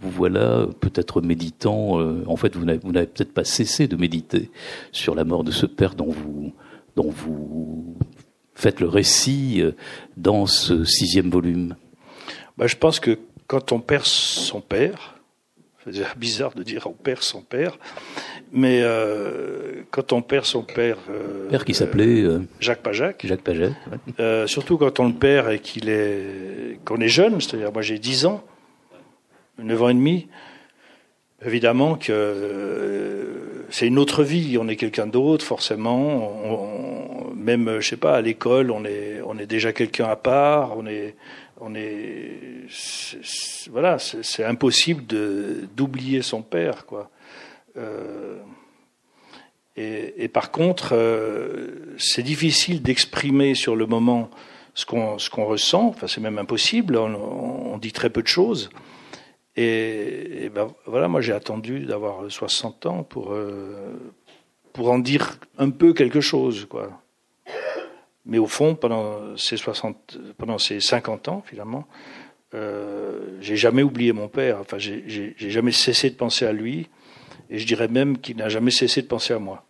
vous 0.00 0.10
voilà 0.10 0.66
peut-être 0.80 1.20
méditant. 1.20 2.00
Euh, 2.00 2.22
en 2.26 2.36
fait, 2.36 2.56
vous 2.56 2.64
n'avez 2.64 3.06
peut-être 3.06 3.32
pas 3.32 3.44
cessé 3.44 3.88
de 3.88 3.96
méditer 3.96 4.50
sur 4.92 5.14
la 5.14 5.24
mort 5.24 5.44
de 5.44 5.50
ce 5.50 5.66
père 5.66 5.94
dont 5.94 6.10
vous, 6.10 6.52
dont 6.96 7.10
vous 7.10 7.96
faites 8.54 8.80
le 8.80 8.88
récit 8.88 9.60
euh, 9.60 9.72
dans 10.16 10.46
ce 10.46 10.84
sixième 10.84 11.30
volume. 11.30 11.76
bah, 12.56 12.66
Je 12.66 12.76
pense 12.76 13.00
que 13.00 13.18
quand 13.46 13.72
on 13.72 13.80
perd 13.80 14.04
son 14.04 14.60
père, 14.60 15.17
c'est 15.92 16.18
bizarre 16.18 16.54
de 16.54 16.62
dire 16.62 16.86
on 16.86 16.92
perd 16.92 17.22
son 17.22 17.40
père, 17.42 17.78
mais 18.52 18.80
euh, 18.82 19.82
quand 19.90 20.12
on 20.12 20.22
perd 20.22 20.44
son 20.44 20.62
père, 20.62 20.98
euh, 21.10 21.48
père 21.48 21.64
qui 21.64 21.74
s'appelait 21.74 22.22
euh, 22.22 22.40
Jacques 22.60 22.82
Pajac, 22.82 23.24
Jacques 23.26 23.42
Pajac, 23.42 23.72
surtout 24.46 24.78
quand 24.78 25.00
on 25.00 25.08
le 25.08 25.14
perd 25.14 25.50
et 25.52 25.58
qu'il 25.58 25.88
est 25.88 26.78
qu'on 26.84 27.00
est 27.00 27.08
jeune, 27.08 27.40
c'est-à-dire 27.40 27.72
moi 27.72 27.82
j'ai 27.82 27.98
10 27.98 28.26
ans, 28.26 28.44
9 29.58 29.82
ans 29.82 29.88
et 29.88 29.94
demi, 29.94 30.28
évidemment 31.44 31.96
que 31.96 33.64
c'est 33.70 33.86
une 33.86 33.98
autre 33.98 34.22
vie, 34.22 34.58
on 34.58 34.68
est 34.68 34.76
quelqu'un 34.76 35.06
d'autre 35.06 35.44
forcément, 35.44 36.40
on, 36.44 37.17
on, 37.17 37.17
même 37.56 37.80
je 37.80 37.88
sais 37.88 37.96
pas 37.96 38.16
à 38.16 38.20
l'école 38.20 38.70
on 38.70 38.84
est 38.84 39.20
on 39.24 39.38
est 39.38 39.46
déjà 39.46 39.72
quelqu'un 39.72 40.06
à 40.06 40.16
part, 40.16 40.76
on 40.76 40.86
est 40.86 41.14
on 41.60 41.74
est, 41.74 42.66
voilà, 43.70 43.98
c'est 43.98 44.44
impossible 44.44 45.04
d'oublier 45.74 46.22
son 46.22 46.42
père, 46.42 46.86
quoi. 46.86 47.10
Euh, 47.76 48.38
et, 49.76 50.24
et, 50.24 50.28
par 50.28 50.50
contre, 50.50 50.90
euh, 50.92 51.96
c'est 51.98 52.22
difficile 52.22 52.82
d'exprimer 52.82 53.54
sur 53.54 53.76
le 53.76 53.86
moment 53.86 54.30
ce 54.74 54.84
qu'on 54.86 55.18
ce 55.18 55.30
qu'on 55.30 55.44
ressent. 55.44 55.86
Enfin, 55.88 56.08
c'est 56.08 56.20
même 56.20 56.38
impossible. 56.38 56.96
On, 56.96 57.78
dit 57.78 57.92
très 57.92 58.10
peu 58.10 58.22
de 58.22 58.26
choses. 58.26 58.70
Et, 59.54 60.50
ben 60.52 60.68
voilà, 60.86 61.06
moi 61.06 61.20
j'ai 61.20 61.32
attendu 61.32 61.80
d'avoir 61.80 62.28
60 62.28 62.86
ans 62.86 63.02
pour 63.04 63.32
euh, 63.32 63.96
pour 64.72 64.90
en 64.90 64.98
dire 64.98 65.38
un 65.58 65.70
peu 65.70 65.92
quelque 65.92 66.20
chose, 66.20 66.66
quoi. 66.68 66.90
Mais 68.28 68.38
au 68.38 68.46
fond, 68.46 68.74
pendant 68.74 69.36
ces 69.36 69.56
60, 69.56 70.18
pendant 70.36 70.58
ces 70.58 70.80
50 70.80 71.28
ans, 71.28 71.42
finalement, 71.46 71.88
euh, 72.54 73.38
j'ai 73.40 73.56
jamais 73.56 73.82
oublié 73.82 74.12
mon 74.12 74.28
père. 74.28 74.58
Enfin, 74.60 74.78
j'ai 74.78 75.34
jamais 75.38 75.72
cessé 75.72 76.10
de 76.10 76.14
penser 76.14 76.44
à 76.44 76.52
lui, 76.52 76.88
et 77.48 77.58
je 77.58 77.66
dirais 77.66 77.88
même 77.88 78.18
qu'il 78.18 78.36
n'a 78.36 78.50
jamais 78.50 78.70
cessé 78.70 79.00
de 79.00 79.06
penser 79.06 79.32
à 79.32 79.38
moi. 79.38 79.64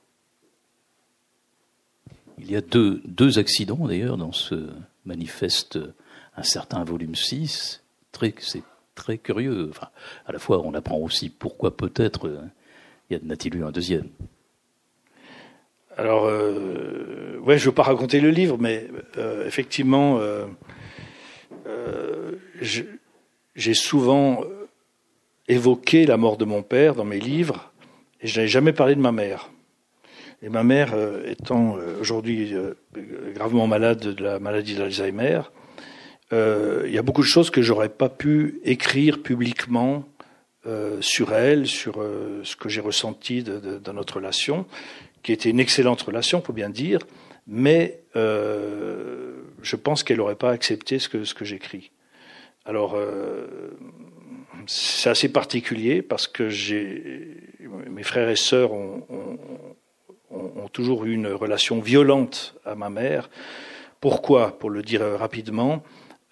Il 2.38 2.50
y 2.50 2.56
a 2.56 2.60
deux, 2.60 3.38
accidents 3.38 3.86
d'ailleurs 3.86 4.16
dans 4.16 4.32
ce 4.32 4.70
manifeste, 5.04 5.78
un 6.36 6.42
certain 6.42 6.82
volume 6.82 7.14
6. 7.14 7.82
C'est 8.40 8.64
très 8.96 9.18
curieux. 9.18 9.68
Enfin, 9.70 9.88
à 10.26 10.32
la 10.32 10.40
fois, 10.40 10.60
on 10.64 10.74
apprend 10.74 10.98
aussi 10.98 11.30
pourquoi 11.30 11.76
peut-être 11.76 12.26
euh, 12.26 12.40
y 13.10 13.14
a-t-il 13.14 13.54
eu 13.54 13.64
un 13.64 13.70
deuxième. 13.70 14.08
Alors, 15.98 16.26
euh, 16.26 17.36
ouais, 17.40 17.58
je 17.58 17.64
ne 17.64 17.70
veux 17.70 17.74
pas 17.74 17.82
raconter 17.82 18.20
le 18.20 18.30
livre, 18.30 18.56
mais 18.56 18.86
euh, 19.18 19.44
effectivement, 19.44 20.18
euh, 20.20 20.46
euh 21.66 22.32
j'ai 23.56 23.74
souvent 23.74 24.44
évoqué 25.48 26.06
la 26.06 26.16
mort 26.16 26.36
de 26.36 26.44
mon 26.44 26.62
père 26.62 26.94
dans 26.94 27.04
mes 27.04 27.18
livres, 27.18 27.72
et 28.20 28.28
je 28.28 28.36
n'avais 28.36 28.48
jamais 28.48 28.72
parlé 28.72 28.94
de 28.94 29.00
ma 29.00 29.10
mère. 29.10 29.50
Et 30.42 30.48
ma 30.48 30.62
mère, 30.62 30.94
étant 31.26 31.76
aujourd'hui 32.00 32.54
gravement 33.34 33.66
malade 33.66 33.98
de 33.98 34.22
la 34.22 34.38
maladie 34.38 34.76
d'Alzheimer, 34.76 35.40
il 36.30 36.90
y 36.90 36.98
a 36.98 37.02
beaucoup 37.02 37.22
de 37.22 37.26
choses 37.26 37.50
que 37.50 37.62
j'aurais 37.62 37.88
pas 37.88 38.08
pu 38.08 38.60
écrire 38.62 39.22
publiquement 39.22 40.04
sur 41.00 41.32
elle, 41.32 41.66
sur 41.66 41.94
ce 42.44 42.54
que 42.54 42.68
j'ai 42.68 42.80
ressenti 42.80 43.42
de, 43.42 43.58
de, 43.58 43.78
dans 43.78 43.94
notre 43.94 44.16
relation 44.16 44.66
qui 45.28 45.34
était 45.34 45.50
une 45.50 45.60
excellente 45.60 46.00
relation, 46.00 46.40
faut 46.40 46.54
bien 46.54 46.70
dire, 46.70 47.00
mais 47.46 48.00
euh, 48.16 49.42
je 49.60 49.76
pense 49.76 50.02
qu'elle 50.02 50.16
n'aurait 50.16 50.36
pas 50.36 50.52
accepté 50.52 50.98
ce 50.98 51.10
que, 51.10 51.44
j'écris. 51.44 51.90
Alors, 52.64 52.94
euh, 52.94 53.76
c'est 54.66 55.10
assez 55.10 55.30
particulier 55.30 56.00
parce 56.00 56.28
que 56.28 56.48
j'ai, 56.48 57.36
mes 57.90 58.04
frères 58.04 58.30
et 58.30 58.36
sœurs 58.36 58.72
ont, 58.72 59.02
toujours 60.72 61.04
eu 61.04 61.12
une 61.12 61.26
relation 61.26 61.78
violente 61.78 62.54
à 62.64 62.74
ma 62.74 62.88
mère. 62.88 63.28
Pourquoi? 64.00 64.58
Pour 64.58 64.70
le 64.70 64.80
dire 64.80 65.02
rapidement, 65.02 65.82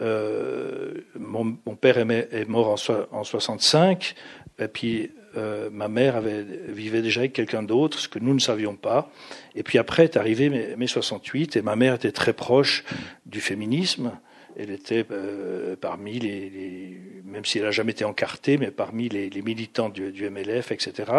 euh, 0.01 1.03
mon, 1.19 1.53
père 1.79 1.99
est 1.99 2.49
mort 2.49 2.69
en, 2.69 3.19
en 3.19 3.25
65, 3.25 4.15
et 4.59 4.69
puis 4.69 5.11
euh, 5.37 5.69
ma 5.71 5.89
mère 5.89 6.21
vivait 6.21 7.03
déjà 7.03 7.21
avec 7.21 7.33
quelqu'un 7.33 7.63
d'autre, 7.63 7.99
ce 7.99 8.09
que 8.09 8.19
nous 8.19 8.35
ne 8.35 8.39
savions 8.39 8.77
pas. 8.77 9.11
Et 9.55 9.63
puis 9.63 9.79
après 9.79 10.05
est 10.05 10.17
arrivé 10.17 10.49
mai, 10.49 10.75
mai 10.77 10.87
68, 10.87 11.57
et 11.57 11.63
ma 11.63 11.77
mère 11.77 11.95
était 11.95 12.13
très 12.13 12.33
proche 12.33 12.85
du 13.27 13.41
féminisme. 13.41 14.13
Elle 14.59 14.71
était 14.71 15.05
euh, 15.11 15.77
parmi 15.77 16.19
les, 16.19 16.99
même 17.25 17.45
si 17.45 17.59
elle 17.59 17.65
n'a 17.65 17.71
jamais 17.71 17.93
été 17.93 18.05
encartée, 18.05 18.57
mais 18.57 18.71
parmi 18.71 19.09
les, 19.09 19.43
militants 19.43 19.91
du, 19.91 20.31
MLF, 20.31 20.73
etc. 20.73 21.13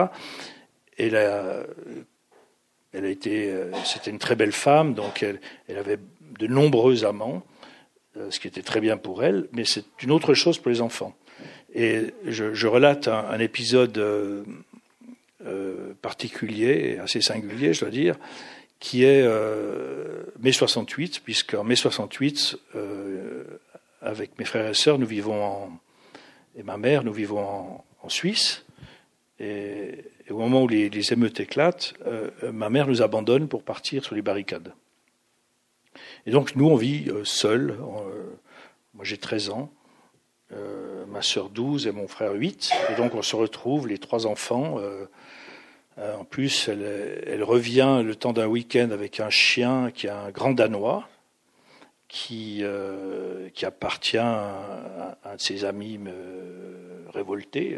Elle 0.97 1.15
a, 1.15 1.63
elle 2.93 3.05
a 3.05 3.09
été, 3.09 3.51
euh, 3.51 3.71
c'était 3.85 4.09
une 4.09 4.19
très 4.19 4.35
belle 4.35 4.51
femme, 4.51 4.95
donc 4.95 5.23
elle, 5.23 5.77
avait 5.77 5.99
de 6.39 6.47
nombreux 6.47 7.05
amants, 7.05 7.43
ce 8.31 8.39
qui 8.39 8.47
était 8.47 8.63
très 8.63 8.81
bien 8.81 8.97
pour 8.97 9.23
elle, 9.23 9.47
mais 9.51 9.63
c'est 9.63 9.85
une 10.01 10.09
autre 10.09 10.33
chose 10.33 10.57
pour 10.57 10.71
les 10.71 10.81
enfants. 10.81 11.15
Et 11.79 12.11
je, 12.25 12.65
relate 12.65 13.07
un, 13.07 13.37
épisode 13.37 13.99
euh, 13.99 14.43
euh, 15.45 15.93
particulier, 16.01 16.97
assez 16.97 17.21
singulier, 17.21 17.71
je 17.71 17.81
dois 17.81 17.91
dire, 17.91 18.15
qui 18.79 19.03
est 19.03 19.21
euh, 19.23 20.23
mai 20.39 20.51
68, 20.51 21.21
puisqu'en 21.23 21.63
mai 21.63 21.75
68, 21.75 22.57
euh, 22.75 23.43
avec 24.01 24.39
mes 24.39 24.45
frères 24.45 24.67
et 24.67 24.73
sœurs, 24.73 24.97
nous 24.97 25.05
vivons 25.05 25.45
en, 25.45 25.79
et 26.57 26.63
ma 26.63 26.77
mère, 26.77 27.03
nous 27.03 27.13
vivons 27.13 27.39
en, 27.39 28.09
Suisse. 28.09 28.65
Et, 29.39 30.05
au 30.31 30.37
moment 30.37 30.63
où 30.63 30.67
les, 30.67 30.89
les 30.89 31.13
émeutes 31.13 31.41
éclatent, 31.41 31.93
ma 32.53 32.69
mère 32.69 32.87
nous 32.87 33.01
abandonne 33.01 33.49
pour 33.49 33.63
partir 33.63 34.03
sur 34.03 34.15
les 34.15 34.21
barricades. 34.21 34.73
Et 36.25 36.31
donc 36.31 36.55
nous, 36.55 36.67
on 36.67 36.77
vit 36.77 37.11
seuls. 37.25 37.77
moi, 38.93 39.03
j'ai 39.03 39.17
13 39.17 39.49
ans 39.49 39.71
euh, 40.53 41.05
ma 41.07 41.21
sœur 41.21 41.49
12 41.49 41.87
et 41.87 41.91
mon 41.91 42.07
frère 42.07 42.31
8. 42.31 42.71
Et 42.91 42.95
donc 42.95 43.15
on 43.15 43.21
se 43.21 43.35
retrouve, 43.35 43.87
les 43.87 43.97
trois 43.97 44.27
enfants. 44.27 44.79
Euh, 44.79 45.05
euh, 45.97 46.15
en 46.15 46.23
plus, 46.23 46.69
elle, 46.69 47.43
revient 47.43 48.01
le 48.05 48.15
temps 48.15 48.31
d'un 48.31 48.47
week-end 48.47 48.91
avec 48.91 49.19
un 49.19 49.29
chien 49.29 49.91
qui 49.91 50.07
est 50.07 50.11
un 50.11 50.29
grand 50.29 50.51
danois, 50.51 51.09
qui, 52.07 52.63
qui 53.53 53.65
appartient 53.65 54.17
à, 54.17 55.17
un 55.25 55.35
de 55.35 55.41
ses 55.41 55.65
amis 55.65 55.99
révoltés, 57.13 57.77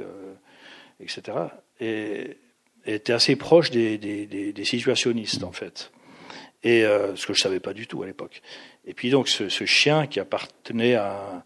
etc. 0.99 1.37
Et, 1.79 2.37
était 2.85 3.13
assez 3.13 3.35
proche 3.35 3.71
des, 3.71 4.53
situationnistes, 4.63 5.43
en 5.43 5.51
fait. 5.51 5.91
Et 6.61 6.83
ce 7.15 7.25
que 7.25 7.33
je 7.33 7.41
savais 7.41 7.61
pas 7.61 7.73
du 7.73 7.87
tout 7.87 8.03
à 8.03 8.05
l'époque. 8.05 8.41
Et 8.85 8.93
puis 8.93 9.09
donc 9.09 9.29
ce, 9.29 9.49
ce 9.49 9.65
chien 9.65 10.07
qui 10.07 10.19
appartenait 10.19 10.95
à 10.95 11.13
un 11.37 11.43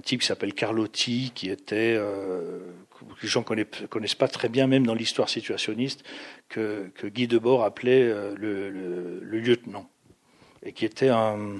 type 0.00 0.20
qui 0.20 0.26
s'appelle 0.26 0.54
Carlotti, 0.54 1.32
qui 1.34 1.50
était, 1.50 1.94
euh, 1.96 2.60
que 2.98 3.22
les 3.22 3.28
gens 3.28 3.42
connaissent, 3.42 3.66
connaissent 3.88 4.14
pas 4.14 4.28
très 4.28 4.48
bien, 4.48 4.66
même 4.66 4.86
dans 4.86 4.94
l'histoire 4.94 5.28
situationniste, 5.28 6.04
que, 6.48 6.92
Guy 7.04 7.26
Debord 7.26 7.64
appelait 7.64 8.02
euh, 8.02 8.34
le, 8.36 9.38
lieutenant, 9.38 9.90
et 10.62 10.72
qui 10.72 10.84
était 10.84 11.08
un, 11.08 11.58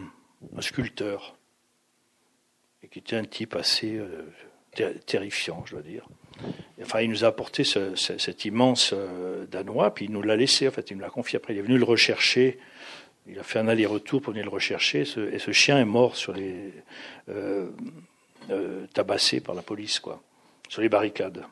un, 0.57 0.61
sculpteur, 0.61 1.37
et 2.83 2.89
qui 2.89 3.01
était 3.01 3.17
un 3.17 3.25
type 3.25 3.57
assez 3.57 3.97
euh, 3.97 4.93
terrifiant, 5.07 5.65
je 5.67 5.73
dois 5.73 5.83
dire. 5.83 6.07
Enfin, 6.81 7.01
il 7.01 7.11
nous 7.11 7.25
a 7.25 7.29
apporté 7.29 7.65
ce, 7.65 7.95
ce, 7.95 8.17
cet 8.19 8.45
immense 8.45 8.93
euh, 8.95 9.47
Danois, 9.47 9.93
puis 9.93 10.07
il 10.07 10.13
nous 10.13 10.23
l'a 10.23 10.37
laissé, 10.37 10.69
en 10.69 10.71
fait, 10.71 10.91
il 10.91 10.97
nous 10.97 11.03
l'a 11.03 11.11
confié. 11.11 11.37
Après, 11.37 11.55
il 11.55 11.59
est 11.59 11.63
venu 11.63 11.79
le 11.79 11.85
rechercher. 11.85 12.59
Il 13.27 13.39
a 13.39 13.43
fait 13.43 13.59
un 13.59 13.69
aller-retour 13.69 14.23
pour 14.23 14.33
venir 14.33 14.47
le 14.47 14.51
rechercher, 14.51 15.05
ce, 15.05 15.21
et 15.33 15.39
ce 15.39 15.53
chien 15.53 15.79
est 15.79 15.85
mort 15.85 16.17
sur 16.17 16.33
les, 16.33 16.73
euh, 17.29 17.69
euh, 18.51 18.87
tabassé 18.93 19.41
par 19.41 19.55
la 19.55 19.63
police, 19.63 20.01
quoi, 20.01 20.21
sur 20.69 20.83
les 20.83 20.89
barricades. 20.89 21.45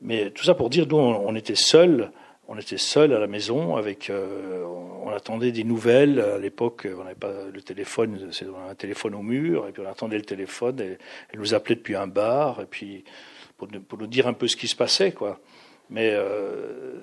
Mais 0.00 0.30
tout 0.30 0.44
ça 0.44 0.54
pour 0.54 0.70
dire, 0.70 0.86
nous, 0.88 0.96
on, 0.96 1.34
était 1.36 1.54
seuls, 1.54 2.10
on 2.48 2.58
était 2.58 2.78
seuls 2.78 3.12
à 3.12 3.20
la 3.20 3.26
maison, 3.28 3.76
avec, 3.76 4.10
euh, 4.10 4.64
on, 5.04 5.10
attendait 5.10 5.52
des 5.52 5.62
nouvelles. 5.62 6.20
À 6.20 6.38
l'époque, 6.38 6.88
on 6.98 7.04
n'avait 7.04 7.14
pas 7.14 7.32
le 7.52 7.62
téléphone, 7.62 8.28
c'est 8.32 8.46
un 8.68 8.74
téléphone 8.74 9.14
au 9.14 9.22
mur, 9.22 9.68
et 9.68 9.72
puis 9.72 9.82
on 9.86 9.88
attendait 9.88 10.16
le 10.16 10.24
téléphone. 10.24 10.80
Et, 10.80 10.98
elle 11.32 11.38
nous 11.38 11.54
appelait 11.54 11.76
depuis 11.76 11.94
un 11.94 12.06
bar, 12.06 12.60
et 12.60 12.66
puis 12.66 13.04
pour, 13.56 13.68
nous 13.98 14.06
dire 14.06 14.26
un 14.26 14.32
peu 14.32 14.48
ce 14.48 14.56
qui 14.56 14.68
se 14.68 14.76
passait, 14.76 15.12
quoi. 15.12 15.38
Mais 15.90 16.10
euh, 16.14 16.94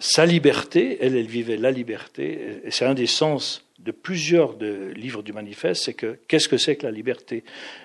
sa 0.00 0.24
liberté, 0.24 0.98
elle, 1.00 1.16
elle 1.16 1.26
vivait 1.26 1.58
la 1.58 1.70
liberté, 1.70 2.60
et 2.64 2.70
c'est 2.70 2.86
un 2.86 2.94
des 2.94 3.06
sens 3.06 3.67
de 3.78 3.92
plusieurs 3.92 4.56
livres 4.58 5.22
du 5.22 5.32
manifeste, 5.32 5.84
c'est 5.84 5.94
que 5.94 6.18
qu'est-ce 6.26 6.48
que 6.48 6.58
c'est 6.58 6.76
que 6.76 6.86
la 6.86 6.92
liberté? 6.92 7.44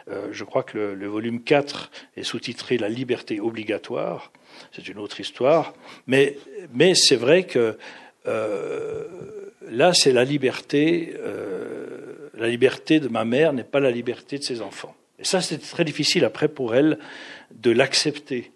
Euh, 0.10 0.30
Je 0.32 0.44
crois 0.44 0.64
que 0.64 0.78
le, 0.78 1.08
volume 1.08 1.44
4 1.44 1.92
est 2.18 2.24
sous-titré 2.24 2.78
La 2.78 2.90
liberté 2.90 3.40
obligatoire, 3.40 4.32
c'est 4.72 4.88
une 4.88 4.98
autre 4.98 5.20
histoire, 5.20 5.74
mais, 6.08 6.38
c'est 6.96 7.16
vrai 7.16 7.44
que 7.44 7.78
euh, 8.26 9.06
là, 9.70 9.94
c'est 9.94 10.12
la 10.12 10.24
liberté, 10.24 11.14
euh, 11.20 12.30
la 12.34 12.48
liberté 12.48 13.00
de 13.00 13.08
ma 13.08 13.26
mère 13.26 13.54
n'est 13.54 13.64
pas 13.64 13.80
la 13.80 13.92
liberté 13.92 14.40
de 14.40 14.44
ses 14.44 14.62
enfants. 14.62 14.96
Et 15.20 15.26
ça, 15.26 15.42
c'était 15.42 15.66
très 15.66 15.86
difficile 15.86 16.26
après 16.26 16.48
pour 16.48 16.74
elle 16.76 16.98
de 17.52 17.72
l'accepter. 17.72 18.52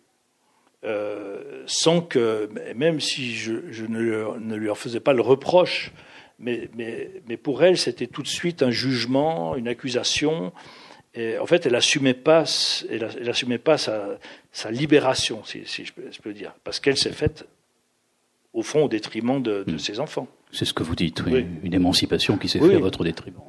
Sans 1.65 1.99
que, 1.99 2.49
même 2.75 3.01
si 3.01 3.35
je, 3.35 3.51
ne, 3.89 4.39
ne, 4.39 4.55
lui 4.55 4.69
en 4.69 4.75
faisais 4.75 5.01
pas 5.01 5.11
le 5.11 5.21
reproche, 5.21 5.91
mais, 6.39 6.69
mais, 6.75 7.09
mais 7.27 7.37
pour 7.37 7.63
elle, 7.63 7.77
c'était 7.77 8.07
tout 8.07 8.21
de 8.21 8.27
suite 8.27 8.61
un 8.63 8.71
jugement, 8.71 9.55
une 9.55 9.67
accusation. 9.67 10.51
Et 11.15 11.37
en 11.37 11.45
fait, 11.45 11.65
elle 11.65 11.71
n'assumait 11.71 12.13
pas, 12.13 12.43
elle, 12.89 13.09
elle 13.19 13.29
assumait 13.29 13.57
pas 13.57 13.77
sa, 13.77 14.19
sa 14.51 14.69
libération, 14.71 15.43
si, 15.45 15.61
si 15.65 15.85
je, 15.85 16.21
peux, 16.21 16.33
dire, 16.33 16.53
parce 16.63 16.79
qu'elle 16.79 16.97
s'est 16.97 17.11
faite, 17.11 17.47
au 18.53 18.61
fond, 18.61 18.85
au 18.85 18.87
détriment 18.87 19.41
de, 19.41 19.63
de 19.65 19.73
mm. 19.73 19.79
ses 19.79 19.99
enfants. 19.99 20.27
C'est 20.51 20.65
ce 20.65 20.73
que 20.73 20.83
vous 20.83 20.95
dites, 20.95 21.23
oui. 21.25 21.33
Oui. 21.33 21.45
Une 21.63 21.73
émancipation 21.73 22.37
qui 22.37 22.47
s'est 22.49 22.59
oui. 22.59 22.69
faite 22.69 22.77
à 22.77 22.81
votre 22.81 23.03
détriment. 23.03 23.41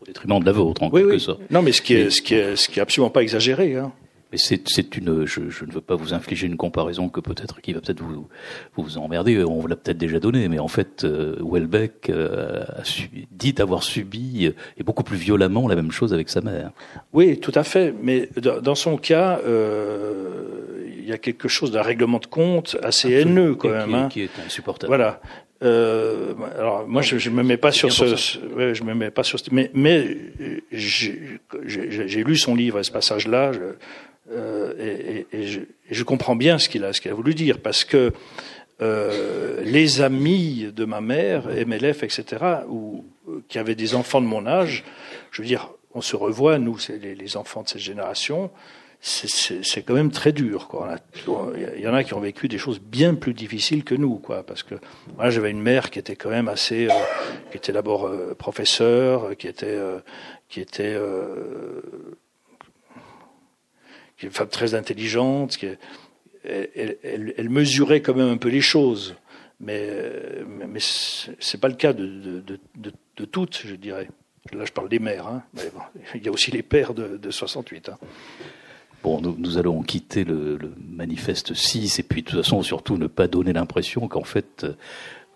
Au 0.00 0.04
détriment 0.04 0.40
de 0.40 0.44
la 0.44 0.52
vôtre, 0.52 0.82
en 0.82 0.90
quelque 0.90 1.18
sorte. 1.18 1.40
Non, 1.50 1.62
mais 1.62 1.72
ce 1.72 1.80
qui 1.80 1.94
est, 1.94 2.10
ce 2.10 2.20
qui 2.20 2.34
est, 2.34 2.56
ce 2.56 2.68
qui 2.68 2.78
est 2.78 2.82
absolument 2.82 3.10
pas 3.10 3.22
exagéré. 3.22 3.76
Hein. 3.76 3.92
Mais 4.32 4.38
c'est 4.38 4.96
une, 4.96 5.24
je, 5.24 5.50
je, 5.50 5.64
ne 5.64 5.72
veux 5.72 5.80
pas 5.80 5.94
vous 5.94 6.12
infliger 6.12 6.48
une 6.48 6.56
comparaison 6.56 7.08
que 7.08 7.20
peut-être 7.20 7.60
qui 7.60 7.72
va 7.72 7.80
peut-être 7.80 8.02
vous, 8.02 8.26
vous 8.76 8.98
emmerder. 8.98 9.44
On 9.44 9.60
vous 9.60 9.68
l'a 9.68 9.76
peut-être 9.76 9.98
déjà 9.98 10.18
donné, 10.18 10.48
mais 10.48 10.58
en 10.58 10.66
fait, 10.66 11.04
euh, 11.04 11.36
Welbeck 11.40 12.10
euh, 12.10 12.64
a 12.64 12.82
dit 13.30 13.54
avoir 13.58 13.84
subi 13.84 14.46
et 14.76 14.82
beaucoup 14.82 15.04
plus 15.04 15.16
violemment 15.16 15.68
la 15.68 15.76
même 15.76 15.92
chose 15.92 16.12
avec 16.12 16.28
sa 16.28 16.40
mère. 16.40 16.72
Oui, 17.12 17.38
tout 17.38 17.52
à 17.54 17.62
fait. 17.62 17.94
Mais 18.02 18.28
dans, 18.36 18.74
son 18.74 18.96
cas, 18.96 19.38
euh, 19.46 20.88
il 20.98 21.06
y 21.06 21.12
a 21.12 21.18
quelque 21.18 21.46
chose 21.46 21.70
d'un 21.70 21.82
règlement 21.82 22.18
de 22.18 22.26
compte 22.26 22.76
assez 22.82 23.14
Absolument. 23.14 23.40
haineux 23.40 23.54
quand 23.54 23.70
même. 23.70 23.88
Qui, 23.88 23.94
hein. 23.94 24.08
qui 24.08 24.22
est 24.22 24.30
insupportable. 24.44 24.88
Voilà. 24.88 25.20
Euh, 25.62 26.34
alors 26.58 26.86
moi 26.86 27.00
je, 27.00 27.16
je 27.16 27.30
me 27.30 27.42
mets 27.42 27.56
pas 27.56 27.72
sur 27.72 27.90
ce, 27.90 28.14
ce 28.16 28.38
ouais, 28.54 28.74
je 28.74 28.84
me 28.84 28.92
mets 28.92 29.10
pas 29.10 29.22
sur 29.22 29.38
ce, 29.38 29.44
mais 29.52 29.70
mais 29.72 30.18
j'ai 30.70 32.24
lu 32.24 32.36
son 32.36 32.54
livre 32.54 32.82
ce 32.82 32.90
passage 32.90 33.26
là 33.26 33.52
euh, 34.30 34.74
et, 34.78 35.26
et, 35.36 35.40
et, 35.40 35.46
je, 35.46 35.60
je, 35.90 36.04
comprends 36.04 36.36
bien 36.36 36.58
ce 36.58 36.68
qu'il 36.68 36.84
a, 36.84 36.92
qu'il 36.92 37.10
a 37.10 37.14
voulu 37.14 37.34
dire, 37.34 37.60
parce 37.60 37.84
que 37.84 38.12
euh, 38.82 39.62
les 39.64 40.00
amis 40.02 40.70
de 40.74 40.84
ma 40.84 41.00
mère, 41.00 41.46
MLF, 41.46 42.02
etc., 42.02 42.44
ou 42.68 43.04
qui 43.48 43.58
avaient 43.58 43.74
des 43.74 43.94
enfants 43.94 44.20
de 44.20 44.26
mon 44.26 44.46
âge, 44.46 44.84
je 45.30 45.42
veux 45.42 45.48
dire, 45.48 45.70
on 45.94 46.00
se 46.00 46.16
revoit, 46.16 46.58
nous, 46.58 46.76
les, 46.88 47.14
les, 47.14 47.36
enfants 47.36 47.62
de 47.62 47.68
cette 47.68 47.80
génération, 47.80 48.50
c'est 49.00 49.82
quand 49.82 49.94
même 49.94 50.10
très 50.10 50.32
dur. 50.32 50.68
Il 51.76 51.80
y 51.80 51.88
en 51.88 51.94
a 51.94 52.04
qui 52.04 52.14
ont 52.14 52.20
vécu 52.20 52.48
des 52.48 52.58
choses 52.58 52.80
bien 52.80 53.14
plus 53.14 53.34
difficiles 53.34 53.84
que 53.84 53.94
nous, 53.94 54.16
quoi. 54.16 54.42
Parce 54.42 54.62
que 54.62 54.74
moi, 55.16 55.30
j'avais 55.30 55.50
une 55.50 55.62
mère 55.62 55.90
qui 55.90 55.98
était 55.98 56.16
quand 56.16 56.30
même 56.30 56.48
assez, 56.48 56.86
euh, 56.86 56.94
qui 57.50 57.56
était 57.56 57.72
d'abord 57.72 58.06
euh, 58.06 58.34
professeur, 58.34 59.36
qui 59.36 59.48
était, 59.48 59.66
euh, 59.66 60.00
qui 60.48 60.60
était 60.60 60.94
euh, 60.94 61.80
qui 64.16 64.26
est 64.26 64.28
une 64.28 64.34
femme 64.34 64.48
très 64.48 64.74
intelligente, 64.74 65.56
qui 65.56 65.66
est, 65.66 65.78
elle, 66.44 66.96
elle, 67.02 67.34
elle, 67.36 67.50
mesurait 67.50 68.00
quand 68.00 68.14
même 68.14 68.28
un 68.28 68.36
peu 68.36 68.48
les 68.48 68.60
choses, 68.60 69.16
mais, 69.60 69.90
mais, 70.46 70.66
mais 70.66 70.80
c'est 70.80 71.60
pas 71.60 71.68
le 71.68 71.74
cas 71.74 71.92
de, 71.92 72.06
de, 72.06 72.58
de, 72.76 72.92
de, 73.16 73.24
toutes, 73.24 73.62
je 73.64 73.74
dirais. 73.74 74.08
Là, 74.52 74.64
je 74.64 74.72
parle 74.72 74.88
des 74.88 75.00
mères, 75.00 75.26
hein. 75.26 75.42
mais 75.54 75.70
bon, 75.74 75.80
il 76.14 76.24
y 76.24 76.28
a 76.28 76.30
aussi 76.30 76.50
les 76.50 76.62
pères 76.62 76.94
de, 76.94 77.16
de 77.16 77.30
68. 77.30 77.88
Hein. 77.88 77.98
Bon, 79.02 79.20
nous, 79.20 79.34
nous, 79.38 79.58
allons 79.58 79.82
quitter 79.82 80.24
le, 80.24 80.56
le, 80.56 80.72
manifeste 80.88 81.54
6 81.54 81.98
et 81.98 82.02
puis 82.02 82.22
de 82.22 82.30
toute 82.30 82.42
façon 82.42 82.62
surtout 82.62 82.96
ne 82.96 83.06
pas 83.06 83.28
donner 83.28 83.52
l'impression 83.52 84.08
qu'en 84.08 84.24
fait 84.24 84.66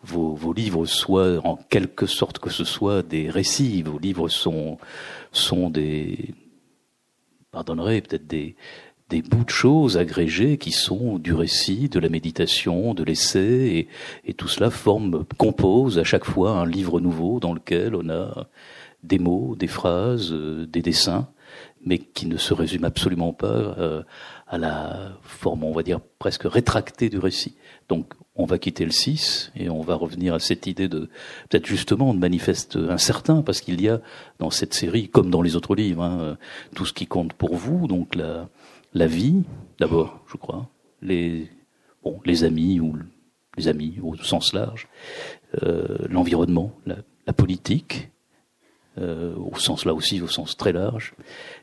vos, 0.02 0.34
vos, 0.34 0.52
livres 0.52 0.86
soient 0.86 1.40
en 1.44 1.56
quelque 1.56 2.06
sorte 2.06 2.38
que 2.38 2.50
ce 2.50 2.64
soit 2.64 3.02
des 3.02 3.30
récits. 3.30 3.82
Vos 3.82 3.98
livres 3.98 4.28
sont, 4.28 4.78
sont 5.32 5.70
des, 5.70 6.34
pardonnerez, 7.52 8.00
peut-être 8.00 8.26
des, 8.26 8.56
des 9.08 9.22
bouts 9.22 9.44
de 9.44 9.50
choses 9.50 9.98
agrégés 9.98 10.56
qui 10.56 10.72
sont 10.72 11.18
du 11.18 11.34
récit, 11.34 11.88
de 11.88 11.98
la 11.98 12.08
méditation, 12.08 12.94
de 12.94 13.02
l'essai, 13.02 13.40
et, 13.42 13.88
et, 14.24 14.34
tout 14.34 14.48
cela 14.48 14.70
forme, 14.70 15.24
compose 15.36 15.98
à 15.98 16.04
chaque 16.04 16.24
fois 16.24 16.52
un 16.52 16.66
livre 16.66 17.00
nouveau 17.00 17.40
dans 17.40 17.52
lequel 17.52 17.94
on 17.94 18.08
a 18.08 18.46
des 19.02 19.18
mots, 19.18 19.56
des 19.56 19.66
phrases, 19.66 20.32
euh, 20.32 20.66
des 20.66 20.82
dessins, 20.82 21.28
mais 21.84 21.98
qui 21.98 22.26
ne 22.26 22.36
se 22.36 22.54
résument 22.54 22.86
absolument 22.86 23.32
pas 23.32 23.46
euh, 23.46 24.02
à 24.46 24.58
la 24.58 25.12
forme, 25.22 25.64
on 25.64 25.72
va 25.72 25.82
dire, 25.82 26.00
presque 26.18 26.44
rétractée 26.44 27.08
du 27.08 27.18
récit. 27.18 27.56
Donc, 27.88 28.14
on 28.40 28.46
va 28.46 28.58
quitter 28.58 28.84
le 28.84 28.90
6 28.90 29.52
et 29.56 29.68
on 29.68 29.82
va 29.82 29.94
revenir 29.94 30.34
à 30.34 30.38
cette 30.38 30.66
idée 30.66 30.88
de, 30.88 31.08
peut-être 31.48 31.66
justement, 31.66 32.14
de 32.14 32.18
manifeste 32.18 32.76
incertain, 32.76 33.42
parce 33.42 33.60
qu'il 33.60 33.80
y 33.80 33.88
a 33.88 34.00
dans 34.38 34.50
cette 34.50 34.74
série, 34.74 35.08
comme 35.08 35.30
dans 35.30 35.42
les 35.42 35.56
autres 35.56 35.74
livres, 35.74 36.02
hein, 36.02 36.38
tout 36.74 36.86
ce 36.86 36.92
qui 36.92 37.06
compte 37.06 37.32
pour 37.32 37.56
vous, 37.56 37.86
donc 37.86 38.14
la, 38.14 38.48
la 38.94 39.06
vie, 39.06 39.42
d'abord, 39.78 40.20
je 40.30 40.36
crois, 40.36 40.68
les, 41.02 41.48
bon, 42.02 42.20
les 42.24 42.44
amis 42.44 42.80
ou 42.80 42.96
les 43.56 43.68
amis 43.68 43.98
au 44.02 44.16
sens 44.16 44.52
large, 44.52 44.88
euh, 45.62 45.98
l'environnement, 46.08 46.72
la, 46.86 46.96
politique, 47.32 48.10
euh, 48.98 49.36
au 49.36 49.56
sens 49.56 49.84
là 49.84 49.94
aussi, 49.94 50.20
au 50.20 50.26
sens 50.26 50.56
très 50.56 50.72
large, 50.72 51.14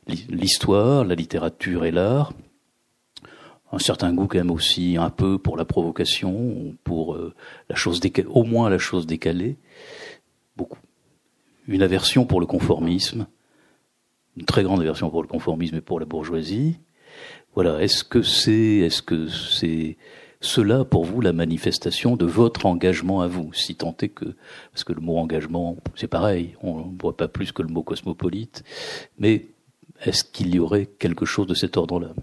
l'histoire, 0.07 1.03
la 1.03 1.15
littérature 1.15 1.83
et 1.83 1.91
l'art, 1.91 2.31
un 3.71 3.79
certain 3.79 4.13
goût 4.13 4.27
quand 4.27 4.37
même 4.37 4.51
aussi 4.51 4.97
un 4.97 5.09
peu 5.09 5.37
pour 5.37 5.57
la 5.57 5.65
provocation, 5.65 6.75
pour 6.83 7.15
euh, 7.15 7.33
la 7.69 7.75
chose 7.75 7.99
décalée, 7.99 8.27
au 8.31 8.43
moins 8.43 8.69
la 8.69 8.77
chose 8.77 9.05
décalée, 9.05 9.57
beaucoup. 10.55 10.79
Une 11.67 11.81
aversion 11.81 12.25
pour 12.25 12.39
le 12.39 12.45
conformisme, 12.45 13.27
une 14.37 14.45
très 14.45 14.63
grande 14.63 14.81
aversion 14.81 15.09
pour 15.09 15.21
le 15.21 15.27
conformisme 15.27 15.75
et 15.75 15.81
pour 15.81 15.99
la 15.99 16.05
bourgeoisie. 16.05 16.77
Voilà. 17.55 17.81
Est-ce 17.81 18.03
que 18.03 18.21
c'est, 18.21 18.77
est-ce 18.77 19.01
que 19.01 19.27
c'est 19.27 19.97
cela 20.39 20.85
pour 20.85 21.03
vous 21.03 21.19
la 21.19 21.33
manifestation 21.33 22.15
de 22.15 22.25
votre 22.25 22.65
engagement 22.65 23.21
à 23.21 23.27
vous, 23.27 23.51
si 23.53 23.75
tant 23.75 23.95
est 24.01 24.09
que, 24.09 24.35
parce 24.71 24.83
que 24.83 24.93
le 24.93 25.01
mot 25.01 25.17
engagement, 25.17 25.77
c'est 25.95 26.07
pareil, 26.07 26.55
on 26.61 26.85
ne 26.85 27.01
voit 27.01 27.17
pas 27.17 27.27
plus 27.27 27.51
que 27.51 27.63
le 27.63 27.69
mot 27.69 27.81
cosmopolite, 27.81 28.63
mais 29.17 29.47
est-ce 30.05 30.23
qu'il 30.23 30.53
y 30.53 30.59
aurait 30.59 30.85
quelque 30.85 31.25
chose 31.25 31.47
de 31.47 31.55
cet 31.55 31.75
ordre-là? 31.75 32.13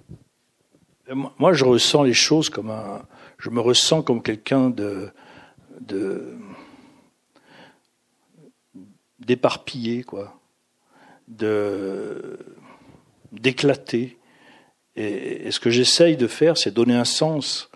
Moi, 1.12 1.52
je 1.52 1.64
ressens 1.64 2.02
les 2.02 2.14
choses 2.14 2.48
comme 2.48 2.70
un. 2.70 3.06
Je 3.38 3.50
me 3.50 3.60
ressens 3.60 4.02
comme 4.02 4.22
quelqu'un 4.22 4.70
de. 4.70 5.10
de 5.80 6.36
d'éparpillé, 9.18 10.02
quoi. 10.02 10.40
De. 11.28 12.38
d'éclaté. 13.32 14.18
Et, 14.96 15.50
ce 15.50 15.60
que 15.60 15.70
j'essaye 15.70 16.16
de 16.16 16.26
faire, 16.26 16.56
c'est 16.56 16.70
donner 16.70 16.94
un 16.94 17.04
sens 17.04 17.70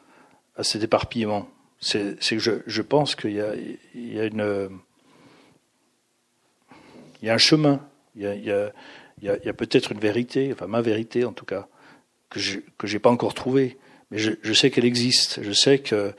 à 0.57 0.63
cet 0.63 0.83
éparpillement. 0.83 1.49
C'est 1.81 2.17
que 2.19 2.39
je, 2.39 2.53
je 2.67 2.83
pense 2.83 3.15
qu'il 3.15 3.33
y 3.33 3.41
a, 3.41 3.55
il 3.95 4.15
y 4.15 4.21
a 4.21 4.25
une. 4.25 4.71
Il 7.21 7.27
y 7.27 7.31
a 7.31 7.35
un 7.35 7.39
chemin. 7.39 7.81
Il 8.17 8.23
y 8.23 8.27
a, 8.27 8.73
il 9.21 9.25
y 9.25 9.49
a 9.49 9.53
peut-être 9.53 9.93
une 9.93 10.01
vérité, 10.01 10.51
enfin 10.53 10.67
ma 10.67 10.81
vérité 10.81 11.25
en 11.25 11.33
tout 11.33 11.45
cas 11.45 11.69
que 12.31 12.41
je 12.41 12.61
j'ai 12.85 12.99
pas 12.99 13.11
encore 13.11 13.35
trouvée, 13.35 13.79
mais 14.11 14.19
je, 14.19 14.53
sais 14.53 14.71
qu'elle 14.71 14.85
existe. 14.85 15.43
Je 15.43 15.53
sais 15.53 15.79
que 15.79 16.13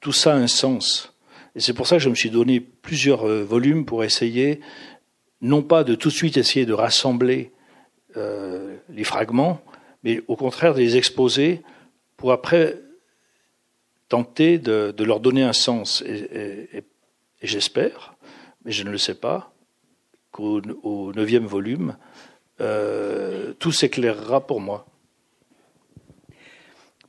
tout 0.00 0.12
ça 0.12 0.32
a 0.32 0.36
un 0.36 0.46
sens. 0.46 1.14
Et 1.54 1.60
c'est 1.60 1.74
pour 1.74 1.86
ça 1.86 1.96
que 1.96 2.02
je 2.02 2.08
me 2.08 2.14
suis 2.14 2.30
donné 2.30 2.60
plusieurs 2.60 3.28
euh, 3.28 3.44
volumes 3.44 3.84
pour 3.84 4.04
essayer, 4.04 4.60
non 5.40 5.62
pas 5.62 5.84
de 5.84 5.94
tout 5.94 6.08
de 6.08 6.14
suite 6.14 6.36
essayer 6.36 6.64
de 6.64 6.72
rassembler 6.72 7.52
euh, 8.16 8.76
les 8.88 9.04
fragments, 9.04 9.60
mais 10.02 10.22
au 10.28 10.36
contraire 10.36 10.74
de 10.74 10.80
les 10.80 10.96
exposer 10.96 11.62
pour 12.16 12.32
après 12.32 12.78
tenter 14.08 14.58
de, 14.58 14.94
leur 15.02 15.20
donner 15.20 15.42
un 15.42 15.52
sens. 15.52 16.02
Et, 16.02 16.84
j'espère, 17.42 18.14
mais 18.64 18.70
je 18.70 18.84
ne 18.84 18.90
le 18.90 18.98
sais 18.98 19.14
pas, 19.14 19.54
qu'au 20.30 20.60
neuvième 21.12 21.46
volume, 21.46 21.96
euh, 22.60 23.54
tout 23.58 23.72
s'éclairera 23.72 24.46
pour 24.46 24.60
moi. 24.60 24.86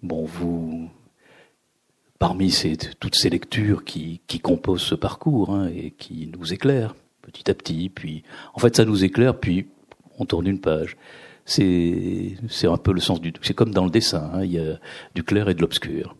Bon, 0.03 0.25
vous, 0.25 0.89
parmi 2.19 2.51
ces, 2.51 2.77
toutes 2.99 3.15
ces 3.15 3.29
lectures 3.29 3.83
qui, 3.85 4.21
qui 4.27 4.39
composent 4.39 4.81
ce 4.81 4.95
parcours 4.95 5.55
hein, 5.55 5.69
et 5.73 5.91
qui 5.91 6.29
nous 6.37 6.53
éclairent 6.53 6.93
petit 7.21 7.49
à 7.49 7.53
petit, 7.53 7.89
puis 7.89 8.23
en 8.53 8.59
fait 8.59 8.75
ça 8.75 8.85
nous 8.85 9.03
éclaire, 9.03 9.39
puis 9.39 9.67
on 10.19 10.25
tourne 10.25 10.47
une 10.47 10.59
page. 10.59 10.97
C'est 11.45 12.35
c'est 12.47 12.67
un 12.67 12.77
peu 12.77 12.93
le 12.93 13.01
sens 13.01 13.19
du 13.19 13.33
c'est 13.41 13.53
comme 13.53 13.71
dans 13.71 13.85
le 13.85 13.89
dessin, 13.89 14.29
hein, 14.33 14.43
il 14.43 14.51
y 14.51 14.59
a 14.59 14.79
du 15.15 15.23
clair 15.23 15.49
et 15.49 15.53
de 15.53 15.61
l'obscur. 15.61 16.15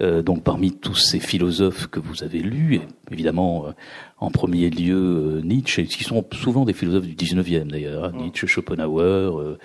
Euh, 0.00 0.22
donc 0.22 0.42
parmi 0.42 0.72
tous 0.72 0.96
ces 0.96 1.20
philosophes 1.20 1.86
que 1.86 2.00
vous 2.00 2.24
avez 2.24 2.40
lus, 2.40 2.80
évidemment 3.12 3.68
euh, 3.68 3.72
en 4.18 4.30
premier 4.30 4.68
lieu 4.68 4.96
euh, 4.96 5.40
Nietzsche, 5.42 5.84
qui 5.84 6.02
sont 6.02 6.24
souvent 6.32 6.64
des 6.64 6.72
philosophes 6.72 7.06
du 7.06 7.14
19e 7.14 7.68
d'ailleurs, 7.68 8.04
hein, 8.04 8.12
mmh. 8.12 8.22
Nietzsche, 8.22 8.46
Schopenhauer, 8.46 9.38
euh, 9.38 9.58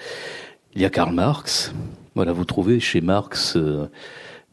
il 0.75 0.82
y 0.82 0.86
a 0.86 0.89
Karl 0.89 1.13
Marx, 1.13 1.73
voilà, 2.15 2.32
vous 2.32 2.45
trouvez 2.45 2.79
chez 2.79 3.01
Marx 3.01 3.55
euh, 3.55 3.89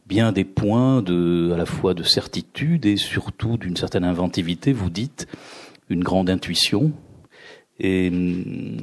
bien 0.07 0.31
des 0.31 0.45
points 0.45 1.01
de, 1.01 1.51
à 1.53 1.57
la 1.57 1.65
fois 1.65 1.93
de 1.93 2.03
certitude 2.03 2.85
et 2.85 2.97
surtout 2.97 3.57
d'une 3.57 3.75
certaine 3.75 4.03
inventivité. 4.03 4.73
Vous 4.73 4.89
dites 4.89 5.27
une 5.89 6.03
grande 6.03 6.29
intuition 6.29 6.91
Et 7.79 8.11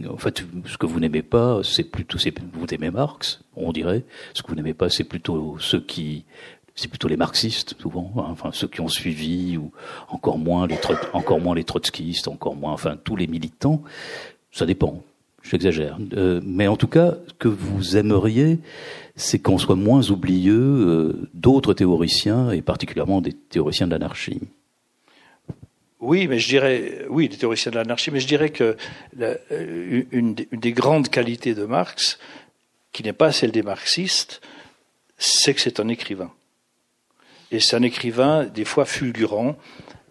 en 0.08 0.16
fait, 0.16 0.44
ce 0.66 0.76
que 0.76 0.86
vous 0.86 1.00
n'aimez 1.00 1.22
pas, 1.22 1.60
c'est 1.62 1.84
plutôt, 1.84 2.18
vous 2.52 2.66
aimez 2.70 2.90
Marx, 2.90 3.40
on 3.56 3.72
dirait. 3.72 4.04
Ce 4.34 4.42
que 4.42 4.48
vous 4.48 4.54
n'aimez 4.54 4.74
pas, 4.74 4.88
c'est 4.88 5.04
plutôt 5.04 5.56
ceux 5.58 5.80
qui, 5.80 6.24
c'est 6.74 6.88
plutôt 6.88 7.08
les 7.08 7.16
marxistes 7.16 7.74
souvent, 7.80 8.12
hein, 8.16 8.26
enfin 8.30 8.50
ceux 8.52 8.68
qui 8.68 8.80
ont 8.80 8.88
suivi, 8.88 9.56
ou 9.56 9.72
encore 10.08 10.38
moins 10.38 10.66
les 10.66 10.78
encore 11.12 11.40
moins 11.40 11.54
les 11.54 11.64
trotskistes, 11.64 12.28
encore 12.28 12.56
moins, 12.56 12.72
enfin 12.72 12.96
tous 13.02 13.16
les 13.16 13.26
militants. 13.26 13.82
Ça 14.52 14.66
dépend. 14.66 15.02
J'exagère. 15.44 15.98
Euh, 16.14 16.40
mais 16.42 16.66
en 16.66 16.76
tout 16.76 16.88
cas, 16.88 17.14
ce 17.28 17.34
que 17.34 17.48
vous 17.48 17.96
aimeriez, 17.96 18.58
c'est 19.14 19.38
qu'on 19.38 19.58
soit 19.58 19.76
moins 19.76 20.10
oublieux 20.10 20.54
euh, 20.54 21.28
d'autres 21.34 21.74
théoriciens, 21.74 22.50
et 22.50 22.62
particulièrement 22.62 23.20
des 23.20 23.32
théoriciens 23.32 23.86
de 23.86 23.92
l'anarchie. 23.92 24.40
Oui, 26.00 26.26
mais 26.26 26.38
je 26.38 26.48
dirais, 26.48 27.06
oui, 27.08 27.28
des 27.28 27.36
théoriciens 27.36 27.70
de 27.70 27.76
l'anarchie, 27.76 28.10
mais 28.10 28.20
je 28.20 28.26
dirais 28.26 28.50
que 28.50 28.76
euh, 29.20 30.02
une, 30.10 30.34
des 30.34 30.72
grandes 30.72 31.08
qualités 31.08 31.54
de 31.54 31.64
Marx, 31.64 32.18
qui 32.92 33.02
n'est 33.02 33.12
pas 33.12 33.32
celle 33.32 33.52
des 33.52 33.62
marxistes, 33.62 34.40
c'est 35.18 35.54
que 35.54 35.60
c'est 35.60 35.78
un 35.78 35.88
écrivain. 35.88 36.30
Et 37.50 37.60
c'est 37.60 37.76
un 37.76 37.82
écrivain 37.82 38.44
des 38.44 38.64
fois 38.64 38.84
fulgurant, 38.84 39.56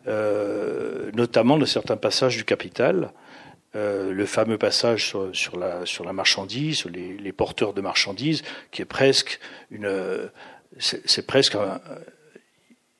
euh, 0.07 1.11
notamment 1.13 1.57
dans 1.57 1.65
certains 1.65 1.97
passages 1.97 2.37
du 2.37 2.43
Capital, 2.43 3.11
euh, 3.75 4.11
le 4.11 4.25
fameux 4.25 4.57
passage 4.57 5.07
sur, 5.07 5.35
sur, 5.35 5.57
la, 5.57 5.85
sur 5.85 6.03
la 6.03 6.13
marchandise, 6.13 6.77
sur 6.77 6.89
les, 6.89 7.17
les, 7.17 7.31
porteurs 7.31 7.73
de 7.73 7.81
marchandises, 7.81 8.43
qui 8.71 8.81
est 8.81 8.85
presque 8.85 9.39
une, 9.71 10.29
c'est 10.79 11.25
presque 11.25 11.55
un, 11.55 11.79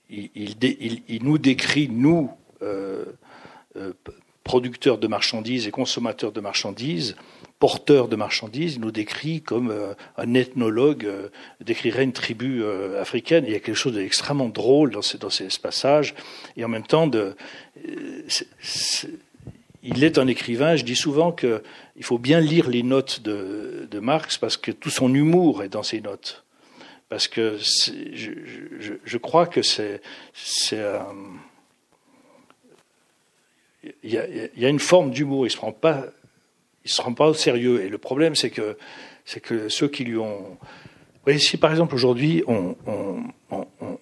il, 0.10 0.30
il, 0.36 1.02
il, 1.08 1.24
nous 1.24 1.38
décrit 1.38 1.90
nous 1.90 2.32
euh, 2.62 3.06
euh, 3.76 3.94
producteur 4.44 4.98
de 4.98 5.08
marchandises 5.08 5.68
et 5.68 5.72
consommateur 5.72 6.34
de 6.34 6.42
marchandises, 6.42 7.16
porteur 7.60 8.10
de 8.10 8.18
marchandises, 8.18 8.76
il 8.76 8.82
nous 8.82 8.92
décrit 8.92 9.42
comme 9.42 9.72
euh, 9.72 9.94
un 10.18 10.34
ethnologue 10.34 11.10
décrirait 11.62 12.04
une 12.04 12.12
tribu 12.12 12.62
africaine. 13.00 13.46
il 13.48 13.54
y 13.54 13.56
a 13.56 13.60
quelque 13.60 13.76
chose 13.76 13.94
d'extrêmement 13.94 14.50
drôle 14.50 14.92
dans 14.92 15.02
ces, 15.02 15.18
dans 15.18 15.30
ces 15.30 15.48
passages, 15.62 16.14
et 16.58 16.66
en 16.66 16.68
même 16.68 16.86
temps, 16.86 17.08
de, 17.08 17.38
il 19.84 20.04
est 20.04 20.18
un 20.18 20.28
écrivain. 20.28 20.76
Je 20.76 20.84
dis 20.84 20.96
souvent 20.96 21.32
qu'il 21.32 21.62
faut 22.02 22.18
bien 22.18 22.40
lire 22.40 22.70
les 22.70 22.84
notes 22.84 23.22
de, 23.22 24.00
Marx 24.00 24.38
parce 24.38 24.58
que 24.58 24.72
tout 24.72 24.90
son 24.90 25.14
humour 25.14 25.64
est 25.64 25.70
dans 25.70 25.84
ses 25.84 26.02
notes. 26.02 26.44
Parce 27.10 27.28
que 27.28 27.58
je, 27.60 29.18
crois 29.18 29.46
que 29.46 29.62
c'est 29.62 30.02
il 34.04 34.12
y, 34.12 34.66
a, 34.66 34.70
une 34.70 34.80
forme 34.80 35.12
d'humour. 35.12 35.46
Il 35.46 35.52
se 35.52 35.58
prend 35.58 35.74
pas, 35.74 36.06
il 36.86 36.92
se 36.92 37.02
rend 37.02 37.14
pas 37.14 37.28
au 37.28 37.34
sérieux. 37.34 37.84
Et 37.84 37.90
le 37.90 37.98
problème, 37.98 38.36
c'est 38.36 38.50
que, 38.50 38.78
que 39.44 39.70
ceux 39.70 39.90
qui 39.90 40.06
lui 40.06 40.18
ont, 40.18 40.58
voyez, 41.24 41.40
si 41.40 41.58
par 41.58 41.72
exemple 41.72 41.96
aujourd'hui 41.96 42.44
on, 42.48 42.76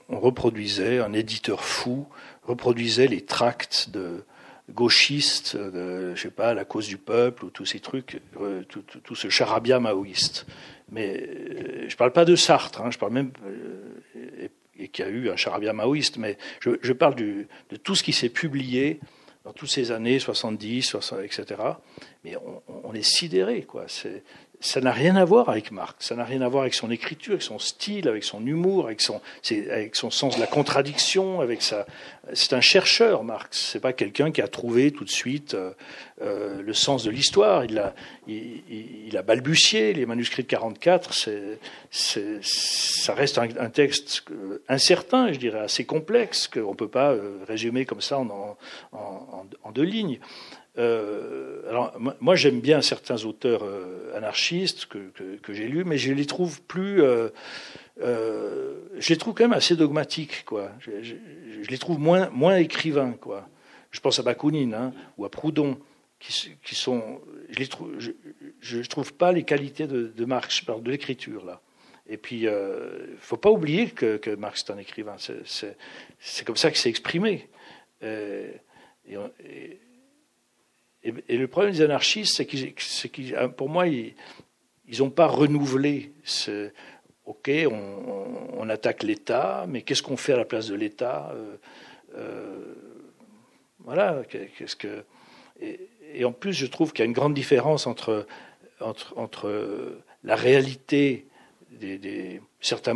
reproduisait 0.10 1.00
un 1.00 1.14
éditeur 1.14 1.64
fou 1.64 2.06
reproduisait 2.44 3.08
les 3.08 3.22
tracts 3.22 3.90
de 3.92 4.24
gauchistes, 4.72 5.56
de, 5.56 6.16
je 6.16 6.22
sais 6.22 6.32
pas, 6.32 6.54
la 6.54 6.66
cause 6.66 6.88
du 6.88 6.98
peuple 6.98 7.46
ou 7.46 7.50
tous 7.50 7.66
ces 7.66 7.80
trucs, 7.80 8.22
euh, 8.40 8.64
tout, 8.64 9.16
ce 9.16 9.30
charabia 9.30 9.80
maoïste. 9.80 10.46
Mais 10.92 11.18
euh, 11.18 11.90
je 11.90 11.96
parle 11.96 12.12
pas 12.12 12.26
de 12.26 12.36
Sartre, 12.36 12.82
hein, 12.82 12.92
je 12.92 12.98
parle 12.98 13.14
même 13.14 13.32
euh, 13.46 14.50
et, 14.78 14.84
et 14.84 14.88
qu'il 14.88 15.06
y 15.06 15.08
a 15.08 15.12
eu 15.12 15.30
un 15.30 15.36
charabia 15.36 15.74
maoïste, 15.74 16.18
mais 16.18 16.38
je, 16.60 16.94
parle 16.94 17.16
de 17.16 17.48
tout 17.84 17.96
ce 17.96 18.04
qui 18.04 18.14
s'est 18.14 18.30
publié 18.30 19.00
dans 19.44 19.54
toutes 19.54 19.70
ces 19.70 19.92
années 19.92 20.20
70, 20.20 20.84
60, 20.84 21.20
etc. 21.24 21.62
Mais 22.24 22.36
on, 22.36 22.62
on 22.84 22.94
est 22.94 23.02
sidéré, 23.02 23.64
quoi. 23.64 23.86
Ça 24.62 24.80
n'a 24.80 24.92
rien 24.92 25.16
à 25.16 25.26
voir 25.26 25.50
avec 25.50 25.72
Marx, 25.72 26.08
ça 26.08 26.16
n'a 26.16 26.24
rien 26.24 26.42
à 26.42 26.48
voir 26.48 26.62
avec 26.62 26.76
son 26.76 26.92
écriture, 26.92 27.34
avec 27.34 27.42
son 27.42 27.58
style, 27.58 28.08
avec 28.08 28.24
son 28.24 28.46
humour, 28.46 28.86
avec 28.86 29.02
son, 29.02 29.20
avec 29.50 29.96
son 29.96 30.12
sens 30.12 30.36
de 30.36 30.40
la 30.40 30.46
contradiction, 30.46 31.42
avec 31.42 31.64
sa. 31.64 31.88
C'est 32.34 32.54
un 32.54 32.62
chercheur, 32.62 33.24
Marx. 33.24 33.72
C'est 33.72 33.80
pas 33.80 33.92
quelqu'un 33.92 34.32
qui 34.32 34.40
a 34.40 34.48
trouvé 34.48 34.92
tout 34.92 35.04
de 35.04 35.10
suite 35.10 35.56
euh, 35.56 35.72
euh 36.22 36.62
le 36.62 36.74
sens 36.76 37.04
de 37.04 37.10
l'histoire. 37.10 37.66
Il 37.66 37.80
a, 37.80 37.96
il, 38.28 38.62
il, 39.08 39.18
a 39.18 39.24
balbutié 39.24 39.94
les 39.94 40.06
manuscrits 40.06 40.44
de 40.44 40.48
44. 40.48 41.12
C'est, 41.16 41.58
c'est, 41.90 42.38
ça 42.44 43.16
reste 43.16 43.40
un, 43.40 43.70
texte 43.70 44.24
incertain, 44.70 45.34
je 45.34 45.40
dirais, 45.40 45.60
assez 45.60 45.86
complexe 45.86 46.48
qu'on 46.48 46.76
peut 46.76 46.88
pas 46.88 47.14
euh, 47.14 47.40
résumer 47.48 47.86
comme 47.86 48.02
ça 48.02 48.20
en, 48.20 48.58
en, 48.92 49.46
en 49.64 49.72
deux 49.72 49.82
lignes. 49.82 50.20
Euh, 50.78 51.70
alors, 51.70 51.98
moi, 52.20 52.36
j'aime 52.36 52.62
bien 52.62 52.82
certains 52.82 53.26
auteurs 53.26 53.64
euh, 53.64 54.16
anarchistes 54.16 54.86
que, 54.86 55.10
que, 55.10 55.36
que 55.38 55.54
j'ai 55.54 55.68
lus, 55.68 55.84
mais 55.84 55.98
je 55.98 56.14
les 56.14 56.26
trouve 56.26 56.62
plus. 56.62 57.02
Euh, 57.02 57.30
je 58.98 59.10
les 59.10 59.18
trouve 59.18 59.34
quand 59.34 59.44
même 59.44 59.54
assez 59.54 59.76
dogmatiques, 59.76 60.46
quoi. 60.46 60.72
Je, 60.80 61.16
les 61.70 61.78
trouve 61.78 62.00
moins, 62.00 62.30
moins 62.30 62.58
écrivains, 62.58 63.14
quoi. 63.14 63.48
Je 63.92 64.00
pense 64.00 64.20
à 64.20 64.24
Bakounine 64.24 64.74
hein, 64.74 64.94
ou 65.18 65.26
à 65.26 65.30
Proudhon, 65.30 65.78
qui, 66.20 66.34
sont. 66.76 67.22
Je 67.50 67.60
les 67.60 67.68
trouve. 67.68 67.94
Je, 68.00 68.12
je, 68.62 68.82
trouve 68.90 69.14
pas 69.14 69.32
les 69.32 69.44
qualités 69.44 69.88
de, 69.88 70.08
de 70.16 70.26
Marx. 70.26 70.66
De 70.66 70.92
l'écriture 70.92 71.46
là. 71.46 71.62
Et 72.08 72.18
puis, 72.18 72.42
il 72.42 72.48
euh, 72.48 73.16
faut 73.20 73.38
pas 73.38 73.52
oublier 73.52 73.90
que, 73.90 74.18
que 74.18 74.32
Marx 74.32 74.66
est 74.68 74.72
un 74.72 74.78
écrivain. 74.78 75.16
C'est 75.18 76.46
comme 76.46 76.58
ça 76.58 76.70
qu'il 76.70 76.80
s'est 76.80 76.90
exprimé. 76.90 77.50
Et, 78.02 79.80
et, 81.04 81.38
le 81.38 81.48
problème 81.48 81.74
des 81.74 81.82
anarchistes, 81.82 82.36
c'est 82.36 82.46
qu'ils, 82.46 82.74
qu 82.74 83.34
pour 83.58 83.70
moi, 83.70 83.88
ils 83.88 84.14
n'ont 85.00 85.10
pas 85.10 85.28
renouvelé. 85.28 86.14
Ok, 87.26 87.50
on, 87.72 88.70
attaque 88.70 89.04
l'État, 89.04 89.66
mais 89.68 89.82
qu'est-ce 89.82 90.04
qu'on 90.04 90.18
fait 90.18 90.34
à 90.34 90.38
la 90.38 90.46
place 90.46 90.68
de 90.68 90.76
l'État 90.76 91.32
euh, 91.34 91.58
euh, 92.16 92.74
Voilà, 93.80 94.22
qu'est-ce 94.30 94.76
que. 94.76 95.04
Et, 95.60 96.24
en 96.24 96.32
plus, 96.32 96.54
je 96.54 96.66
trouve 96.66 96.92
qu'il 96.92 97.00
y 97.00 97.04
a 97.04 97.06
une 97.06 97.14
grande 97.14 97.34
différence 97.34 97.88
entre, 97.88 98.28
entre, 98.80 99.18
entre 99.18 99.98
la 100.24 100.36
réalité 100.36 101.28
de, 101.72 102.40
certains 102.60 102.94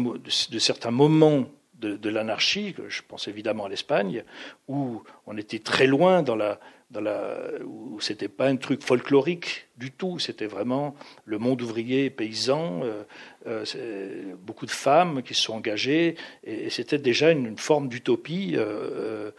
moments 0.92 1.46
de 1.80 2.10
l'anarchie, 2.10 2.76
je 2.88 3.02
pense 3.08 3.28
évidemment 3.28 3.66
à 3.66 3.70
l'Espagne, 3.70 4.24
où 4.68 5.04
on 5.28 5.38
était 5.38 5.60
très 5.60 5.88
loin 5.88 6.24
dans 6.24 6.36
la, 6.36 6.60
dans 6.92 7.02
la, 7.02 7.50
où 7.66 8.00
c'était 8.00 8.28
pas 8.28 8.48
un 8.48 8.58
truc 8.58 8.84
folklorique 8.84 9.68
du 9.78 9.92
tout, 9.92 10.20
c'était 10.20 10.46
vraiment 10.46 10.96
le 11.26 11.40
monde 11.40 11.62
ouvrier 11.62 12.10
paysan, 12.10 12.82
euh, 12.84 13.04
euh, 13.48 14.36
beaucoup 14.40 14.66
de 14.66 14.72
femmes 14.72 15.24
qui 15.24 15.34
se 15.34 15.42
sont 15.42 15.54
engagées, 15.54 16.16
et, 16.44 16.70
c'était 16.70 17.00
déjà 17.00 17.32
une, 17.32 17.58
forme 17.58 17.90
d'utopie 17.90 18.54
euh, 18.56 19.32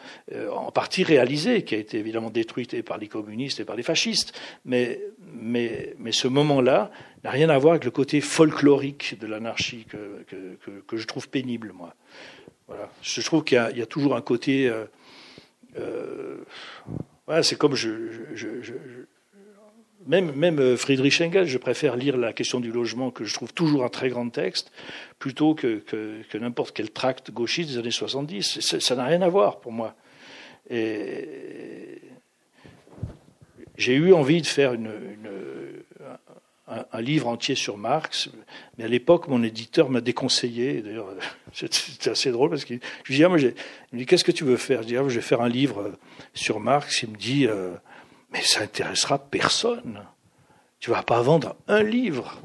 en 0.51 0.73
partie 0.73 1.05
réalisée, 1.05 1.63
qui 1.63 1.75
a 1.75 1.79
été 1.79 1.99
évidemment 1.99 2.31
détruite 2.31 2.83
par 2.83 2.99
les 2.99 3.09
communistes 3.09 3.61
et 3.61 3.65
par 3.65 3.77
les 3.77 3.83
fascistes, 3.83 4.39
mais, 4.65 5.01
mais, 5.33 5.95
mais 5.99 6.13
ce 6.13 6.29
moment-là 6.29 6.91
n'a 7.23 7.31
rien 7.31 7.49
à 7.49 7.59
voir 7.59 7.75
avec 7.75 7.85
le 7.85 7.91
côté 7.91 8.21
folklorique 8.21 9.19
de 9.21 9.27
l'anarchie 9.27 9.87
que, 9.89 10.25
que, 10.27 10.81
que, 10.87 10.97
je 10.97 11.07
trouve 11.07 11.29
pénible, 11.29 11.73
moi. 11.73 11.95
Voilà. 12.67 12.91
Je 13.01 13.21
trouve 13.21 13.45
qu'il 13.45 13.57
y, 13.77 13.83
a 13.83 13.87
toujours 13.87 14.17
un 14.17 14.23
côté... 14.23 14.71
voilà, 17.27 17.43
c'est 17.43 17.57
comme 17.57 17.75
je, 17.75 17.91
je, 18.35 18.63
je, 18.63 18.73
même, 20.07 20.33
même 20.33 20.61
euh, 20.61 20.77
Friedrich 20.77 21.21
Engels, 21.21 21.47
je 21.47 21.59
préfère 21.59 21.97
lire 21.97 22.17
la 22.17 22.33
question 22.33 22.61
du 22.61 22.71
logement, 22.71 23.11
que 23.11 23.25
je 23.25 23.35
trouve 23.35 23.53
toujours 23.53 23.85
un 23.85 23.89
très 23.89 24.09
grand 24.09 24.29
texte, 24.29 24.71
plutôt 25.19 25.55
que, 25.55 25.79
que, 25.79 26.23
que 26.31 26.39
n'importe 26.39 26.75
quel 26.75 26.91
tract 26.91 27.31
gauchiste 27.31 27.71
des 27.71 27.79
années 27.79 27.91
70. 27.91 28.61
Ça 28.61 28.95
n'a 28.95 29.05
rien 29.05 29.23
à 29.23 29.29
voir 29.29 29.61
pour 29.61 29.73
moi. 29.73 29.95
Et 30.71 32.01
j'ai 33.77 33.95
eu 33.95 34.13
envie 34.13 34.41
de 34.41 34.47
faire 34.47 34.73
une, 34.75 34.87
une, 34.87 35.31
un, 36.69 37.01
livre 37.01 37.29
entier 37.29 37.55
sur 37.55 37.77
Marx, 37.77 38.29
mais 38.77 38.85
à 38.85 38.89
l'époque, 38.89 39.29
mon 39.29 39.43
éditeur 39.43 39.89
m'a 39.89 40.01
déconseillé. 40.01 40.83
D'ailleurs, 40.83 41.09
c'était 41.53 42.11
assez 42.11 42.31
drôle 42.33 42.51
parce 42.51 42.65
que 42.65 42.75
je 43.05 43.13
dis, 43.13 43.25
ah, 43.25 43.29
moi, 43.29 43.39
il 43.39 43.55
me 43.93 43.99
dit, 43.99 44.07
qu'est-ce 44.07 44.25
que 44.25 44.33
tu 44.33 44.45
veux 44.45 44.57
faire? 44.57 44.83
Je 44.83 44.89
dis, 44.89 44.97
ah, 44.97 45.05
je 45.07 45.15
vais 45.15 45.21
faire 45.21 45.41
un 45.41 45.49
livre 45.49 45.93
sur 46.35 46.59
Marx. 46.59 47.03
Il 47.03 47.11
me 47.11 47.17
dit, 47.17 47.47
euh, 47.47 47.73
mais 48.33 48.43
ça 48.43 48.63
intéressera 48.63 49.19
personne. 49.19 50.03
Tu 50.81 50.91
vas 50.91 51.03
pas 51.03 51.23
vendre 51.23 51.57
un 51.69 51.83
livre. 51.83 52.41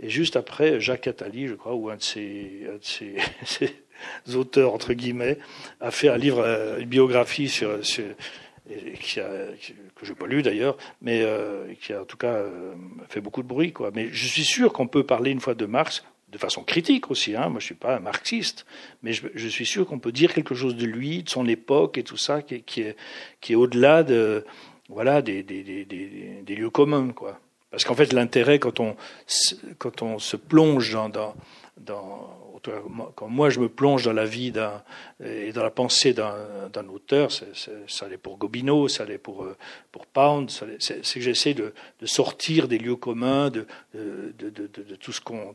Et 0.00 0.10
juste 0.10 0.36
après, 0.36 0.80
Jacques 0.80 1.06
Attali, 1.06 1.46
je 1.46 1.54
crois, 1.54 1.74
ou 1.74 1.88
un 1.88 1.96
de 1.96 2.02
ses, 2.02 2.66
auteurs, 4.34 4.74
entre 4.74 4.92
guillemets, 4.92 5.38
a 5.80 5.90
fait 5.90 6.08
un 6.08 6.18
livre, 6.18 6.40
euh, 6.40 6.78
une 6.78 6.88
biographie 6.88 7.48
sur 7.48 7.78
que 8.74 10.06
je 10.06 10.10
n'ai 10.10 10.16
pas 10.16 10.26
lu 10.26 10.42
d'ailleurs, 10.42 10.76
mais 11.00 11.22
euh, 11.22 11.72
qui 11.80 11.92
a 11.92 12.02
en 12.02 12.04
tout 12.04 12.16
cas 12.16 12.34
euh, 12.34 12.74
fait 13.08 13.20
beaucoup 13.20 13.42
de 13.42 13.48
bruit. 13.48 13.72
Quoi. 13.72 13.90
Mais 13.94 14.08
je 14.12 14.26
suis 14.26 14.44
sûr 14.44 14.72
qu'on 14.72 14.86
peut 14.86 15.04
parler 15.04 15.30
une 15.30 15.40
fois 15.40 15.54
de 15.54 15.66
Marx 15.66 16.04
de 16.32 16.38
façon 16.38 16.64
critique 16.64 17.10
aussi. 17.10 17.36
Hein. 17.36 17.50
Moi, 17.50 17.60
je 17.60 17.66
suis 17.66 17.74
pas 17.74 17.96
un 17.96 18.00
marxiste, 18.00 18.64
mais 19.02 19.12
je, 19.12 19.48
suis 19.48 19.66
sûr 19.66 19.86
qu'on 19.86 19.98
peut 19.98 20.12
dire 20.12 20.32
quelque 20.32 20.54
chose 20.54 20.76
de 20.76 20.86
lui, 20.86 21.22
de 21.22 21.28
son 21.28 21.46
époque 21.46 21.98
et 21.98 22.02
tout 22.02 22.16
ça, 22.16 22.40
qui, 22.40 22.62
qui 22.62 22.80
est, 22.80 22.96
qui 23.40 23.52
est 23.52 23.56
au-delà 23.56 24.02
de, 24.02 24.44
voilà, 24.88 25.20
des, 25.20 25.42
des, 25.42 25.62
des, 25.62 25.84
des, 25.84 26.54
lieux 26.54 26.70
communs, 26.70 27.12
quoi. 27.12 27.38
Parce 27.72 27.84
qu'en 27.84 27.94
fait, 27.94 28.12
l'intérêt, 28.12 28.58
quand 28.58 28.78
on, 28.80 28.96
quand 29.78 30.02
on 30.02 30.18
se 30.18 30.36
plonge 30.36 30.92
dans, 30.92 31.08
dans, 31.08 31.34
dans 31.78 32.42
quand 33.14 33.28
moi 33.28 33.50
je 33.50 33.60
me 33.60 33.68
plonge 33.68 34.04
dans 34.04 34.12
la 34.12 34.24
vie 34.24 34.52
et 35.24 35.52
dans 35.52 35.62
la 35.62 35.70
pensée 35.70 36.12
d'un 36.12 36.88
auteur, 36.92 37.30
ça 37.32 38.06
allait 38.06 38.18
pour 38.18 38.36
Gobineau, 38.38 38.88
ça 38.88 39.02
allait 39.02 39.18
pour, 39.18 39.44
euh, 39.44 39.56
pour 39.90 40.06
Pound, 40.06 40.50
c'est 40.78 41.00
que 41.00 41.20
j'essaie 41.20 41.54
de, 41.54 41.72
de, 42.00 42.06
sortir 42.06 42.68
des 42.68 42.78
lieux 42.78 42.96
communs, 42.96 43.50
de, 43.50 43.66
de, 43.94 44.50
de 44.50 44.94
tout 44.96 45.12
ce 45.12 45.20
qu'on. 45.20 45.54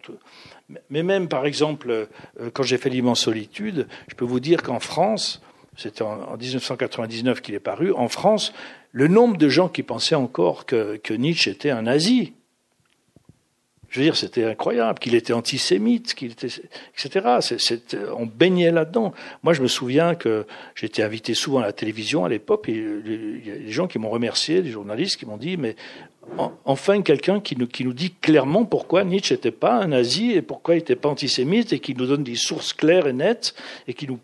Mais 0.89 1.03
même, 1.03 1.30
par 1.30 1.45
exemple, 1.45 1.91
euh, 1.91 2.05
quand 2.53 2.63
j'ai 2.63 2.78
fait 2.78 2.89
l'immense 2.89 3.22
solitude, 3.22 3.88
je 4.07 4.15
peux 4.15 4.26
vous 4.26 4.39
dire 4.39 4.63
qu'en 4.63 4.80
France, 4.80 5.41
c'était 5.78 6.01
en, 6.01 6.36
1999 6.36 7.41
qu'il 7.41 7.55
est 7.55 7.59
paru, 7.59 7.93
en 7.93 8.09
France, 8.09 8.51
le 8.92 9.08
nombre 9.08 9.38
de 9.38 9.50
gens 9.50 9.70
qui 9.70 9.84
pensaient 9.84 10.16
encore 10.16 10.66
que, 10.66 11.14
Nietzsche 11.14 11.52
était 11.52 11.70
un 11.70 11.84
nazi, 11.84 12.34
je 13.90 14.00
veux 14.00 14.06
dire, 14.06 14.18
c'était 14.18 14.44
incroyable, 14.44 15.00
qu'il 15.00 15.16
était 15.16 15.34
antisémite, 15.34 16.14
qu'il 16.14 16.32
était, 16.32 16.50
etc. 16.94 17.40
on 18.18 18.26
baignait 18.26 18.72
là-dedans. 18.72 19.14
Moi, 19.44 19.54
je 19.54 19.62
me 19.62 19.68
souviens 19.68 20.14
que 20.16 20.46
j'étais 20.76 21.04
invité 21.04 21.34
souvent 21.34 21.60
à 21.60 21.66
la 21.66 21.74
télévision 21.74 22.26
à 22.26 22.30
l'époque, 22.30 22.68
et 22.68 22.74
il 22.74 23.48
y 23.48 23.52
a 23.52 23.56
des 23.56 23.72
gens 23.72 23.88
qui 23.88 23.98
m'ont 23.98 24.10
remercié, 24.10 24.62
des 24.62 24.72
journalistes 24.72 25.18
qui 25.18 25.26
m'ont 25.26 25.38
dit, 25.38 25.56
mais 25.56 25.76
enfin 26.66 27.02
quelqu'un 27.02 27.40
qui 27.40 27.56
nous, 27.56 27.94
dit 27.94 28.14
clairement 28.14 28.66
pourquoi 28.66 29.04
Nietzsche 29.04 29.34
n'était 29.34 29.52
pas 29.52 29.76
un 29.76 29.88
nazi 29.88 30.32
et 30.32 30.42
pourquoi 30.42 30.76
il 30.76 30.80
n'était 30.80 30.96
pas 30.96 31.10
antisémite 31.10 31.74
et 31.74 31.80
qui 31.80 31.96
nous 31.96 32.06
donne 32.06 32.24
des 32.24 32.36
sources 32.36 32.74
claires 32.74 33.08
et 33.08 33.14
nettes 33.14 33.56
et 33.88 33.94
qui 33.94 34.08
nous 34.08 34.20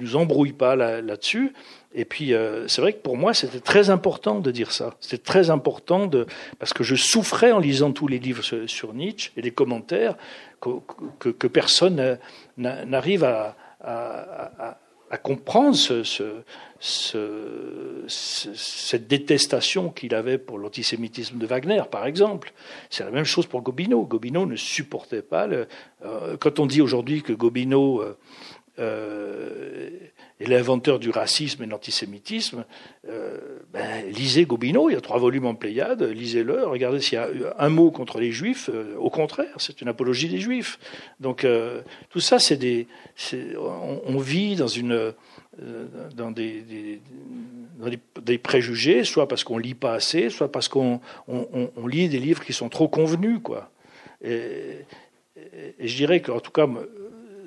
nous 0.00 0.16
embrouille 0.16 0.52
pas 0.52 0.76
là-dessus. 0.76 1.52
Et 1.94 2.04
puis, 2.04 2.32
euh, 2.32 2.66
c'est 2.68 2.80
vrai 2.80 2.92
que 2.94 3.02
pour 3.02 3.16
moi, 3.16 3.34
c'était 3.34 3.60
très 3.60 3.90
important 3.90 4.40
de 4.40 4.50
dire 4.50 4.72
ça. 4.72 4.94
C'était 5.00 5.22
très 5.22 5.50
important 5.50 6.06
de, 6.06 6.26
parce 6.58 6.72
que 6.72 6.84
je 6.84 6.94
souffrais 6.94 7.52
en 7.52 7.58
lisant 7.58 7.92
tous 7.92 8.08
les 8.08 8.18
livres 8.18 8.42
sur, 8.42 8.94
Nietzsche 8.94 9.30
et 9.36 9.42
les 9.42 9.50
commentaires 9.50 10.16
que, 10.60 10.70
que, 11.18 11.28
que 11.28 11.46
personne 11.46 12.18
n'arrive 12.56 13.24
à, 13.24 13.56
à, 13.80 14.78
à, 15.10 15.16
comprendre 15.18 15.76
ce, 15.76 16.02
ce, 16.02 16.42
ce, 16.80 18.08
cette 18.08 19.06
détestation 19.06 19.90
qu'il 19.90 20.14
avait 20.14 20.38
pour 20.38 20.58
l'antisémitisme 20.58 21.38
de 21.38 21.46
Wagner, 21.46 21.82
par 21.90 22.06
exemple. 22.06 22.52
C'est 22.90 23.04
la 23.04 23.10
même 23.10 23.24
chose 23.24 23.46
pour 23.46 23.62
Gobineau. 23.62 24.02
Gobineau 24.04 24.46
ne 24.46 24.56
supportait 24.56 25.22
pas. 25.22 25.46
Le, 25.46 25.68
euh, 26.04 26.36
quand 26.38 26.58
on 26.58 26.66
dit 26.66 26.80
aujourd'hui 26.80 27.22
que 27.22 27.32
Gobineau 27.32 28.00
euh, 28.00 28.16
euh, 28.78 29.90
et 30.42 30.46
l'inventeur 30.46 30.98
du 30.98 31.10
racisme 31.10 31.62
et 31.62 31.66
de 31.66 31.70
l'antisémitisme, 31.70 32.64
euh, 33.08 33.60
ben, 33.72 34.10
lisez 34.10 34.44
Gobineau, 34.44 34.90
il 34.90 34.94
y 34.94 34.96
a 34.96 35.00
trois 35.00 35.18
volumes 35.18 35.46
en 35.46 35.54
Pléiade, 35.54 36.02
lisez-le, 36.02 36.64
regardez 36.64 37.00
s'il 37.00 37.14
y 37.14 37.20
a 37.20 37.28
un 37.58 37.68
mot 37.68 37.92
contre 37.92 38.18
les 38.18 38.32
juifs, 38.32 38.68
euh, 38.74 38.96
au 38.98 39.08
contraire, 39.08 39.54
c'est 39.58 39.80
une 39.80 39.86
apologie 39.86 40.28
des 40.28 40.40
juifs. 40.40 40.80
Donc 41.20 41.44
euh, 41.44 41.82
tout 42.10 42.18
ça, 42.18 42.40
c'est 42.40 42.56
des, 42.56 42.88
on, 43.56 44.18
vit 44.18 44.56
dans 44.56 44.66
des, 46.32 48.38
préjugés, 48.38 49.04
soit 49.04 49.28
parce 49.28 49.44
qu'on 49.44 49.58
lit 49.58 49.74
pas 49.74 49.94
assez, 49.94 50.28
soit 50.28 50.50
parce 50.50 50.66
qu'on 50.66 51.00
on, 51.28 51.70
on, 51.76 51.86
lit 51.86 52.08
des 52.08 52.18
livres 52.18 52.44
qui 52.44 52.52
sont 52.52 52.68
trop 52.68 52.88
convenus, 52.88 53.38
quoi. 53.44 53.70
Et, 54.24 54.78
et 55.78 55.88
je 55.88 55.96
dirais 55.96 56.20
qu'en 56.20 56.40
tout 56.40 56.50
cas, 56.50 56.66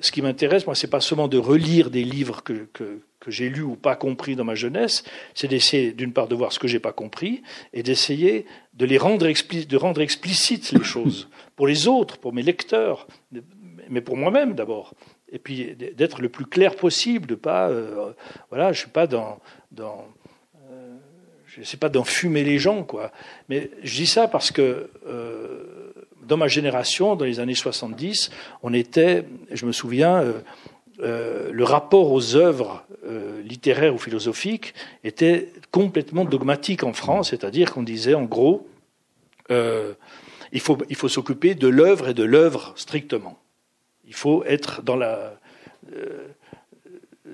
ce 0.00 0.12
qui 0.12 0.22
m'intéresse, 0.22 0.66
moi, 0.66 0.74
c'est 0.74 0.90
pas 0.90 1.00
seulement 1.00 1.28
de 1.28 1.38
relire 1.38 1.90
des 1.90 2.04
livres 2.04 2.42
que, 2.42 2.68
que, 2.72 3.00
que 3.20 3.30
j'ai 3.30 3.48
lus 3.48 3.62
ou 3.62 3.76
pas 3.76 3.96
compris 3.96 4.36
dans 4.36 4.44
ma 4.44 4.54
jeunesse, 4.54 5.04
c'est 5.34 5.48
d'essayer, 5.48 5.92
d'une 5.92 6.12
part, 6.12 6.28
de 6.28 6.34
voir 6.34 6.52
ce 6.52 6.58
que 6.58 6.68
j'ai 6.68 6.80
pas 6.80 6.92
compris 6.92 7.42
et 7.72 7.82
d'essayer 7.82 8.46
de 8.74 8.86
les 8.86 8.98
rendre, 8.98 9.26
de 9.26 9.76
rendre 9.76 10.00
explicites 10.00 10.72
les 10.72 10.84
choses 10.84 11.28
pour 11.56 11.66
les 11.66 11.88
autres, 11.88 12.18
pour 12.18 12.32
mes 12.32 12.42
lecteurs, 12.42 13.06
mais 13.88 14.00
pour 14.00 14.16
moi-même 14.16 14.54
d'abord. 14.54 14.94
Et 15.30 15.38
puis 15.38 15.74
d'être 15.74 16.22
le 16.22 16.28
plus 16.28 16.46
clair 16.46 16.76
possible, 16.76 17.26
de 17.26 17.34
pas, 17.34 17.68
euh, 17.68 18.12
voilà, 18.50 18.72
je 18.72 18.80
suis 18.80 18.90
pas 18.90 19.06
dans, 19.06 19.40
dans 19.72 20.06
euh, 20.70 20.94
je 21.46 21.62
sais 21.62 21.76
pas 21.76 21.88
d'enfumer 21.88 22.44
les 22.44 22.58
gens, 22.58 22.84
quoi. 22.84 23.10
Mais 23.48 23.70
je 23.82 23.96
dis 23.96 24.06
ça 24.06 24.28
parce 24.28 24.52
que 24.52 24.90
euh, 25.06 25.92
dans 26.26 26.36
ma 26.36 26.48
génération, 26.48 27.16
dans 27.16 27.24
les 27.24 27.40
années 27.40 27.54
70, 27.54 28.30
on 28.62 28.72
était, 28.72 29.24
je 29.52 29.66
me 29.66 29.72
souviens, 29.72 30.20
euh, 30.20 30.40
euh, 31.00 31.50
le 31.52 31.64
rapport 31.64 32.10
aux 32.10 32.36
œuvres 32.36 32.84
euh, 33.06 33.42
littéraires 33.42 33.94
ou 33.94 33.98
philosophiques 33.98 34.74
était 35.04 35.52
complètement 35.70 36.24
dogmatique 36.24 36.84
en 36.84 36.92
France, 36.92 37.30
c'est-à-dire 37.30 37.72
qu'on 37.72 37.82
disait 37.82 38.14
en 38.14 38.24
gros, 38.24 38.66
il 39.48 40.60
faut, 40.60 40.78
il 40.88 40.96
faut 40.96 41.08
s'occuper 41.08 41.54
de 41.54 41.68
l'œuvre 41.68 42.08
et 42.08 42.14
de 42.14 42.24
l'œuvre 42.24 42.72
strictement. 42.76 43.38
Il 44.04 44.14
faut 44.14 44.42
être 44.44 44.82
dans, 44.82 44.96
la, 44.96 45.34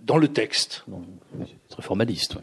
dans 0.02 0.18
le 0.18 0.28
texte. 0.28 0.84
Très 1.70 1.82
formaliste. 1.82 2.36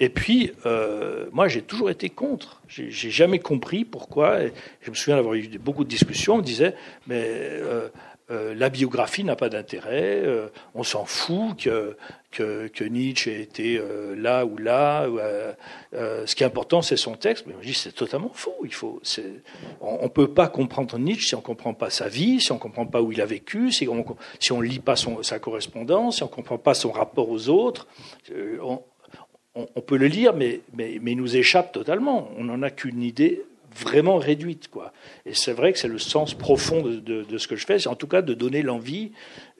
Et 0.00 0.08
puis, 0.08 0.52
euh, 0.66 1.26
moi, 1.32 1.48
j'ai 1.48 1.62
toujours 1.62 1.90
été 1.90 2.10
contre. 2.10 2.60
J'ai 2.68 3.10
jamais 3.10 3.38
compris 3.38 3.84
pourquoi. 3.84 4.38
je 4.80 4.90
me 4.90 4.94
souviens 4.94 5.16
d'avoir 5.16 5.34
eu 5.34 5.46
beaucoup 5.58 5.84
de 5.84 5.88
discussions. 5.88 6.36
On 6.36 6.40
disait, 6.40 6.74
mais 7.06 7.22
euh, 7.24 7.88
euh, 8.30 8.54
la 8.54 8.70
biographie 8.70 9.22
n'a 9.22 9.36
pas 9.36 9.50
d'intérêt. 9.50 10.22
Euh, 10.24 10.48
on 10.74 10.82
s'en 10.82 11.04
fout 11.04 11.58
que, 11.58 11.94
que, 12.30 12.68
que, 12.68 12.82
Nietzsche 12.82 13.30
ait 13.30 13.42
été 13.42 13.76
euh, 13.76 14.14
là 14.16 14.46
ou 14.46 14.56
là. 14.56 15.06
ce 15.92 16.34
qui 16.34 16.42
est 16.42 16.46
important, 16.46 16.80
c'est 16.80 16.96
son 16.96 17.16
texte. 17.16 17.44
Mais 17.46 17.54
je 17.60 17.66
dis, 17.66 17.74
c'est 17.74 17.92
totalement 17.92 18.30
faux. 18.32 18.56
Il 18.64 18.72
faut, 18.72 19.02
on 19.82 20.04
ne 20.04 20.08
peut 20.08 20.28
pas 20.28 20.48
comprendre 20.48 20.98
Nietzsche 20.98 21.28
si 21.28 21.34
on 21.34 21.38
ne 21.38 21.42
comprend 21.42 21.74
pas 21.74 21.90
sa 21.90 22.08
vie, 22.08 22.40
si 22.40 22.50
on 22.50 22.54
ne 22.54 22.60
comprend 22.60 22.86
pas 22.86 23.02
où 23.02 23.12
il 23.12 23.20
a 23.20 23.26
vécu, 23.26 23.70
si 23.70 23.86
on 23.88 24.04
si 24.40 24.54
ne 24.54 24.62
lit 24.62 24.78
pas 24.78 24.96
son, 24.96 25.22
sa 25.22 25.38
correspondance, 25.38 26.16
si 26.16 26.22
on 26.22 26.26
ne 26.26 26.30
comprend 26.30 26.56
pas 26.56 26.72
son 26.72 26.92
rapport 26.92 27.28
aux 27.28 27.50
autres. 27.50 27.86
On, 28.62 28.80
on, 29.54 29.80
peut 29.80 29.96
le 29.96 30.06
lire, 30.06 30.34
mais, 30.34 30.60
mais, 30.74 30.94
il 30.94 31.16
nous 31.16 31.36
échappe 31.36 31.72
totalement. 31.72 32.30
On 32.36 32.44
n'en 32.44 32.62
a 32.62 32.70
qu'une 32.70 33.02
idée 33.02 33.42
vraiment 33.74 34.16
réduite. 34.16 34.68
Quoi. 34.68 34.92
Et 35.26 35.34
c'est 35.34 35.52
vrai 35.52 35.72
que 35.72 35.78
c'est 35.78 35.88
le 35.88 35.98
sens 35.98 36.34
profond 36.34 36.82
de, 36.82 36.98
de, 37.00 37.38
ce 37.38 37.48
que 37.48 37.56
je 37.56 37.66
fais, 37.66 37.78
c'est 37.78 37.88
en 37.88 37.96
tout 37.96 38.06
cas 38.06 38.22
de 38.22 38.34
donner 38.34 38.62
l'envie 38.62 39.12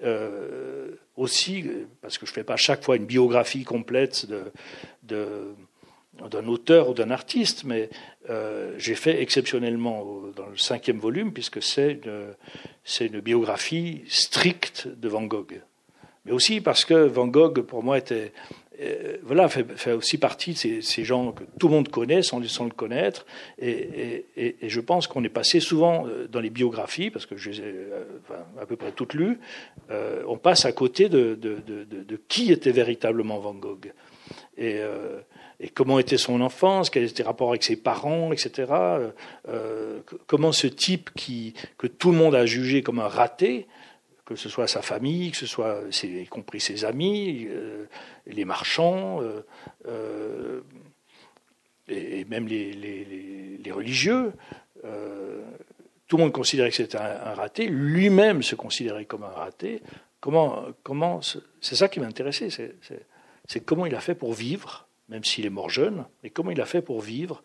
euh, 0.02 0.90
aussi, 1.16 1.64
parce 2.00 2.18
que 2.18 2.26
je 2.26 2.32
ne 2.32 2.34
fais 2.34 2.44
pas 2.44 2.56
chaque 2.56 2.84
fois 2.84 2.96
une 2.96 3.06
biographie 3.06 3.64
complète 3.64 4.26
de, 5.02 5.54
d'un 6.30 6.46
auteur 6.46 6.90
ou 6.90 6.94
d'un 6.94 7.10
artiste, 7.10 7.64
mais 7.64 7.90
euh, 8.30 8.72
j'ai 8.78 8.94
fait 8.94 9.20
exceptionnellement 9.20 10.22
dans 10.36 10.46
le 10.46 10.56
cinquième 10.56 10.98
volume, 10.98 11.32
puisque 11.32 11.62
c'est 11.62 12.00
c'est 12.84 13.06
une 13.06 13.20
biographie 13.20 14.02
stricte 14.08 14.88
de 14.88 15.08
Van 15.08 15.22
Gogh. 15.22 15.60
Mais 16.24 16.32
aussi 16.32 16.60
parce 16.60 16.84
que 16.84 16.94
Van 16.94 17.26
Gogh, 17.26 17.60
pour 17.62 17.82
moi, 17.82 17.98
était 17.98 18.32
euh, 18.80 19.18
voilà, 19.22 19.48
fait, 19.48 19.92
aussi 19.92 20.18
partie 20.18 20.52
de 20.52 20.80
ces, 20.80 21.04
gens 21.04 21.32
que 21.32 21.44
tout 21.58 21.68
le 21.68 21.74
monde 21.74 21.88
connaît 21.88 22.22
sans, 22.22 22.40
le 22.40 22.70
connaître. 22.70 23.24
Et, 23.60 24.24
je 24.62 24.80
pense 24.80 25.06
qu'on 25.06 25.22
est 25.22 25.28
passé 25.28 25.60
souvent 25.60 26.06
euh, 26.06 26.26
dans 26.26 26.40
les 26.40 26.50
biographies, 26.50 27.10
parce 27.10 27.26
que 27.26 27.36
je 27.36 27.50
les 27.50 27.60
ai 27.60 27.64
euh, 27.64 28.04
à 28.60 28.66
peu 28.66 28.76
près 28.76 28.92
toutes 28.92 29.14
lues, 29.14 29.38
on 30.26 30.36
passe 30.38 30.64
à 30.64 30.72
côté 30.72 31.08
de, 31.08 31.38
qui 32.28 32.50
était 32.50 32.72
véritablement 32.72 33.38
Van 33.38 33.54
Gogh. 33.54 33.92
Et, 34.56 34.80
et, 35.60 35.68
comment 35.68 35.98
était 35.98 36.16
son 36.16 36.40
enfance, 36.40 36.90
quels 36.90 37.04
étaient 37.04 37.22
les 37.22 37.26
rapports 37.26 37.50
avec 37.50 37.62
ses 37.62 37.76
parents, 37.76 38.32
etc. 38.32 38.72
Comment 40.26 40.52
ce 40.52 40.66
type 40.66 41.10
qui, 41.14 41.54
que 41.78 41.86
tout 41.86 42.10
le 42.10 42.16
monde 42.16 42.34
a 42.34 42.46
jugé 42.46 42.82
comme 42.82 42.98
un 42.98 43.08
raté, 43.08 43.66
que 44.24 44.36
ce 44.36 44.48
soit 44.48 44.66
sa 44.66 44.82
famille, 44.82 45.30
que 45.30 45.36
ce 45.36 45.46
soit, 45.46 45.82
y 46.02 46.26
compris 46.26 46.60
ses 46.60 46.84
amis, 46.84 47.46
euh, 47.48 47.86
les 48.26 48.44
marchands, 48.44 49.20
euh, 49.20 49.42
euh, 49.86 50.60
et, 51.88 52.24
même 52.24 52.46
les, 52.46 53.70
religieux. 53.70 54.32
tout 56.06 56.16
le 56.16 56.22
monde 56.22 56.32
considérait 56.32 56.70
que 56.70 56.76
c'était 56.76 56.98
un, 56.98 57.34
raté. 57.34 57.66
Lui-même 57.66 58.42
se 58.42 58.54
considérait 58.54 59.04
comme 59.04 59.24
un 59.24 59.28
raté. 59.28 59.82
Comment, 60.20 60.66
comment, 60.82 61.20
c'est 61.60 61.74
ça 61.74 61.88
qui 61.88 61.98
m'intéressait. 62.00 62.48
C'est 63.46 63.60
comment 63.60 63.84
il 63.84 63.94
a 63.94 64.00
fait 64.00 64.14
pour 64.14 64.32
vivre, 64.32 64.86
même 65.08 65.24
s'il 65.24 65.44
est 65.44 65.50
mort 65.50 65.70
jeune, 65.70 66.06
et 66.22 66.30
comment 66.30 66.50
il 66.50 66.60
a 66.60 66.66
fait 66.66 66.82
pour 66.82 67.00
vivre, 67.00 67.42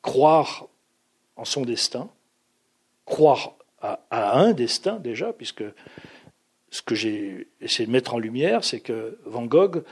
croire 0.00 0.68
en 1.36 1.44
son 1.44 1.62
destin, 1.62 2.08
croire 3.04 3.56
à 3.80 4.38
un 4.38 4.52
destin 4.52 4.98
déjà, 4.98 5.32
puisque 5.32 5.64
ce 6.74 6.82
que 6.82 6.96
j'ai 6.96 7.46
essayé 7.60 7.86
de 7.86 7.92
mettre 7.92 8.14
en 8.14 8.18
lumière, 8.18 8.64
c'est 8.64 8.80
que 8.80 9.16
Van 9.26 9.44
Gogh 9.44 9.84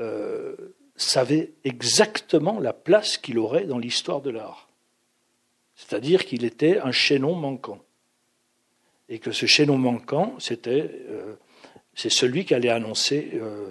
euh, 0.00 0.56
savait 0.96 1.52
exactement 1.64 2.58
la 2.60 2.72
place 2.72 3.18
qu'il 3.18 3.38
aurait 3.38 3.66
dans 3.66 3.76
l'histoire 3.76 4.22
de 4.22 4.30
l'art. 4.30 4.70
C'est-à-dire 5.74 6.24
qu'il 6.24 6.46
était 6.46 6.78
un 6.78 6.92
chaînon 6.92 7.34
manquant. 7.34 7.84
Et 9.10 9.18
que 9.18 9.32
ce 9.32 9.44
chaînon 9.44 9.76
manquant, 9.76 10.34
c'était, 10.38 10.90
euh, 11.10 11.34
c'est 11.92 12.10
celui 12.10 12.46
qui 12.46 12.54
allait 12.54 12.70
annoncer 12.70 13.32
euh, 13.34 13.70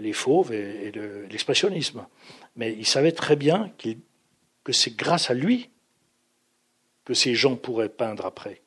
les 0.00 0.14
fauves 0.14 0.54
et, 0.54 0.90
l'expressionnisme. 1.30 2.06
Mais 2.56 2.72
il 2.72 2.86
savait 2.86 3.12
très 3.12 3.36
bien 3.36 3.70
que 4.64 4.72
c'est 4.72 4.96
grâce 4.96 5.28
à 5.28 5.34
lui 5.34 5.68
que 7.04 7.12
ces 7.12 7.34
gens 7.34 7.56
pourraient 7.56 7.90
peindre 7.90 8.24
après. 8.24 8.61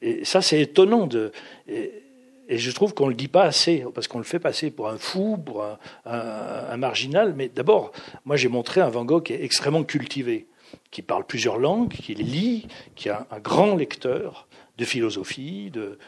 Et 0.00 0.24
ça, 0.24 0.42
c'est 0.42 0.60
étonnant. 0.60 1.06
De, 1.06 1.32
et, 1.68 2.02
je 2.48 2.70
trouve 2.70 2.94
qu'on 2.94 3.06
ne 3.06 3.10
le 3.10 3.16
dit 3.16 3.28
pas 3.28 3.44
assez, 3.44 3.84
parce 3.94 4.08
qu'on 4.08 4.18
le 4.18 4.24
fait 4.24 4.38
passer 4.38 4.70
pour 4.70 4.88
un 4.88 4.98
fou, 4.98 5.38
pour 5.38 5.64
un, 6.04 6.76
marginal. 6.76 7.34
Mais 7.36 7.48
d'abord, 7.48 7.92
moi, 8.24 8.36
j'ai 8.36 8.48
montré 8.48 8.80
un 8.80 8.88
Van 8.88 9.04
Gogh 9.04 9.22
qui 9.24 9.32
est 9.32 9.44
extrêmement 9.44 9.84
cultivé, 9.84 10.46
qui 10.90 11.02
parle 11.02 11.24
plusieurs 11.24 11.58
langues, 11.58 11.92
qui 11.92 12.14
lit, 12.14 12.66
qui 12.94 13.08
est 13.08 13.12
un, 13.12 13.40
grand 13.42 13.76
lecteur 13.76 14.48
de 14.78 14.84
philosophie, 14.84 15.70
de, 15.70 15.98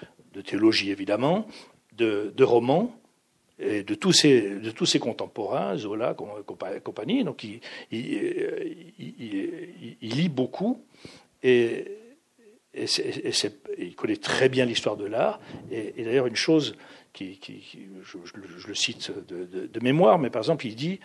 théologie 0.42 0.90
évidemment, 0.90 1.46
de, 1.96 2.32
romans 2.42 2.94
et 3.60 3.84
de 3.84 3.94
tous 3.94 4.12
ses, 4.12 4.56
de 4.58 4.70
tous 4.70 4.86
ses 4.86 4.98
contemporains, 4.98 5.76
Zola, 5.76 6.14
compagnie. 6.14 7.22
Donc 7.24 7.44
il, 7.44 7.60
il, 7.92 8.14
lit 10.02 10.28
beaucoup 10.28 10.82
et, 11.42 11.84
il 12.76 13.94
connaît 13.94 14.16
très 14.16 14.48
bien 14.48 14.64
l'histoire 14.64 14.96
de 14.96 15.06
l'art. 15.06 15.40
Et, 15.70 16.04
d'ailleurs, 16.04 16.26
une 16.26 16.36
chose 16.36 16.76
qui, 17.12 17.38
je, 18.02 18.68
le 18.68 18.74
cite 18.74 19.12
de, 19.28 19.80
mémoire, 19.80 20.18
mais 20.18 20.30
par 20.30 20.40
exemple, 20.40 20.66
il 20.66 20.74
dit, 20.74 21.00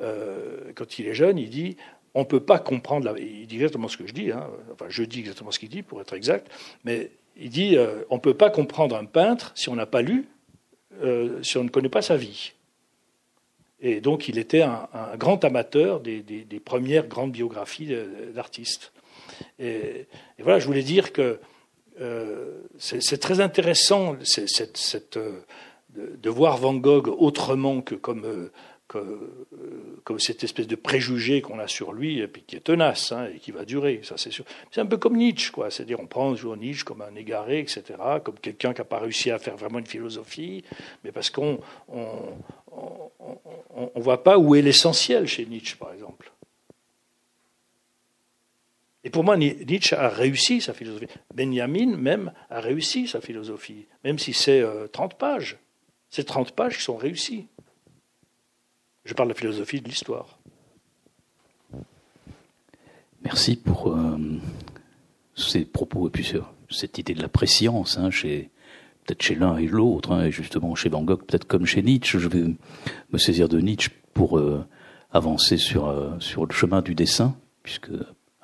euh, 0.00 0.72
quand 0.74 0.98
il 0.98 1.06
est 1.06 1.14
jeune, 1.14 1.38
il 1.38 1.50
dit 1.50 1.76
on 2.14 2.20
ne 2.20 2.26
peut 2.26 2.40
pas 2.40 2.58
comprendre. 2.58 3.14
Il 3.18 3.46
dit 3.46 3.56
exactement 3.56 3.88
ce 3.88 3.96
que 3.96 4.06
je 4.06 4.12
dis, 4.12 4.32
hein. 4.32 4.46
enfin, 4.72 4.86
je 4.88 5.02
dis 5.02 5.20
exactement 5.20 5.50
ce 5.50 5.58
qu'il 5.58 5.70
dit 5.70 5.82
pour 5.82 6.00
être 6.00 6.12
exact, 6.12 6.50
mais 6.84 7.10
il 7.36 7.48
dit 7.48 7.76
euh, 7.76 8.02
on 8.10 8.16
ne 8.16 8.20
peut 8.20 8.34
pas 8.34 8.50
comprendre 8.50 8.96
un 8.96 9.06
peintre 9.06 9.52
si 9.54 9.70
on 9.70 9.76
n'a 9.76 9.86
pas 9.86 10.02
lu, 10.02 10.28
euh, 11.02 11.42
si 11.42 11.56
on 11.56 11.64
ne 11.64 11.70
connaît 11.70 11.88
pas 11.88 12.02
sa 12.02 12.16
vie. 12.16 12.52
Et 13.84 14.00
donc, 14.00 14.28
il 14.28 14.38
était 14.38 14.62
un, 14.62 14.88
grand 15.16 15.44
amateur 15.44 15.98
des, 15.98 16.44
premières 16.64 17.08
grandes 17.08 17.32
biographies 17.32 17.92
d'artistes. 18.32 18.92
Et, 19.58 20.06
voilà, 20.38 20.58
je 20.58 20.66
voulais 20.66 20.82
dire 20.82 21.12
que 21.12 21.38
euh, 22.00 22.62
c'est 22.78 23.20
très 23.20 23.40
intéressant 23.40 24.16
cette, 24.22 25.18
de, 25.94 26.30
voir 26.30 26.56
Van 26.56 26.74
Gogh 26.74 27.08
autrement 27.08 27.82
que 27.82 27.94
comme 27.94 28.50
comme 30.04 30.18
cette 30.18 30.44
espèce 30.44 30.66
de 30.66 30.76
préjugé 30.76 31.40
qu'on 31.40 31.58
a 31.58 31.68
sur 31.68 31.92
lui, 31.92 32.20
et 32.20 32.28
puis 32.28 32.42
qui 32.42 32.56
est 32.56 32.60
tenace 32.60 33.12
hein, 33.12 33.28
et 33.34 33.38
qui 33.38 33.50
va 33.50 33.64
durer, 33.64 34.00
ça 34.02 34.16
c'est 34.16 34.30
sûr. 34.30 34.44
C'est 34.70 34.80
un 34.80 34.86
peu 34.86 34.96
comme 34.96 35.16
Nietzsche, 35.16 35.50
quoi. 35.50 35.70
C'est-à-dire 35.70 36.00
on 36.00 36.06
prend 36.06 36.30
toujours 36.32 36.56
Nietzsche 36.56 36.84
comme 36.84 37.02
un 37.02 37.14
égaré, 37.14 37.60
etc., 37.60 37.82
comme 38.24 38.38
quelqu'un 38.38 38.72
qui 38.72 38.80
n'a 38.80 38.84
pas 38.84 38.98
réussi 38.98 39.30
à 39.30 39.38
faire 39.38 39.56
vraiment 39.56 39.78
une 39.78 39.86
philosophie, 39.86 40.64
mais 41.04 41.12
parce 41.12 41.30
qu'on 41.30 41.60
on, 41.88 42.08
on, 43.94 44.00
voit 44.00 44.22
pas 44.22 44.38
où 44.38 44.54
est 44.54 44.62
l'essentiel 44.62 45.26
chez 45.26 45.46
Nietzsche, 45.46 45.76
par 45.76 45.92
exemple. 45.92 46.31
Et 49.04 49.10
pour 49.10 49.24
moi, 49.24 49.36
Nietzsche 49.36 49.96
a 49.96 50.08
réussi 50.08 50.60
sa 50.60 50.72
philosophie. 50.72 51.08
Benjamin, 51.34 51.96
même, 51.96 52.32
a 52.50 52.60
réussi 52.60 53.08
sa 53.08 53.20
philosophie, 53.20 53.86
même 54.04 54.18
si 54.18 54.32
c'est 54.32 54.64
30 54.92 55.12
euh, 55.12 55.16
pages. 55.16 55.58
C'est 56.10 56.24
30 56.24 56.52
pages 56.52 56.76
qui 56.76 56.84
sont 56.84 56.96
réussies. 56.96 57.46
Je 59.04 59.14
parle 59.14 59.28
de 59.28 59.34
la 59.34 59.38
philosophie 59.38 59.80
de 59.80 59.88
l'histoire. 59.88 60.38
Merci 63.24 63.56
pour 63.56 63.88
euh, 63.88 64.18
ces 65.34 65.64
propos 65.64 66.06
et 66.08 66.10
puis 66.10 66.32
cette 66.70 66.98
idée 66.98 67.14
de 67.14 67.22
la 67.22 67.28
préscience, 67.28 67.98
hein, 67.98 68.10
chez 68.10 68.50
peut-être 69.04 69.22
chez 69.22 69.34
l'un 69.34 69.56
et 69.56 69.66
l'autre, 69.66 70.12
hein, 70.12 70.26
et 70.26 70.30
justement 70.30 70.76
chez 70.76 70.88
Van 70.88 71.02
Gogh, 71.02 71.24
peut-être 71.24 71.46
comme 71.46 71.66
chez 71.66 71.82
Nietzsche. 71.82 72.20
Je 72.20 72.28
vais 72.28 72.44
me 73.12 73.18
saisir 73.18 73.48
de 73.48 73.58
Nietzsche 73.58 73.90
pour 74.14 74.38
euh, 74.38 74.64
avancer 75.10 75.56
sur 75.56 76.16
sur 76.20 76.46
le 76.46 76.52
chemin 76.52 76.82
du 76.82 76.94
dessin, 76.94 77.36
puisque 77.64 77.90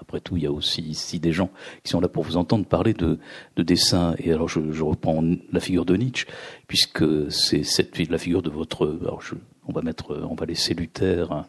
après 0.01 0.21
tout, 0.21 0.37
il 0.37 0.45
y 0.45 0.47
a 0.47 0.53
aussi 0.53 0.83
ici 0.83 1.19
des 1.19 1.33
gens 1.33 1.51
qui 1.83 1.91
sont 1.91 2.01
là 2.01 2.09
pour 2.09 2.23
vous 2.23 2.37
entendre 2.37 2.65
parler 2.65 2.95
de, 2.95 3.19
de 3.57 3.63
dessin. 3.63 4.15
Et 4.19 4.33
alors, 4.33 4.49
je, 4.49 4.73
je, 4.73 4.83
reprends 4.83 5.23
la 5.53 5.61
figure 5.61 5.85
de 5.85 5.97
Nietzsche, 5.97 6.27
puisque 6.67 7.31
c'est 7.31 7.65
cette 7.65 7.99
la 8.09 8.19
figure 8.19 8.43
de 8.43 8.51
votre. 8.51 8.99
Alors, 9.03 9.23
je, 9.23 9.35
on 9.67 9.73
va 9.73 9.83
mettre, 9.83 10.17
on 10.31 10.35
va 10.35 10.47
laisser 10.47 10.75
Luther 10.75 11.33
hein, 11.33 11.47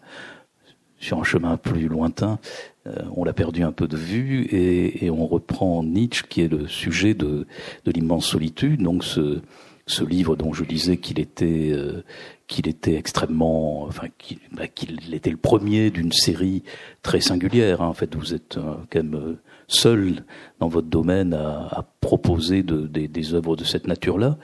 sur 0.97 1.19
un 1.19 1.23
chemin 1.23 1.57
plus 1.57 1.87
lointain. 1.87 2.39
Euh, 2.87 3.03
on 3.15 3.23
l'a 3.23 3.33
perdu 3.33 3.63
un 3.63 3.71
peu 3.71 3.87
de 3.87 3.97
vue 3.97 4.43
et, 4.45 5.05
et, 5.05 5.09
on 5.09 5.27
reprend 5.27 5.83
Nietzsche 5.83 6.25
qui 6.27 6.41
est 6.41 6.47
le 6.47 6.67
sujet 6.67 7.13
de, 7.13 7.45
de 7.85 7.91
l'immense 7.91 8.25
solitude. 8.25 8.81
Donc 8.81 9.03
ce, 9.03 9.41
ce 9.89 10.03
livre 10.03 10.35
dont 10.35 10.53
je 10.53 10.63
disais 10.63 10.97
qu'il 10.97 11.19
était 11.19 11.71
euh, 11.73 12.03
qu'il 12.47 12.67
était 12.67 12.95
extrêmement, 12.95 13.83
enfin 13.83 14.07
qu'il 14.17 14.39
bah, 14.51 14.63
était 15.11 15.29
le 15.29 15.37
premier 15.37 15.89
d'une 15.89 16.11
série 16.11 16.63
très 17.01 17.21
singulière. 17.21 17.81
Hein. 17.81 17.87
En 17.87 17.93
fait, 17.93 18.15
vous 18.15 18.33
êtes 18.33 18.57
euh, 18.57 18.75
quand 18.91 19.03
même 19.03 19.37
seul 19.67 20.23
dans 20.59 20.67
votre 20.67 20.87
domaine 20.87 21.33
à, 21.33 21.85
proposer 22.01 22.63
de, 22.63 22.87
des, 22.87 23.33
œuvres 23.33 23.55
de 23.55 23.63
cette 23.63 23.87
nature-là. 23.87 24.37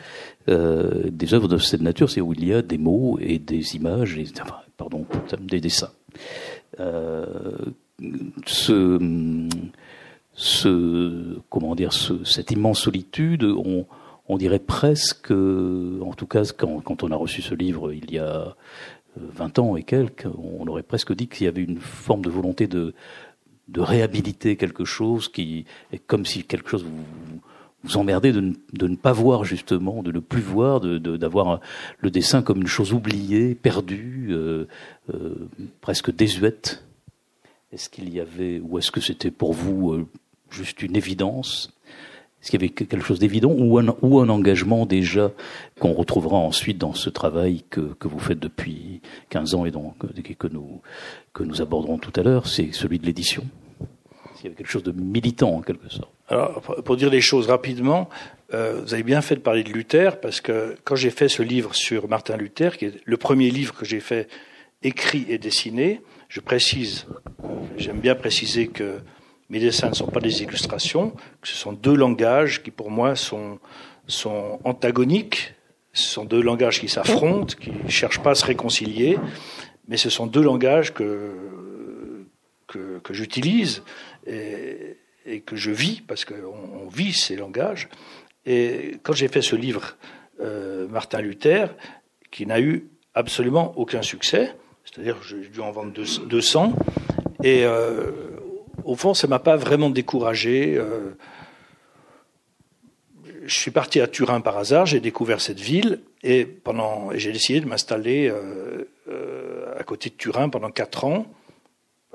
Euh, 0.49 1.09
des 1.09 1.33
œuvres 1.33 1.47
de 1.47 1.57
cette 1.57 1.81
nature, 1.81 2.09
c'est 2.09 2.21
où 2.21 2.33
il 2.33 2.45
y 2.45 2.53
a 2.53 2.61
des 2.61 2.77
mots 2.77 3.17
et 3.19 3.39
des 3.39 3.75
images, 3.75 4.17
et, 4.17 4.25
enfin, 4.41 4.57
pardon, 4.77 5.05
des 5.41 5.61
dessins. 5.61 5.91
Euh, 6.79 7.25
ce, 8.45 8.99
comment 11.49 11.75
dire, 11.75 11.93
ce, 11.93 12.23
cette 12.23 12.51
immense 12.51 12.81
solitude, 12.81 13.43
on 14.27 14.37
dirait 14.37 14.59
presque, 14.59 15.31
en 15.31 16.13
tout 16.15 16.27
cas 16.27 16.43
quand, 16.57 17.03
on 17.03 17.11
a 17.11 17.15
reçu 17.15 17.41
ce 17.41 17.53
livre 17.53 17.93
il 17.93 18.11
y 18.11 18.19
a 18.19 18.55
20 19.17 19.59
ans 19.59 19.75
et 19.75 19.83
quelques, 19.83 20.27
on 20.37 20.65
aurait 20.67 20.83
presque 20.83 21.13
dit 21.13 21.27
qu'il 21.27 21.45
y 21.45 21.47
avait 21.47 21.63
une 21.63 21.79
forme 21.79 22.21
de 22.23 22.29
volonté 22.29 22.67
de, 22.67 22.93
réhabiliter 23.75 24.57
quelque 24.57 24.85
chose 24.85 25.27
qui 25.27 25.65
est 25.91 25.97
comme 25.97 26.25
si 26.25 26.43
quelque 26.43 26.69
chose 26.69 26.83
vous, 26.83 27.39
vous 27.85 27.97
emmerdez 27.97 28.31
de 28.31 28.41
ne, 28.41 28.53
de 28.73 28.87
ne, 28.87 28.95
pas 28.95 29.11
voir 29.11 29.43
justement, 29.43 30.01
de 30.03 30.11
ne 30.11 30.19
plus 30.19 30.41
voir, 30.41 30.81
d'avoir 30.81 31.59
de, 31.59 31.63
le 31.99 32.11
dessin 32.11 32.41
comme 32.41 32.61
une 32.61 32.67
chose 32.67 32.93
oubliée, 32.93 33.55
perdue, 33.55 34.29
euh, 34.31 34.67
euh, 35.13 35.47
presque 35.81 36.13
désuète. 36.13 36.83
Est-ce 37.71 37.89
qu'il 37.89 38.13
y 38.13 38.19
avait, 38.19 38.59
ou 38.59 38.79
est-ce 38.79 38.91
que 38.91 39.01
c'était 39.01 39.31
pour 39.31 39.53
vous 39.53 39.93
euh, 39.93 40.07
juste 40.49 40.81
une 40.81 40.95
évidence? 40.95 41.74
Est-ce 42.45 42.51
qu'il 42.51 42.61
y 42.61 42.63
avait 42.63 42.73
quelque 42.73 43.03
chose 43.03 43.17
d'évident 43.17 43.49
ou 43.57 43.79
un, 43.79 44.29
engagement 44.29 44.85
déjà 44.85 45.31
qu'on 45.79 45.93
retrouvera 45.93 46.37
ensuite 46.37 46.77
dans 46.77 46.93
ce 46.93 47.09
travail 47.09 47.63
que, 47.71 47.95
vous 48.03 48.19
faites 48.19 48.37
depuis 48.37 49.01
15 49.31 49.55
ans 49.55 49.65
et 49.65 49.71
donc, 49.71 49.95
que, 49.97 50.47
nous, 50.49 50.79
que 51.33 51.41
nous 51.41 51.63
aborderons 51.63 51.97
tout 51.97 52.13
à 52.15 52.21
l'heure, 52.21 52.45
c'est 52.45 52.71
celui 52.71 52.99
de 52.99 53.07
l'édition? 53.07 53.43
Il 53.81 54.43
y 54.43 54.45
avait 54.45 54.57
quelque 54.57 54.69
chose 54.69 54.83
de 54.83 54.91
militant 54.91 55.55
en 55.55 55.61
quelque 55.61 55.89
sorte? 55.89 56.11
Alors, 56.27 56.61
pour 56.61 56.95
dire 56.97 57.09
les 57.09 57.19
choses 57.19 57.47
rapidement, 57.47 58.09
euh, 58.53 58.81
vous 58.83 58.93
avez 58.93 59.01
bien 59.01 59.21
fait 59.21 59.37
de 59.37 59.41
parler 59.41 59.63
de 59.63 59.71
Luther, 59.71 60.19
parce 60.19 60.39
que 60.39 60.75
quand 60.83 60.95
j'ai 60.95 61.09
fait 61.09 61.29
ce 61.29 61.41
livre 61.41 61.73
sur 61.73 62.07
Martin 62.07 62.37
Luther, 62.37 62.77
qui 62.77 62.85
est 62.85 63.01
le 63.05 63.17
premier 63.17 63.49
livre 63.49 63.73
que 63.73 63.85
j'ai 63.85 63.99
fait 63.99 64.27
écrit 64.83 65.25
et 65.29 65.39
dessiné, 65.39 65.99
je 66.29 66.41
précise, 66.41 67.07
j'aime 67.75 68.01
bien 68.01 68.13
préciser 68.13 68.67
que 68.67 68.99
mes 69.49 69.59
dessins 69.59 69.89
ne 69.89 69.95
sont 69.95 70.07
pas 70.07 70.19
des 70.19 70.41
illustrations, 70.43 71.13
ce 71.43 71.55
sont 71.55 71.73
deux 71.73 71.95
langages 71.95 72.63
qui 72.63 72.71
pour 72.71 72.89
moi 72.89 73.15
sont, 73.15 73.59
antagoniques, 74.63 75.53
ce 75.93 76.09
sont 76.09 76.25
deux 76.25 76.41
langages 76.41 76.79
qui 76.79 76.89
s'affrontent, 76.89 77.55
qui 77.59 77.71
ne 77.71 77.89
cherchent 77.89 78.21
pas 78.21 78.31
à 78.31 78.35
se 78.35 78.45
réconcilier, 78.45 79.17
mais 79.87 79.97
ce 79.97 80.09
sont 80.09 80.25
deux 80.25 80.41
langages 80.41 80.93
que, 80.93 81.31
que, 82.67 82.99
que 82.99 83.13
j'utilise 83.13 83.83
et, 84.27 84.97
que 85.45 85.55
je 85.55 85.71
vis, 85.71 86.01
parce 86.01 86.25
qu'on 86.25 86.87
vit 86.91 87.13
ces 87.13 87.35
langages. 87.35 87.89
Et 88.45 88.97
quand 89.03 89.13
j'ai 89.13 89.27
fait 89.27 89.41
ce 89.41 89.55
livre, 89.55 89.97
euh, 90.39 90.87
Martin 90.87 91.21
Luther, 91.21 91.75
qui 92.31 92.45
n'a 92.45 92.59
eu 92.59 92.87
absolument 93.13 93.73
aucun 93.77 94.01
succès, 94.01 94.55
c'est-à-dire 94.83 95.19
que 95.19 95.25
j'ai 95.25 95.47
dû 95.49 95.61
en 95.61 95.71
vendre 95.71 95.93
200, 95.93 96.73
et 97.43 97.63
euh, 97.65 98.11
au 98.85 98.95
fond, 98.95 99.13
ça 99.13 99.27
m'a 99.27 99.39
pas 99.39 99.57
vraiment 99.57 99.89
découragé. 99.89 100.75
Euh, 100.77 101.17
je 103.45 103.59
suis 103.59 103.71
parti 103.71 103.99
à 103.99 104.07
Turin 104.07 104.41
par 104.41 104.57
hasard, 104.57 104.85
j'ai 104.85 104.99
découvert 104.99 105.41
cette 105.41 105.59
ville 105.59 106.01
et 106.23 106.45
pendant, 106.45 107.09
j'ai 107.13 107.31
décidé 107.31 107.59
de 107.59 107.67
m'installer 107.67 108.33
à 109.77 109.83
côté 109.83 110.09
de 110.09 110.15
Turin 110.15 110.49
pendant 110.49 110.71
quatre 110.71 111.05
ans. 111.05 111.27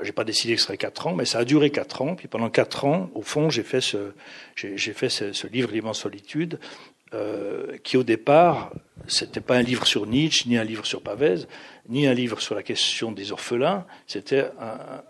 J'ai 0.02 0.12
pas 0.12 0.24
décidé 0.24 0.54
que 0.54 0.60
ce 0.60 0.66
serait 0.66 0.78
quatre 0.78 1.06
ans, 1.06 1.14
mais 1.14 1.24
ça 1.24 1.40
a 1.40 1.44
duré 1.44 1.70
quatre 1.70 2.02
ans. 2.02 2.14
Puis 2.14 2.28
pendant 2.28 2.48
quatre 2.50 2.84
ans, 2.84 3.10
au 3.14 3.22
fond, 3.22 3.50
j'ai 3.50 3.62
fait 3.62 3.80
ce, 3.80 4.12
j'ai 4.54 4.92
fait 4.92 5.08
ce, 5.08 5.46
livre 5.46 5.70
L'immense 5.72 6.00
solitude, 6.00 6.58
euh, 7.12 7.76
qui 7.82 7.96
au 7.96 8.02
départ, 8.02 8.72
c'était 9.06 9.40
pas 9.40 9.56
un 9.56 9.62
livre 9.62 9.86
sur 9.86 10.06
Nietzsche, 10.06 10.48
ni 10.48 10.56
un 10.56 10.64
livre 10.64 10.86
sur 10.86 11.02
Pavese, 11.02 11.48
ni 11.88 12.06
un 12.06 12.14
livre 12.14 12.40
sur 12.40 12.54
la 12.54 12.62
question 12.62 13.12
des 13.12 13.32
orphelins. 13.32 13.84
C'était 14.06 14.46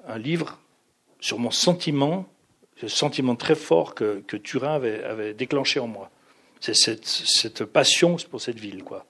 un, 0.09 0.19
livre 0.19 0.59
sur 1.21 1.39
mon 1.39 1.51
sentiment, 1.51 2.27
ce 2.81 2.89
sentiment 2.89 3.37
très 3.37 3.55
fort 3.55 3.95
que, 3.95 4.23
Turin 4.43 4.75
avait, 4.75 5.05
avait 5.05 5.35
déclenché 5.35 5.81
en 5.81 5.87
moi. 5.87 6.11
C'est 6.61 6.75
cette, 6.75 7.07
cette 7.07 7.65
passion 7.65 8.17
pour 8.31 8.41
cette 8.41 8.59
ville, 8.59 8.83
quoi. 8.85 9.07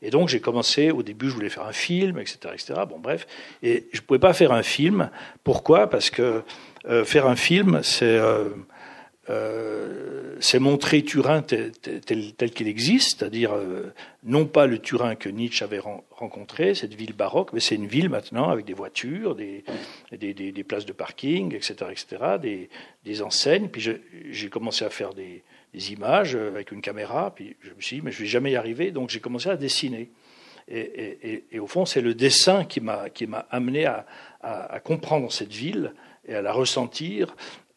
Et 0.00 0.10
donc 0.10 0.28
j'ai 0.28 0.40
commencé, 0.40 0.90
au 0.90 1.02
début 1.02 1.28
je 1.28 1.34
voulais 1.34 1.48
faire 1.48 1.66
un 1.66 1.72
film, 1.72 2.18
etc. 2.18 2.38
etc. 2.54 2.80
Bon 2.88 2.98
bref, 2.98 3.26
et 3.62 3.88
je 3.92 4.00
ne 4.00 4.06
pouvais 4.06 4.20
pas 4.20 4.32
faire 4.32 4.52
un 4.52 4.62
film. 4.62 5.10
Pourquoi? 5.42 5.88
Parce 5.88 6.10
que 6.10 6.42
euh, 6.86 7.04
faire 7.04 7.26
un 7.26 7.36
film, 7.36 7.80
c'est 7.82 8.04
euh, 8.06 8.44
euh, 9.30 10.36
c'est 10.40 10.58
montrer 10.58 11.02
Turin 11.02 11.42
tel, 11.42 11.72
tel, 11.72 12.50
qu'il 12.50 12.68
existe, 12.68 13.18
c'est-à-dire 13.18 13.52
euh, 13.52 13.92
non 14.24 14.46
pas 14.46 14.66
le 14.66 14.78
Turin 14.78 15.16
que 15.16 15.28
Nietzsche 15.28 15.64
avait 15.64 15.80
rencontré, 16.10 16.74
cette 16.74 16.94
ville 16.94 17.12
baroque, 17.12 17.52
mais 17.52 17.60
c'est 17.60 17.74
une 17.74 17.86
ville 17.86 18.08
maintenant 18.08 18.48
avec 18.48 18.64
des 18.64 18.72
voitures, 18.72 19.34
des, 19.34 19.64
des, 20.12 20.32
des, 20.32 20.64
places 20.64 20.86
de 20.86 20.92
parking, 20.92 21.54
etc., 21.54 21.74
etc., 21.90 22.68
des, 23.04 23.22
enseignes. 23.22 23.68
Puis 23.68 23.86
j'ai 24.30 24.48
commencé 24.48 24.84
à 24.84 24.90
faire 24.90 25.12
des, 25.12 25.42
images 25.90 26.34
avec 26.34 26.72
une 26.72 26.80
caméra, 26.80 27.32
puis 27.34 27.56
je 27.60 27.70
me 27.70 27.80
suis 27.80 27.96
dit, 27.96 28.02
mais 28.02 28.10
je 28.10 28.20
vais 28.20 28.26
jamais 28.26 28.52
y 28.52 28.56
arriver, 28.56 28.90
donc 28.90 29.10
j'ai 29.10 29.20
commencé 29.20 29.48
à 29.48 29.56
dessiner. 29.56 30.10
Et, 30.66 30.80
et, 30.80 31.44
et, 31.52 31.58
au 31.60 31.66
fond, 31.66 31.86
c'est 31.86 32.00
le 32.00 32.14
dessin 32.14 32.64
qui 32.64 32.80
m'a 32.80 33.06
amené 33.50 33.86
à, 33.86 34.06
à, 34.42 34.80
comprendre 34.80 35.32
cette 35.32 35.52
ville 35.52 35.92
et 36.26 36.34
à 36.34 36.42
la 36.42 36.52
ressentir 36.52 37.34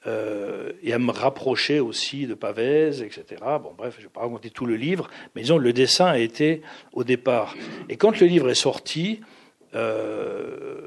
euh, 0.07 0.71
et 0.81 0.93
à 0.93 0.99
me 0.99 1.11
rapprocher 1.11 1.79
aussi 1.79 2.25
de 2.25 2.33
Pavès, 2.33 3.01
etc. 3.01 3.23
Bon, 3.61 3.73
bref, 3.77 3.93
je 3.97 4.01
ne 4.01 4.07
vais 4.07 4.11
pas 4.11 4.21
raconter 4.21 4.49
tout 4.49 4.65
le 4.65 4.75
livre, 4.75 5.11
mais 5.35 5.43
disons, 5.43 5.59
le 5.59 5.73
dessin 5.73 6.07
a 6.07 6.17
été 6.17 6.63
au 6.93 7.03
départ. 7.03 7.55
Et 7.87 7.97
quand 7.97 8.19
le 8.19 8.25
livre 8.25 8.49
est 8.49 8.55
sorti, 8.55 9.21
euh, 9.75 10.79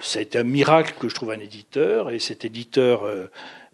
ça 0.00 0.20
a 0.20 0.22
été 0.22 0.38
un 0.38 0.44
miracle 0.44 0.94
que 1.00 1.08
je 1.08 1.14
trouve 1.14 1.32
un 1.32 1.40
éditeur, 1.40 2.10
et 2.10 2.20
cet 2.20 2.44
éditeur 2.44 3.02
euh, 3.04 3.26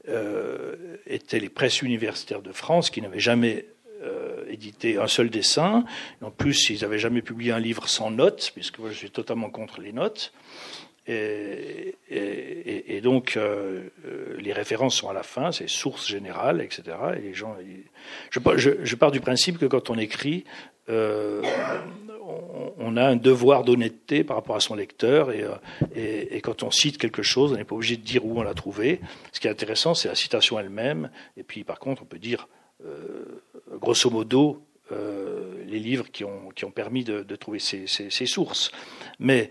euh 0.09 0.77
était 1.07 1.39
les 1.39 1.51
presses 1.51 1.83
universitaires 1.83 2.41
de 2.41 2.53
France, 2.53 2.89
qui 2.89 3.03
n'avaient 3.03 3.21
jamais 3.21 3.67
édité 4.49 4.99
un 4.99 5.07
seul 5.07 5.31
dessin. 5.31 5.85
En 6.21 6.31
plus, 6.31 6.69
ils 6.69 6.83
n'avaient 6.83 6.99
jamais 6.99 7.23
publié 7.23 7.53
un 7.53 7.59
livre 7.59 7.89
sans 7.89 8.11
notes, 8.11 8.53
puisque 8.55 8.79
moi, 8.79 8.91
je 8.91 8.97
suis 8.97 9.11
totalement 9.11 9.51
contre 9.51 9.81
les 9.81 9.93
notes. 9.93 10.33
Et, 11.07 13.01
donc, 13.03 13.37
euh, 13.37 13.91
euh, 14.07 14.37
les 14.41 14.53
références 14.53 14.97
sont 14.97 15.09
à 15.09 15.13
la 15.13 15.23
fin, 15.23 15.53
c'est 15.53 15.69
source 15.69 16.09
générale, 16.09 16.63
etc. 16.63 16.97
Et 17.17 17.21
les 17.21 17.35
gens, 17.35 17.57
je, 18.31 18.95
pars 18.95 19.11
du 19.11 19.21
principe 19.21 19.59
que 19.59 19.67
quand 19.67 19.91
on 19.91 19.99
écrit, 19.99 20.45
euh, 20.89 21.43
on, 22.79 22.97
a 22.97 23.05
un 23.05 23.17
devoir 23.17 23.65
d'honnêteté 23.65 24.25
par 24.25 24.37
rapport 24.37 24.57
à 24.57 24.61
son 24.61 24.75
lecteur, 24.75 25.31
et, 25.95 26.41
quand 26.41 26.63
on 26.63 26.71
cite 26.71 26.97
quelque 26.97 27.23
chose, 27.23 27.53
on 27.53 27.57
n'est 27.57 27.65
pas 27.65 27.75
obligé 27.75 27.97
de 27.97 28.03
dire 28.03 28.25
où 28.25 28.39
on 28.39 28.43
l'a 28.43 28.55
trouvé. 28.55 29.01
Ce 29.33 29.41
qui 29.41 29.49
est 29.49 29.51
intéressant, 29.51 29.95
c'est 29.95 30.09
la 30.09 30.15
citation 30.15 30.59
elle-même. 30.59 31.11
Et 31.37 31.43
puis, 31.43 31.65
par 31.65 31.79
contre, 31.79 32.03
on 32.03 32.07
peut 32.07 32.19
dire, 32.19 32.49
grosso 33.79 34.09
modo, 34.09 34.63
les 34.91 35.79
livres 35.79 36.11
qui 36.11 36.25
ont, 36.25 36.71
permis 36.75 37.05
de, 37.05 37.37
trouver 37.37 37.59
ces, 37.59 37.87
ces, 37.87 38.27
sources. 38.27 38.71
Mais 39.19 39.51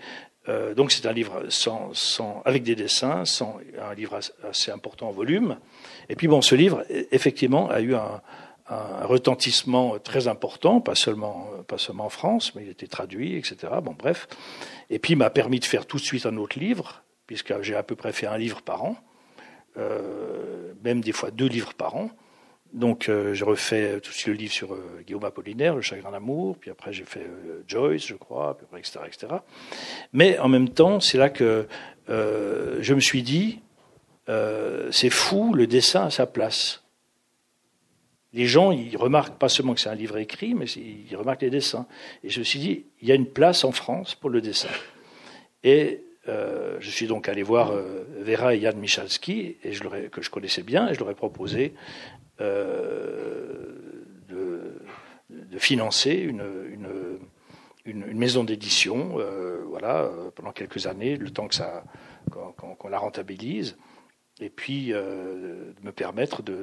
euh, 0.50 0.74
donc 0.74 0.92
c'est 0.92 1.06
un 1.06 1.14
livre 1.14 1.46
sans, 1.50 1.94
avec 2.46 2.64
des 2.64 2.76
dessins, 2.76 3.26
sans, 3.26 3.60
un 3.82 3.94
livre 3.94 4.20
assez 4.44 4.72
important 4.72 5.08
en 5.08 5.12
volume. 5.12 5.58
Et 6.10 6.16
puis 6.16 6.28
bon, 6.28 6.42
ce 6.42 6.56
livre, 6.56 6.84
effectivement, 7.12 7.70
a 7.70 7.82
eu 7.82 7.96
un, 7.96 8.22
retentissement 9.04 10.00
très 10.00 10.28
important, 10.28 10.82
pas 10.82 10.96
seulement, 10.96 11.48
pas 11.68 11.78
seulement 11.78 12.06
en 12.06 12.10
France, 12.10 12.56
mais 12.56 12.64
il 12.64 12.70
été 12.70 12.88
traduit, 12.88 13.36
etc. 13.36 13.56
Bon, 13.84 13.94
bref. 13.98 14.28
Et 14.90 14.98
puis 14.98 15.16
m'a 15.16 15.30
permis 15.30 15.60
de 15.60 15.66
faire 15.66 15.86
tout 15.86 15.98
de 15.98 16.02
suite 16.02 16.26
un 16.26 16.38
autre 16.38 16.58
livre, 16.58 17.04
puisque 17.28 17.62
j'ai 17.62 17.76
à 17.76 17.84
peu 17.84 17.96
près 17.96 18.14
fait 18.14 18.26
un 18.26 18.38
livre 18.38 18.64
par 18.64 18.84
an, 18.84 18.96
euh, 19.78 20.74
même 20.84 21.02
des 21.02 21.12
fois 21.12 21.30
deux 21.30 21.48
livres 21.48 21.74
par 21.74 21.96
an. 21.96 22.10
Donc 22.74 23.08
euh, 23.08 23.36
j'ai 23.36 23.46
refait 23.46 24.00
tout 24.02 24.12
le 24.26 24.34
livre 24.34 24.52
sur 24.52 24.74
euh, 24.74 25.04
Guillaume 25.06 25.24
Apollinaire, 25.24 25.76
Le 25.76 25.82
chagrin 25.82 26.12
d'amour, 26.12 26.58
puis 26.58 26.72
après 26.72 26.92
j'ai 26.92 27.06
fait 27.06 27.22
euh, 27.22 27.64
Joyce, 27.68 28.08
je 28.08 28.16
crois, 28.16 28.58
puis 28.58 28.66
après, 28.66 28.80
etc., 28.80 29.00
etc. 29.06 29.28
Mais 30.12 30.40
en 30.40 30.48
même 30.48 30.70
temps, 30.70 31.00
c'est 31.00 31.20
là 31.20 31.30
que 31.30 31.68
je 32.08 32.94
me 32.94 33.00
suis 33.00 33.22
dit, 33.22 33.62
c'est 34.28 35.10
fou, 35.10 35.54
le 35.54 35.68
dessin 35.68 36.06
à 36.06 36.10
sa 36.10 36.26
place. 36.26 36.84
Les 38.34 38.48
gens, 38.48 38.72
ils 38.72 38.98
remarquent 38.98 39.38
pas 39.38 39.48
seulement 39.48 39.76
que 39.76 39.80
c'est 39.80 39.90
un 39.90 39.96
livre 39.96 40.18
écrit, 40.18 40.56
mais 40.56 40.66
ils 40.66 41.16
remarquent 41.16 41.44
les 41.44 41.52
dessins. 41.52 41.86
Et 42.24 42.30
je 42.30 42.40
me 42.40 42.44
suis 42.44 42.60
dit, 42.60 42.86
il 43.02 43.08
y 43.08 43.12
a 43.12 43.16
une 43.16 43.28
place 43.28 43.64
en 43.64 43.72
France 43.72 44.16
pour 44.16 44.32
le 44.32 44.42
dessin. 44.42 44.70
Et 45.64 46.02
je 46.26 46.90
suis 46.90 47.08
donc 47.08 47.30
allé 47.30 47.44
voir 47.44 47.72
Vera 48.20 48.56
et 48.56 48.60
Yann 48.60 48.78
Michalski, 48.78 49.58
que 50.12 50.22
je 50.22 50.30
connaissais 50.30 50.64
bien, 50.64 50.90
et 50.90 50.94
je 50.96 51.00
leur 51.00 51.12
ai 51.12 51.16
proposé 51.16 51.74
de, 52.40 53.84
de, 54.30 55.60
financer 55.60 56.14
une, 56.14 56.44
une, 56.72 57.20
une, 57.86 58.18
maison 58.18 58.44
d'édition, 58.44 59.20
euh, 59.20 59.64
voilà, 59.68 60.10
pendant 60.36 60.52
quelques 60.52 60.88
années, 60.88 61.16
le 61.16 61.30
temps 61.30 61.48
qu'on, 62.30 62.88
la 62.90 62.98
rentabilise, 62.98 63.78
et 64.42 64.50
puis 64.50 64.88
de 64.90 65.74
me 65.84 65.92
permettre 65.92 66.42
de, 66.42 66.58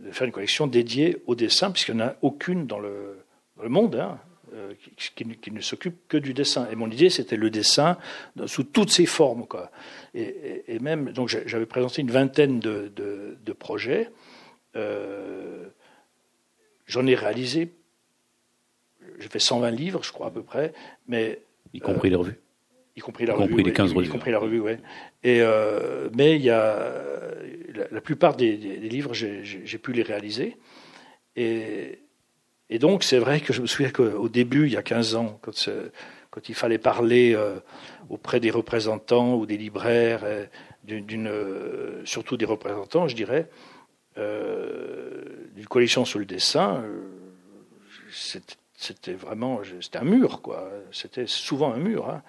de, 0.00 0.10
faire 0.10 0.26
une 0.26 0.32
collection 0.32 0.66
dédiée 0.66 1.22
au 1.26 1.34
dessin, 1.34 1.70
puisqu'il 1.70 1.94
n'y 1.96 2.02
en 2.02 2.06
a 2.06 2.16
aucune 2.22 2.66
dans 2.66 2.78
le, 2.78 3.18
monde. 3.68 3.96
Hein. 3.96 4.18
Euh, 4.54 4.74
qui, 4.96 5.24
qui, 5.24 5.50
ne 5.50 5.60
s'occupe 5.60 6.06
que 6.08 6.16
du 6.16 6.32
dessin. 6.32 6.68
Et 6.70 6.76
mon 6.76 6.88
idée, 6.88 7.10
c'était 7.10 7.36
le 7.36 7.50
dessin 7.50 7.98
sous 8.46 8.62
toutes 8.62 8.90
ses 8.90 9.04
formes. 9.04 9.44
Quoi. 9.46 9.70
Et, 10.14 10.62
et, 10.68 10.78
même, 10.78 11.10
donc 11.10 11.28
j'avais 11.28 11.66
présenté 11.66 12.00
une 12.00 12.10
vingtaine 12.12 12.60
de, 12.60 12.90
de 12.94 13.52
projets. 13.52 14.08
Euh, 14.76 15.68
J'en 16.86 17.04
ai 17.06 17.16
réalisé, 17.16 17.72
j'ai 19.18 19.28
fait 19.28 19.40
120 19.40 19.70
livres, 19.72 20.04
je 20.04 20.12
crois 20.12 20.28
à 20.28 20.30
peu 20.30 20.42
près, 20.42 20.72
mais 21.08 21.40
y 21.74 21.80
compris 21.80 22.10
les 22.10 22.16
revues. 22.16 22.38
Y 22.94 23.00
compris 23.00 23.26
la 23.26 23.32
y 23.32 23.36
revue, 23.36 23.48
compris 23.48 23.64
les 23.64 23.72
15 23.72 23.90
ouais, 23.90 23.96
revues. 23.96 24.08
Y 24.08 24.10
compris 24.12 24.30
la 24.30 24.38
revue, 24.38 24.60
ouais. 24.60 24.78
Et 25.24 25.40
euh, 25.40 26.08
mais 26.14 26.36
il 26.36 26.42
y 26.42 26.50
a 26.50 26.78
la, 27.74 27.88
la 27.90 28.00
plupart 28.00 28.36
des, 28.36 28.56
des, 28.56 28.76
des 28.76 28.88
livres, 28.88 29.14
j'ai 29.14 29.78
pu 29.78 29.92
les 29.92 30.02
réaliser. 30.02 30.56
Et 31.34 31.98
et 32.68 32.78
donc, 32.78 33.04
c'est 33.04 33.18
vrai 33.18 33.40
que 33.40 33.52
je 33.52 33.62
me 33.62 33.66
souviens 33.66 33.90
qu'au 33.90 34.28
début, 34.28 34.66
il 34.66 34.72
y 34.72 34.76
a 34.76 34.82
15 34.82 35.14
ans, 35.14 35.38
quand, 35.40 35.68
quand 36.30 36.48
il 36.48 36.54
fallait 36.54 36.78
parler 36.78 37.32
euh, 37.34 37.60
auprès 38.08 38.40
des 38.40 38.50
représentants 38.50 39.36
ou 39.36 39.46
des 39.46 39.56
libraires, 39.56 40.24
d'une, 40.82 41.30
surtout 42.04 42.36
des 42.36 42.44
représentants, 42.44 43.06
je 43.06 43.14
dirais, 43.14 43.48
euh, 44.18 45.24
collection 45.68 46.04
sur 46.04 46.18
le 46.18 46.24
dessin, 46.24 46.82
c'était 48.10 49.14
vraiment 49.14 49.60
c'était 49.80 49.98
un 49.98 50.04
mur, 50.04 50.42
quoi. 50.42 50.70
C'était 50.92 51.26
souvent 51.26 51.72
un 51.72 51.78
mur. 51.78 52.08
Hein. 52.08 52.22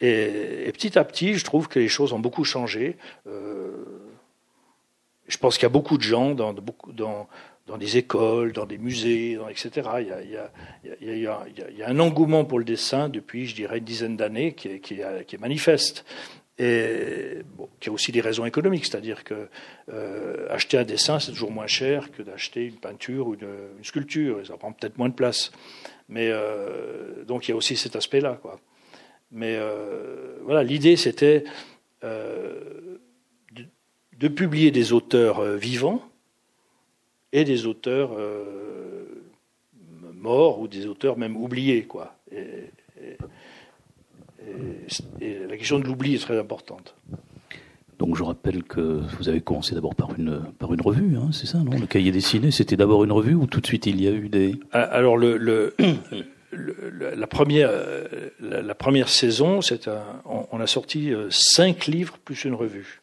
Et, 0.00 0.66
et, 0.66 0.72
petit 0.72 0.98
à 0.98 1.04
petit, 1.04 1.34
je 1.34 1.44
trouve 1.44 1.68
que 1.68 1.78
les 1.78 1.88
choses 1.88 2.12
ont 2.12 2.18
beaucoup 2.18 2.44
changé. 2.44 2.96
je 3.26 5.36
pense 5.36 5.56
qu'il 5.56 5.64
y 5.64 5.66
a 5.66 5.70
beaucoup 5.70 5.98
de 5.98 6.02
gens 6.02 6.34
dans, 6.34 6.54
dans, 6.54 7.78
des 7.78 7.98
écoles, 7.98 8.52
dans 8.52 8.64
des 8.64 8.78
musées, 8.78 9.36
dans, 9.36 9.48
etc. 9.48 9.90
Il 10.00 11.20
y, 11.20 11.26
a, 11.26 11.44
un 11.86 11.98
engouement 11.98 12.46
pour 12.46 12.58
le 12.58 12.64
dessin 12.64 13.10
depuis, 13.10 13.46
je 13.46 13.54
dirais, 13.54 13.78
une 13.78 13.84
dizaine 13.84 14.16
d'années 14.16 14.54
qui 14.54 14.68
est, 14.68 15.38
manifeste. 15.38 16.06
Et 16.58 17.42
bon, 17.56 17.68
qui 17.78 17.88
a 17.88 17.92
aussi 17.92 18.10
des 18.10 18.20
raisons 18.20 18.44
économiques, 18.44 18.86
c'est-à-dire 18.86 19.22
que 19.22 19.48
euh, 19.92 20.46
acheter 20.50 20.76
un 20.76 20.82
dessin, 20.82 21.20
c'est 21.20 21.30
toujours 21.30 21.52
moins 21.52 21.68
cher 21.68 22.10
que 22.10 22.20
d'acheter 22.20 22.66
une 22.66 22.76
peinture 22.76 23.28
ou 23.28 23.34
une, 23.34 23.48
une, 23.78 23.84
sculpture. 23.84 24.44
Ça 24.44 24.56
prend 24.56 24.72
peut-être 24.72 24.98
moins 24.98 25.08
de 25.08 25.14
place. 25.14 25.52
Mais 26.08 26.28
euh, 26.30 27.22
donc 27.24 27.46
il 27.46 27.52
y 27.52 27.54
a 27.54 27.56
aussi 27.56 27.76
cet 27.76 27.94
aspect-là. 27.94 28.40
Mais 29.30 29.54
euh, 29.56 30.38
voilà, 30.42 30.64
l'idée, 30.64 30.96
c'était 30.96 31.44
de, 32.02 32.98
publier 34.28 34.72
des 34.72 34.92
auteurs 34.92 35.42
vivants 35.56 36.02
et 37.32 37.44
des 37.44 37.66
auteurs 37.66 38.16
morts 40.14 40.58
ou 40.60 40.66
des 40.66 40.86
auteurs 40.86 41.16
même 41.16 41.36
oubliés. 41.36 41.84
Quoi. 41.84 42.16
Et, 45.20 45.38
la 45.48 45.56
question 45.56 45.78
de 45.78 45.84
l'oubli 45.84 46.14
est 46.14 46.18
très 46.18 46.38
importante. 46.38 46.94
Donc 47.98 48.16
je 48.16 48.22
rappelle 48.22 48.62
que 48.62 49.00
vous 49.18 49.28
avez 49.28 49.40
commencé 49.40 49.74
d'abord 49.74 49.94
par 49.94 50.16
une, 50.16 50.40
par 50.58 50.72
une 50.72 50.80
revue, 50.80 51.16
hein, 51.16 51.30
c'est 51.32 51.46
ça, 51.46 51.58
non? 51.58 51.78
Le 51.78 51.86
cahier 51.86 52.12
dessiné, 52.12 52.50
c'était 52.52 52.76
d'abord 52.76 53.02
une 53.02 53.10
revue 53.12 53.34
ou 53.34 53.46
tout 53.46 53.60
de 53.60 53.66
suite 53.66 53.86
il 53.86 54.00
y 54.00 54.06
a 54.06 54.12
eu 54.12 54.28
des... 54.28 54.54
Ah, 54.72 54.82
alors 54.82 55.16
le, 55.16 55.36
le, 55.36 55.74
le 56.52 57.14
la, 57.16 57.26
première, 57.26 57.70
la, 58.40 58.62
la 58.62 58.74
première 58.74 59.08
saison, 59.08 59.60
c'est 59.60 59.88
on, 60.24 60.46
on, 60.52 60.60
a 60.60 60.66
sorti 60.66 61.12
euh, 61.12 61.26
cinq 61.30 61.86
livres 61.86 62.18
plus 62.24 62.44
une 62.44 62.54
revue. 62.54 63.02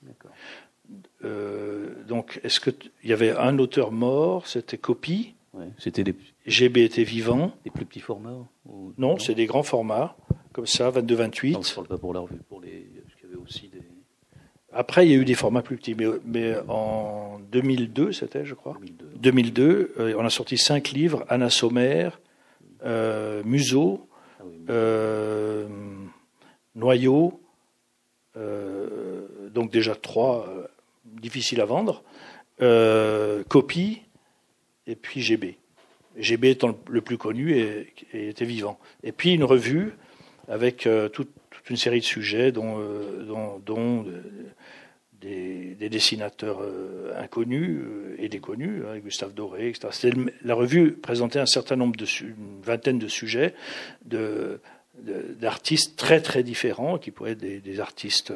Euh, 1.24 1.88
donc, 2.08 2.40
est-ce 2.44 2.60
qu'il 2.60 2.92
y 3.04 3.14
avait 3.14 3.32
un 3.32 3.58
auteur 3.60 3.92
mort 3.92 4.48
C'était 4.48 4.78
Copie? 4.78 5.34
Ouais, 5.54 5.68
C'était 5.78 6.04
des... 6.04 6.16
GB 6.46 6.84
était 6.84 7.04
vivant. 7.04 7.54
Des 7.64 7.72
plus 7.72 7.86
petits 7.86 8.02
formats 8.02 8.46
ou... 8.68 8.94
Non, 8.98 9.10
non? 9.10 9.20
c'est 9.20 9.36
des 9.36 9.46
grands 9.46 9.64
formats, 9.64 10.16
comme 10.56 10.66
ça, 10.66 10.90
22-28. 10.90 11.52
Non, 11.52 11.62
je 11.62 11.76
parle 11.76 11.88
pas 11.88 11.98
pour 11.98 12.14
la 12.14 12.22
revue, 12.22 12.40
pour 12.48 12.62
les... 12.62 12.88
Parce 13.04 13.16
qu'il 13.16 13.30
y 13.30 13.34
avait 13.34 13.42
aussi 13.42 13.68
des... 13.68 13.82
Après, 14.72 15.06
il 15.06 15.12
y 15.12 15.14
a 15.14 15.18
eu 15.18 15.26
des 15.26 15.34
formats 15.34 15.62
plus 15.62 15.76
petits, 15.76 15.96
mais, 15.96 16.06
mais 16.24 16.56
en 16.70 17.40
2002, 17.52 18.14
c'était, 18.14 18.46
je 18.46 18.56
crois. 18.56 18.78
2002. 18.80 19.06
2002 19.18 19.94
euh, 20.00 20.16
on 20.18 20.26
a 20.26 20.30
sorti 20.30 20.58
cinq 20.58 20.92
livres. 20.92 21.26
Anna 21.28 21.50
Sommer, 21.50 22.10
euh, 22.86 23.44
museau, 23.44 24.08
euh, 24.70 25.68
noyau, 26.74 27.42
donc 29.54 29.72
déjà 29.72 29.94
trois 29.94 30.48
difficiles 31.04 31.60
à 31.60 31.66
vendre, 31.66 32.02
copie, 33.50 34.04
et 34.88 34.96
puis 34.96 35.20
GB. 35.20 35.58
GB 36.18 36.50
étant 36.50 36.78
le 36.90 37.02
plus 37.02 37.18
connu 37.18 37.58
et, 37.58 37.94
et 38.14 38.30
était 38.30 38.46
vivant. 38.46 38.80
Et 39.04 39.12
puis 39.12 39.34
une 39.34 39.44
revue 39.44 39.96
avec 40.48 40.88
euh, 40.88 41.10
toute, 41.10 41.30
une 41.70 41.78
série 41.78 42.00
de 42.00 42.06
sujets, 42.06 42.52
dont, 42.52 42.80
euh, 42.80 43.26
euh, 43.28 44.04
des, 45.20 45.76
des 45.76 45.90
dessinateurs 45.90 46.62
inconnus 47.18 47.82
et 48.20 48.30
des 48.30 48.40
connus, 48.40 48.84
hein, 48.88 49.00
Gustave 49.00 49.34
Doré, 49.34 49.70
etc. 49.70 50.12
La 50.44 50.54
revue 50.54 50.92
présentait 50.92 51.40
un 51.40 51.48
certain 51.48 51.76
nombre 51.76 51.96
de 51.96 52.06
une 52.22 52.62
vingtaine 52.62 53.00
de 53.00 53.08
sujets 53.08 53.56
d'artistes 55.40 55.98
très 55.98 56.22
très 56.22 56.44
différents, 56.44 57.00
qui 57.00 57.10
pourraient 57.10 57.32
être 57.32 57.40
des, 57.40 57.80
artistes 57.80 58.32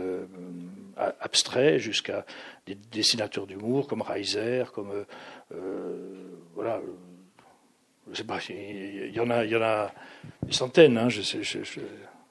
abstraits 0.98 1.78
jusqu'à 1.78 2.26
des 2.66 2.76
dessinateurs 2.92 3.46
d'humour 3.46 3.88
comme 3.88 4.02
Reiser, 4.02 4.64
comme 4.74 5.06
voilà, 6.56 6.82
je 8.12 8.18
sais 8.18 8.24
pas, 8.24 8.40
il 8.50 9.12
y 9.14 9.20
en 9.20 9.30
a, 9.30 9.46
il 9.46 9.52
y 9.52 9.56
en 9.56 9.62
a 9.62 9.92
des 10.46 10.54
centaines. 10.54 10.98
Hein, 10.98 11.10
je 11.10 11.22
sais, 11.22 11.44
je- 11.44 11.64
je- 11.64 11.80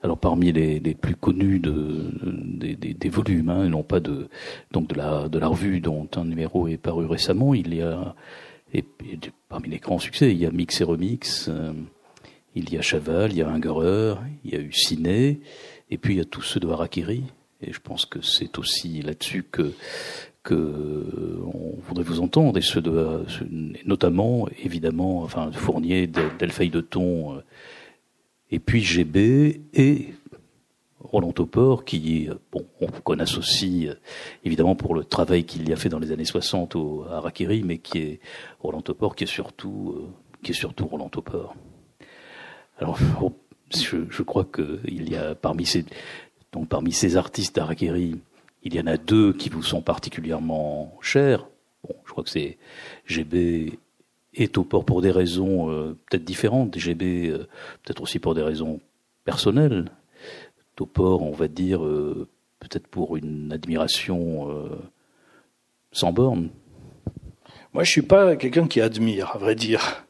Alors 0.03 0.19
parmi 0.19 0.53
les, 0.53 0.79
les 0.81 0.95
plus 0.95 1.17
connus 1.17 1.59
de, 1.59 2.11
des, 2.23 2.77
des- 2.77 2.95
des 2.95 3.09
volumes, 3.09 3.51
hein, 3.51 3.65
et 3.65 3.69
non 3.69 3.83
pas 3.83 4.01
de 4.01 4.29
donc 4.71 4.89
de 4.89 4.95
la 4.95 5.29
de 5.29 5.39
la 5.39 5.49
revue 5.49 5.81
dont 5.81 6.09
un 6.17 6.25
numéro 6.25 6.69
est 6.69 6.77
paru 6.79 7.07
récemment, 7.07 7.55
il 7.55 7.75
y 7.75 7.83
a 7.83 8.15
et, 8.75 8.85
parmi 9.49 9.69
les 9.71 9.79
grands 9.79 9.99
succès, 9.99 10.31
il 10.31 10.39
y 10.39 10.47
a 10.47 10.51
Mix 10.51 10.81
et 10.81 10.85
Remix, 10.85 11.49
euh, 11.49 11.73
il 12.55 12.71
y 12.73 12.77
a 12.77 12.83
Chaval, 12.83 13.33
il 13.33 13.39
y 13.39 13.43
a 13.43 13.49
Ungerer, 13.49 14.15
il 14.45 14.53
y 14.53 14.57
a 14.57 14.61
eu 14.61 14.73
Ciné, 14.73 15.41
et 15.91 15.97
puis 15.99 16.15
il 16.15 16.19
y 16.19 16.21
a 16.21 16.25
tous 16.27 16.43
ceux 16.43 16.61
de 16.61 16.69
Harakiri. 16.69 17.25
Et 17.61 17.73
je 17.73 17.81
pense 17.81 18.07
que 18.07 18.21
c'est 18.21 18.57
aussi 18.59 19.03
là-dessus 19.03 19.43
que 19.43 19.73
on 20.55 21.77
voudrait 21.87 22.05
vous 22.05 22.21
entendre, 22.21 22.59
et 22.59 22.63
notamment 23.85 24.49
évidemment, 24.63 25.23
enfin 25.23 25.51
Fournier, 25.53 26.07
Del- 26.07 26.37
Delphi 26.39 26.71
de 26.71 26.81
Thon. 26.81 27.37
euh, 27.37 27.41
et 28.51 28.59
puis 28.59 28.81
GB 28.81 29.61
et 29.75 30.15
Roland 31.01 31.33
Topor, 31.33 31.85
qui, 31.85 32.29
euh, 32.29 32.35
bon, 32.51 32.65
qu'on 33.05 33.19
associe 33.19 33.89
euh, 33.91 33.95
évidemment 34.45 34.75
pour 34.75 34.95
le 34.95 35.05
travail 35.05 35.45
qu'il 35.45 35.69
y 35.69 35.73
a 35.73 35.77
fait 35.77 35.89
dans 35.89 35.99
les 35.99 36.13
années 36.13 36.25
60 36.25 36.75
au 36.77 37.05
à 37.05 37.23
mais 37.65 37.79
qui 37.79 37.99
est 37.99 38.21
Roland 38.61 38.81
Topor, 38.81 39.15
qui 39.15 39.25
est 39.25 39.29
surtout, 39.29 40.09
qui 40.43 40.53
est 40.53 40.55
surtout 40.55 40.87
Roland 40.87 41.09
Topor. 41.09 41.55
Alors, 42.79 42.99
je, 43.75 44.23
crois 44.23 44.45
que 44.45 44.81
il 44.87 45.11
y 45.11 45.17
a 45.17 45.35
parmi 45.35 45.67
ces, 45.67 45.85
donc 46.53 46.69
parmi 46.69 46.93
ces 46.93 47.17
artistes 47.17 47.59
il 48.63 48.75
y 48.75 48.81
en 48.81 48.87
a 48.87 48.97
deux 48.97 49.33
qui 49.33 49.49
vous 49.49 49.63
sont 49.63 49.83
particulièrement 49.83 50.97
chers. 51.01 51.47
Bon, 51.85 51.95
je 52.05 52.11
crois 52.11 52.25
que 52.25 52.31
c'est 52.31 52.59
GB 53.07 53.79
et 54.35 54.49
Topor 54.49 54.85
pour 54.85 55.03
des 55.03 55.11
raisons 55.11 55.71
euh, 55.71 55.97
peut-être 56.09 56.25
différentes. 56.25 56.77
GB 56.79 57.29
euh, 57.29 57.49
peut-être 57.83 58.03
aussi 58.03 58.19
pour 58.19 58.35
des 58.35 58.43
raisons 58.43 58.81
personnelles. 59.25 59.91
Topor, 60.77 61.23
on 61.23 61.33
va 61.33 61.49
dire, 61.49 61.85
euh, 61.85 62.29
peut-être 62.61 62.87
pour 62.87 63.17
une 63.17 63.53
admiration 63.53 64.49
euh, 64.51 64.79
sans 65.93 66.13
borne. 66.13 66.51
Moi, 67.73 67.85
je 67.85 67.91
suis 67.91 68.03
pas 68.03 68.37
quelqu'un 68.37 68.67
qui 68.67 68.81
admire, 68.81 69.33
à 69.35 69.39
vrai 69.39 69.55
dire. 69.55 70.05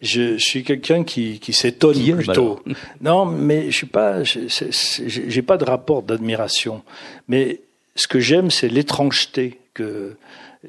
Je, 0.00 0.38
je 0.38 0.44
suis 0.44 0.62
quelqu'un 0.64 1.02
qui, 1.02 1.40
qui 1.40 1.52
s'étonne 1.52 2.16
plutôt. 2.16 2.60
Non, 3.00 3.26
mais 3.26 3.70
je 3.70 3.76
suis 3.76 3.86
pas. 3.86 4.22
j'ai 4.22 5.42
pas 5.42 5.56
de 5.56 5.64
rapport 5.64 6.02
d'admiration. 6.02 6.82
Mais 7.26 7.62
ce 7.98 8.06
que 8.06 8.20
j'aime, 8.20 8.50
c'est 8.50 8.68
l'étrangeté 8.68 9.58
que 9.74 10.16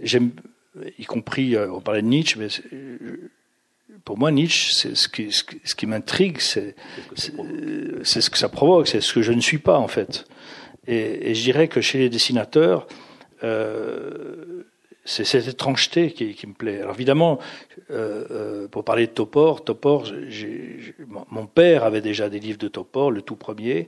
j'aime, 0.01 0.31
y 0.97 1.05
compris. 1.05 1.55
euh, 1.55 1.71
On 1.71 1.79
parlait 1.79 2.01
de 2.01 2.07
Nietzsche, 2.07 2.39
mais 2.39 2.47
euh, 2.73 3.29
pour 4.03 4.17
moi, 4.17 4.31
Nietzsche, 4.31 4.73
c'est 4.73 4.95
ce 4.95 5.07
qui, 5.75 5.85
m'intrigue, 5.85 6.39
euh, 6.57 6.71
c'est 8.03 8.21
ce 8.21 8.29
que 8.31 8.37
ça 8.37 8.49
provoque, 8.49 8.87
c'est 8.87 8.99
ce 9.01 9.13
que 9.13 9.21
je 9.21 9.31
ne 9.31 9.41
suis 9.41 9.59
pas 9.59 9.77
en 9.77 9.87
fait. 9.87 10.25
Et, 10.87 11.35
je 11.35 11.43
dirais 11.43 11.67
que 11.67 11.81
chez 11.81 11.99
les 11.99 12.09
dessinateurs, 12.09 12.87
c'est 15.05 15.23
cette 15.23 15.47
étrangeté 15.47 16.11
qui, 16.11 16.47
me 16.47 16.53
plaît. 16.53 16.81
Alors 16.81 16.95
évidemment, 16.95 17.37
pour 18.71 18.83
parler 18.83 19.05
de 19.05 19.11
Topor, 19.11 19.63
Topor, 19.63 20.07
mon- 21.29 21.45
père 21.45 21.83
avait 21.83 22.01
déjà 22.01 22.27
des 22.27 22.39
livres 22.39 22.57
de 22.57 22.67
Topor, 22.69 23.11
le 23.11 23.21
tout 23.21 23.35
premier, 23.35 23.87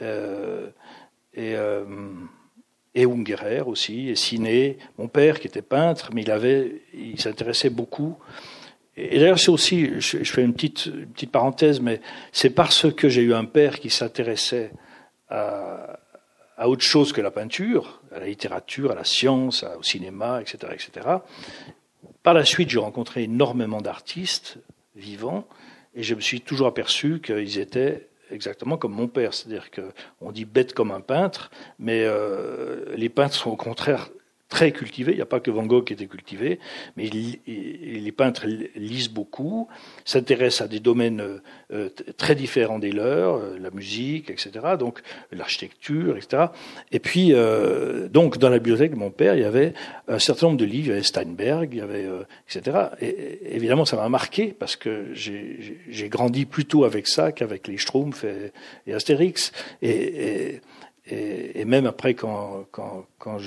et, 0.00 1.54
et 2.98 3.04
Ungerer 3.04 3.60
aussi, 3.60 4.08
et 4.08 4.16
Ciné. 4.16 4.76
Mon 4.98 5.06
père 5.06 5.38
qui 5.38 5.46
était 5.46 5.62
peintre, 5.62 6.10
mais 6.12 6.22
il 6.22 6.30
avait, 6.32 6.82
il 6.92 7.20
s'intéressait 7.20 7.70
beaucoup. 7.70 8.18
Et 8.96 9.20
d'ailleurs, 9.20 9.38
c'est 9.38 9.50
aussi, 9.50 10.00
je, 10.00 10.24
fais 10.24 10.42
une 10.42 10.52
petite, 10.52 10.90
petite 11.12 11.30
parenthèse, 11.30 11.80
mais 11.80 12.00
c'est 12.32 12.50
parce 12.50 12.92
que 12.92 13.08
j'ai 13.08 13.22
eu 13.22 13.34
un 13.34 13.44
père 13.44 13.78
qui 13.78 13.88
s'intéressait 13.88 14.72
à, 15.28 16.00
à 16.56 16.68
autre 16.68 16.82
chose 16.82 17.12
que 17.12 17.20
la 17.20 17.30
peinture, 17.30 18.02
à 18.12 18.18
la 18.18 18.26
littérature, 18.26 18.90
à 18.90 18.96
la 18.96 19.04
science, 19.04 19.64
au 19.78 19.84
cinéma, 19.84 20.40
etc., 20.40 20.72
etc. 20.72 21.06
Par 22.24 22.34
la 22.34 22.44
suite, 22.44 22.68
j'ai 22.68 22.80
rencontré 22.80 23.22
énormément 23.22 23.80
d'artistes 23.80 24.58
vivants 24.96 25.46
et 25.94 26.02
je 26.02 26.16
me 26.16 26.20
suis 26.20 26.40
toujours 26.40 26.66
aperçu 26.66 27.20
qu'ils 27.20 27.60
étaient 27.60 28.07
exactement 28.30 28.76
comme 28.76 28.92
mon 28.92 29.08
père, 29.08 29.34
c'est-à-dire 29.34 29.70
que 29.70 29.82
on 30.20 30.32
dit 30.32 30.44
bête 30.44 30.74
comme 30.74 30.90
un 30.90 31.00
peintre, 31.00 31.50
mais 31.78 32.02
euh, 32.04 32.94
les 32.96 33.08
peintres 33.08 33.34
sont 33.34 33.50
au 33.50 33.56
contraire 33.56 34.08
très 34.48 34.72
cultivés. 34.72 35.12
Il 35.12 35.16
n'y 35.16 35.22
a 35.22 35.26
pas 35.26 35.40
que 35.40 35.50
Van 35.50 35.66
Gogh 35.66 35.84
qui 35.84 35.92
était 35.92 36.06
cultivé, 36.06 36.58
mais 36.96 37.08
les 37.08 38.12
peintres 38.12 38.46
lisent 38.76 39.10
beaucoup, 39.10 39.68
s'intéressent 40.04 40.62
à 40.62 40.68
des 40.68 40.80
domaines 40.80 41.40
euh, 41.72 41.88
très 42.16 42.34
différents 42.34 42.78
des 42.78 42.92
leurs, 42.92 43.36
euh, 43.36 43.58
la 43.60 43.70
musique, 43.70 44.30
etc. 44.30 44.50
Donc 44.78 45.00
l'architecture, 45.32 46.16
etc. 46.16 46.46
Et 46.92 46.98
puis 46.98 47.32
euh, 47.32 48.08
donc 48.08 48.38
dans 48.38 48.48
la 48.48 48.58
bibliothèque 48.58 48.92
de 48.92 48.96
mon 48.96 49.10
père, 49.10 49.34
il 49.34 49.42
y 49.42 49.44
avait 49.44 49.74
un 50.08 50.18
certain 50.18 50.46
nombre 50.46 50.58
de 50.58 50.64
livres, 50.64 50.86
il 50.86 50.90
y 50.90 50.92
avait 50.92 51.02
Steinberg, 51.02 51.68
il 51.72 51.78
y 51.78 51.82
avait 51.82 52.06
euh, 52.06 52.22
etc. 52.48 52.76
Et, 53.00 53.54
évidemment, 53.54 53.84
ça 53.84 53.96
m'a 53.96 54.08
marqué 54.08 54.54
parce 54.58 54.76
que 54.76 55.08
j'ai 55.14 56.08
grandi 56.08 56.46
plutôt 56.46 56.84
avec 56.84 57.06
ça 57.06 57.32
qu'avec 57.32 57.68
les 57.68 57.76
Schtroumpfs 57.76 58.24
et, 58.24 58.52
et 58.86 58.94
Astérix. 58.94 59.52
Et, 59.82 60.60
et, 61.10 61.64
même 61.64 61.86
après, 61.86 62.14
quand, 62.14 62.66
quand, 62.70 63.06
quand, 63.18 63.38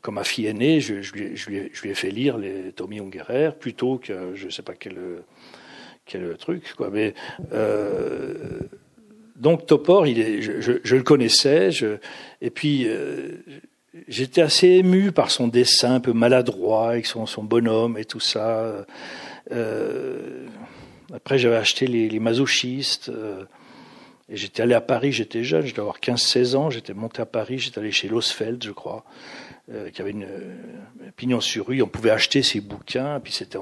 quand 0.00 0.12
ma 0.12 0.24
fille 0.24 0.46
est 0.46 0.54
née, 0.54 0.80
je, 0.80 0.94
lui, 0.94 1.36
je, 1.36 1.48
lui 1.48 1.56
ai, 1.56 1.70
je 1.72 1.82
lui 1.82 1.90
ai 1.90 1.94
fait 1.94 2.10
lire 2.10 2.38
les 2.38 2.72
Tommy 2.72 3.00
Ungerer 3.00 3.50
plutôt 3.58 3.98
que 3.98 4.34
je 4.34 4.48
sais 4.48 4.62
pas 4.62 4.74
quel, 4.74 4.96
quel 6.06 6.36
truc. 6.36 6.74
Quoi. 6.76 6.90
Mais, 6.90 7.14
euh, 7.52 8.60
donc 9.36 9.66
Topor, 9.66 10.06
il 10.06 10.20
est, 10.20 10.42
je, 10.42 10.94
le 10.94 11.02
connaissais, 11.02 11.70
et 12.40 12.50
puis 12.50 12.86
euh, 12.86 13.42
j'étais 14.06 14.42
assez 14.42 14.68
ému 14.68 15.10
par 15.10 15.30
son 15.30 15.48
dessin 15.48 15.94
un 15.94 16.00
peu 16.00 16.12
maladroit, 16.12 16.90
avec 16.90 17.06
son, 17.06 17.26
son 17.26 17.42
bonhomme 17.42 17.98
et 17.98 18.04
tout 18.04 18.20
ça. 18.20 18.86
Euh, 19.50 20.46
après, 21.12 21.38
j'avais 21.38 21.56
acheté 21.56 21.86
les 21.86 22.20
masochistes. 22.20 23.10
Et 24.28 24.36
j'étais 24.36 24.62
allé 24.62 24.74
à 24.74 24.80
Paris, 24.80 25.12
j'étais 25.12 25.44
jeune, 25.44 25.66
je 25.66 25.78
avoir 25.80 25.98
15-16 26.00 26.54
ans, 26.56 26.70
j'étais 26.70 26.94
monté 26.94 27.20
à 27.20 27.26
Paris, 27.26 27.58
j'étais 27.58 27.78
allé 27.78 27.92
chez 27.92 28.08
Losfeld, 28.08 28.62
je 28.64 28.70
crois, 28.70 29.04
euh, 29.72 29.90
qui 29.90 30.00
avait 30.00 30.12
une 30.12 30.24
euh, 30.24 30.54
pignon 31.16 31.40
sur 31.40 31.66
rue, 31.66 31.82
on 31.82 31.86
pouvait 31.88 32.10
acheter 32.10 32.42
ses 32.42 32.60
bouquins, 32.60 33.20
puis 33.20 33.32
c'était 33.32 33.58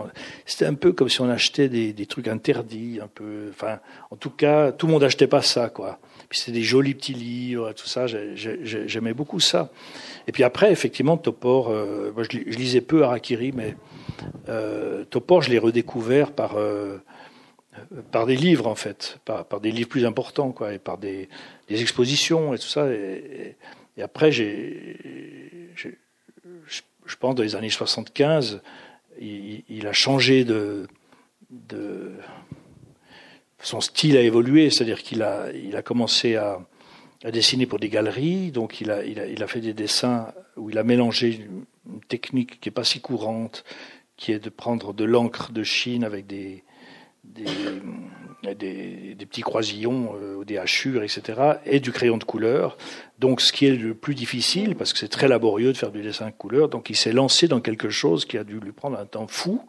c'était 0.46 0.66
un 0.66 0.74
peu 0.74 0.92
comme 0.92 1.08
si 1.08 1.20
on 1.20 1.28
achetait 1.28 1.68
des, 1.68 1.92
des 1.92 2.06
trucs 2.06 2.28
interdits, 2.28 3.00
un 3.02 3.08
peu, 3.08 3.48
enfin, 3.50 3.80
en 4.10 4.16
tout 4.16 4.30
cas, 4.30 4.70
tout 4.72 4.86
le 4.86 4.92
monde 4.92 5.02
achetait 5.04 5.26
pas 5.26 5.42
ça, 5.42 5.68
quoi. 5.68 5.98
Puis 6.28 6.38
c'était 6.38 6.52
des 6.52 6.62
jolis 6.62 6.94
petits 6.94 7.12
livres, 7.12 7.72
tout 7.72 7.86
ça, 7.86 8.06
j'ai- 8.06 8.36
j'ai- 8.36 8.88
j'aimais 8.88 9.12
beaucoup 9.14 9.40
ça. 9.40 9.70
Et 10.26 10.32
puis 10.32 10.44
après, 10.44 10.70
effectivement, 10.72 11.16
Topor, 11.16 11.68
euh, 11.70 12.10
moi 12.14 12.22
je 12.22 12.38
lisais 12.38 12.80
peu 12.80 13.02
Harakiri, 13.04 13.52
mais 13.52 13.76
euh, 14.48 15.04
Topor, 15.04 15.42
je 15.42 15.50
l'ai 15.50 15.58
redécouvert 15.58 16.32
par 16.32 16.56
euh, 16.56 16.98
par 18.10 18.26
des 18.26 18.36
livres 18.36 18.66
en 18.66 18.74
fait, 18.74 19.18
par, 19.24 19.60
des 19.60 19.70
livres 19.70 19.88
plus 19.88 20.04
importants 20.04 20.52
quoi, 20.52 20.74
et 20.74 20.78
par 20.78 20.98
des, 20.98 21.28
expositions 21.68 22.54
et 22.54 22.58
tout 22.58 22.66
ça. 22.66 22.90
Et, 22.90 23.56
après, 24.00 24.32
j'ai, 24.32 24.96
je, 25.74 27.16
pense 27.16 27.34
dans 27.34 27.42
les 27.42 27.56
années 27.56 27.70
75, 27.70 28.62
il, 29.20 29.86
a 29.86 29.92
changé 29.92 30.44
de, 30.44 30.86
de 31.50 32.12
son 33.62 33.80
style 33.80 34.16
a 34.16 34.22
évolué, 34.22 34.70
c'est-à-dire 34.70 35.02
qu'il 35.02 35.22
a, 35.22 35.52
il 35.52 35.76
a 35.76 35.82
commencé 35.82 36.36
à, 36.36 36.60
à 37.24 37.30
dessiner 37.30 37.66
pour 37.66 37.78
des 37.78 37.88
galeries, 37.88 38.50
donc 38.50 38.80
il 38.80 38.90
a, 38.90 39.04
il 39.04 39.20
a, 39.20 39.26
il 39.26 39.42
a 39.42 39.46
fait 39.46 39.60
des 39.60 39.74
dessins 39.74 40.32
où 40.56 40.70
il 40.70 40.78
a 40.78 40.84
mélangé 40.84 41.34
une, 41.36 41.64
technique 42.08 42.60
qui 42.60 42.68
est 42.68 42.72
pas 42.72 42.84
si 42.84 43.00
courante, 43.00 43.64
qui 44.16 44.30
est 44.30 44.38
de 44.38 44.50
prendre 44.50 44.94
de 44.94 45.04
l'encre 45.04 45.50
de 45.50 45.64
Chine 45.64 46.04
avec 46.04 46.26
des, 46.26 46.62
des, 47.24 49.16
petits 49.26 49.42
croisillons, 49.42 50.14
euh, 50.20 50.44
des 50.44 50.58
hachures, 50.58 51.02
etc., 51.02 51.40
et 51.64 51.80
du 51.80 51.92
crayon 51.92 52.18
de 52.18 52.24
couleur. 52.24 52.76
Donc, 53.18 53.40
ce 53.40 53.52
qui 53.52 53.66
est 53.66 53.76
le 53.76 53.94
plus 53.94 54.14
difficile, 54.14 54.74
parce 54.74 54.92
que 54.92 54.98
c'est 54.98 55.08
très 55.08 55.28
laborieux 55.28 55.72
de 55.72 55.76
faire 55.76 55.92
du 55.92 56.02
dessin 56.02 56.26
de 56.26 56.32
couleur, 56.32 56.68
donc 56.68 56.90
il 56.90 56.96
s'est 56.96 57.12
lancé 57.12 57.48
dans 57.48 57.60
quelque 57.60 57.88
chose 57.88 58.24
qui 58.24 58.36
a 58.38 58.44
dû 58.44 58.58
lui 58.58 58.72
prendre 58.72 58.98
un 58.98 59.06
temps 59.06 59.26
fou, 59.28 59.62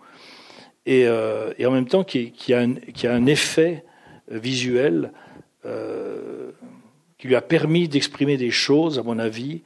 et, 0.86 1.08
euh, 1.08 1.54
en 1.64 1.72
même 1.72 1.88
temps 1.88 2.04
qui, 2.04 2.34
a 2.54 2.60
un, 2.60 3.26
effet 3.26 3.86
visuel 4.30 5.12
euh, 5.66 6.52
qui 7.18 7.28
lui 7.28 7.36
a 7.36 7.42
permis 7.42 7.88
d'exprimer 7.88 8.38
des 8.38 8.52
choses, 8.52 9.00
à 9.00 9.04
mon 9.04 9.18
avis, 9.20 9.62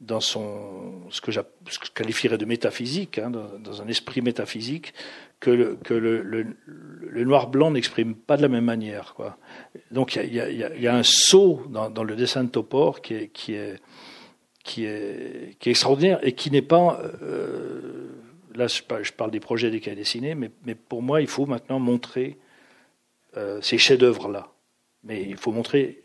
dans 0.00 0.20
son 0.20 1.08
ce 1.10 1.20
que, 1.20 1.30
je 1.30 1.40
qualifierais 1.94 2.38
de 2.38 2.44
métaphysique, 2.44 3.18
hein, 3.18 3.30
dans, 3.30 3.82
un 3.82 3.88
esprit 3.88 4.22
métaphysique, 4.22 4.94
que 5.42 5.94
le, 5.94 7.24
noir-blanc 7.24 7.72
n'exprime 7.72 8.14
pas 8.14 8.36
de 8.36 8.42
la 8.42 8.48
même 8.48 8.64
manière. 8.64 9.14
Quoi. 9.14 9.36
Donc 9.90 10.16
il 10.16 10.32
y, 10.32 10.86
a, 10.86 10.94
un 10.94 11.02
saut 11.02 11.62
dans, 11.68 12.04
le 12.04 12.14
dessin 12.16 12.44
de 12.44 12.48
Topor 12.48 13.00
qui 13.02 13.14
est, 13.54 13.80
extraordinaire 15.66 16.20
et 16.22 16.32
qui 16.32 16.50
n'est 16.50 16.62
pas. 16.62 17.02
Euh, 17.22 18.08
là, 18.54 18.68
je 18.68 19.12
parle 19.12 19.30
des 19.32 19.40
projets 19.40 19.70
des 19.70 19.80
cas 19.80 19.94
dessinés, 19.94 20.34
mais, 20.34 20.50
mais, 20.64 20.76
pour 20.76 21.02
moi, 21.02 21.20
il 21.20 21.26
faut 21.26 21.46
maintenant 21.46 21.80
montrer 21.80 22.38
euh, 23.36 23.60
ces 23.60 23.78
chefs-d'œuvre-là. 23.78 24.52
Mais 25.02 25.22
il 25.22 25.36
faut 25.36 25.50
montrer 25.50 26.01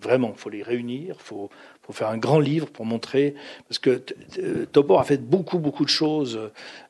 vraiment, 0.00 0.32
faut 0.34 0.50
les 0.50 0.62
réunir, 0.62 1.16
faut, 1.18 1.50
faut 1.82 1.92
faire 1.92 2.08
un 2.08 2.18
grand 2.18 2.40
livre 2.40 2.68
pour 2.68 2.84
montrer, 2.84 3.34
parce 3.68 3.78
que 3.78 4.02
Topor 4.72 5.00
a 5.00 5.04
fait 5.04 5.18
beaucoup, 5.20 5.58
beaucoup 5.58 5.84
de 5.84 5.90
choses. 5.90 6.38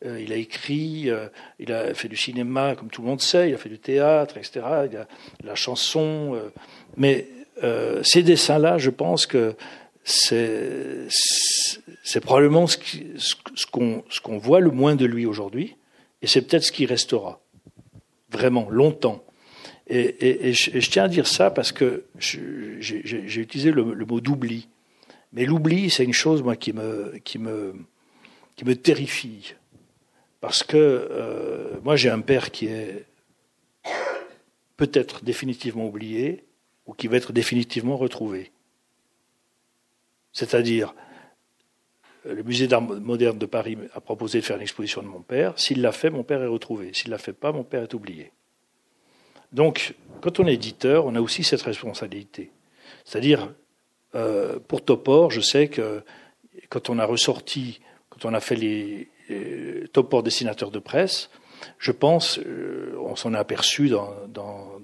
Euh, 0.04 0.20
il 0.20 0.32
a 0.32 0.36
écrit, 0.36 1.10
euh, 1.10 1.26
il 1.58 1.72
a 1.72 1.94
fait 1.94 2.08
du 2.08 2.16
cinéma, 2.16 2.74
comme 2.76 2.90
tout 2.90 3.02
le 3.02 3.08
monde 3.08 3.20
sait, 3.20 3.50
il 3.50 3.54
a 3.54 3.58
fait 3.58 3.68
du 3.68 3.78
théâtre, 3.78 4.36
etc. 4.36 4.60
Il 4.90 4.96
a 4.96 5.06
la 5.44 5.54
chanson. 5.54 6.34
Euh, 6.34 6.50
mais 6.96 7.26
ces 8.02 8.22
dessins-là, 8.22 8.78
je 8.78 8.88
pense 8.88 9.26
que 9.26 9.54
c'est 10.02 11.10
probablement 12.22 12.66
ce 12.66 12.78
qu'on 13.70 14.02
ce 14.08 14.20
qu'on 14.20 14.38
voit 14.38 14.60
le 14.60 14.70
moins 14.70 14.96
de 14.96 15.04
lui 15.04 15.26
aujourd'hui, 15.26 15.76
et 16.22 16.26
c'est 16.26 16.40
peut-être 16.40 16.64
ce 16.64 16.72
qui 16.72 16.86
restera 16.86 17.40
vraiment 18.30 18.68
longtemps. 18.70 19.22
Et, 19.92 20.52
je, 20.52 20.88
tiens 20.88 21.04
à 21.04 21.08
dire 21.08 21.26
ça 21.26 21.50
parce 21.50 21.72
que 21.72 22.04
j'ai 22.18 23.40
utilisé 23.40 23.72
le, 23.72 23.82
mot 23.82 24.20
d'oubli. 24.20 24.68
Mais 25.32 25.44
l'oubli, 25.44 25.90
c'est 25.90 26.04
une 26.04 26.12
chose, 26.12 26.42
moi, 26.42 26.54
qui 26.54 26.72
me, 26.72 27.18
qui 27.24 27.38
me, 27.38 27.74
qui 28.54 28.64
me 28.64 28.76
terrifie. 28.76 29.54
Parce 30.40 30.62
que 30.62 30.76
euh, 30.76 31.80
moi, 31.82 31.96
j'ai 31.96 32.08
un 32.08 32.20
père 32.20 32.52
qui 32.52 32.66
est 32.66 33.04
peut-être 34.76 35.24
définitivement 35.24 35.86
oublié 35.86 36.44
ou 36.86 36.94
qui 36.94 37.08
va 37.08 37.16
être 37.16 37.32
définitivement 37.32 37.96
retrouvé. 37.96 38.52
C'est-à-dire, 40.32 40.94
le 42.24 42.42
musée 42.44 42.68
d'art 42.68 42.82
moderne 42.82 43.38
de 43.38 43.46
Paris 43.46 43.76
a 43.94 44.00
proposé 44.00 44.40
de 44.40 44.44
faire 44.44 44.56
une 44.56 44.62
exposition 44.62 45.02
de 45.02 45.08
mon 45.08 45.20
père. 45.20 45.58
S'il 45.58 45.82
l'a 45.82 45.92
fait, 45.92 46.10
mon 46.10 46.22
père 46.22 46.42
est 46.42 46.46
retrouvé. 46.46 46.92
S'il 46.94 47.08
ne 47.08 47.14
l'a 47.14 47.18
fait 47.18 47.32
pas, 47.32 47.50
mon 47.50 47.64
père 47.64 47.82
est 47.82 47.94
oublié. 47.94 48.30
Donc, 49.52 49.94
quand 50.20 50.40
on 50.40 50.46
est 50.46 50.54
éditeur, 50.54 51.06
on 51.06 51.14
a 51.14 51.20
aussi 51.20 51.44
cette 51.44 51.62
responsabilité. 51.62 52.50
C'est-à-dire, 53.04 53.52
euh, 54.14 54.58
pour 54.66 54.84
Topor, 54.84 55.30
je 55.30 55.40
sais 55.40 55.68
que 55.68 56.02
quand 56.68 56.90
on 56.90 56.98
a 56.98 57.04
ressorti, 57.04 57.80
quand 58.08 58.28
on 58.28 58.34
a 58.34 58.40
fait 58.40 58.56
les, 58.56 59.08
Topor 59.92 60.24
dessinateurs 60.24 60.72
de 60.72 60.80
presse, 60.80 61.30
je 61.78 61.92
pense, 61.92 62.38
euh, 62.38 62.96
on 62.98 63.14
s'en 63.14 63.32
est 63.34 63.38
aperçu 63.38 63.88
dans, 63.88 64.12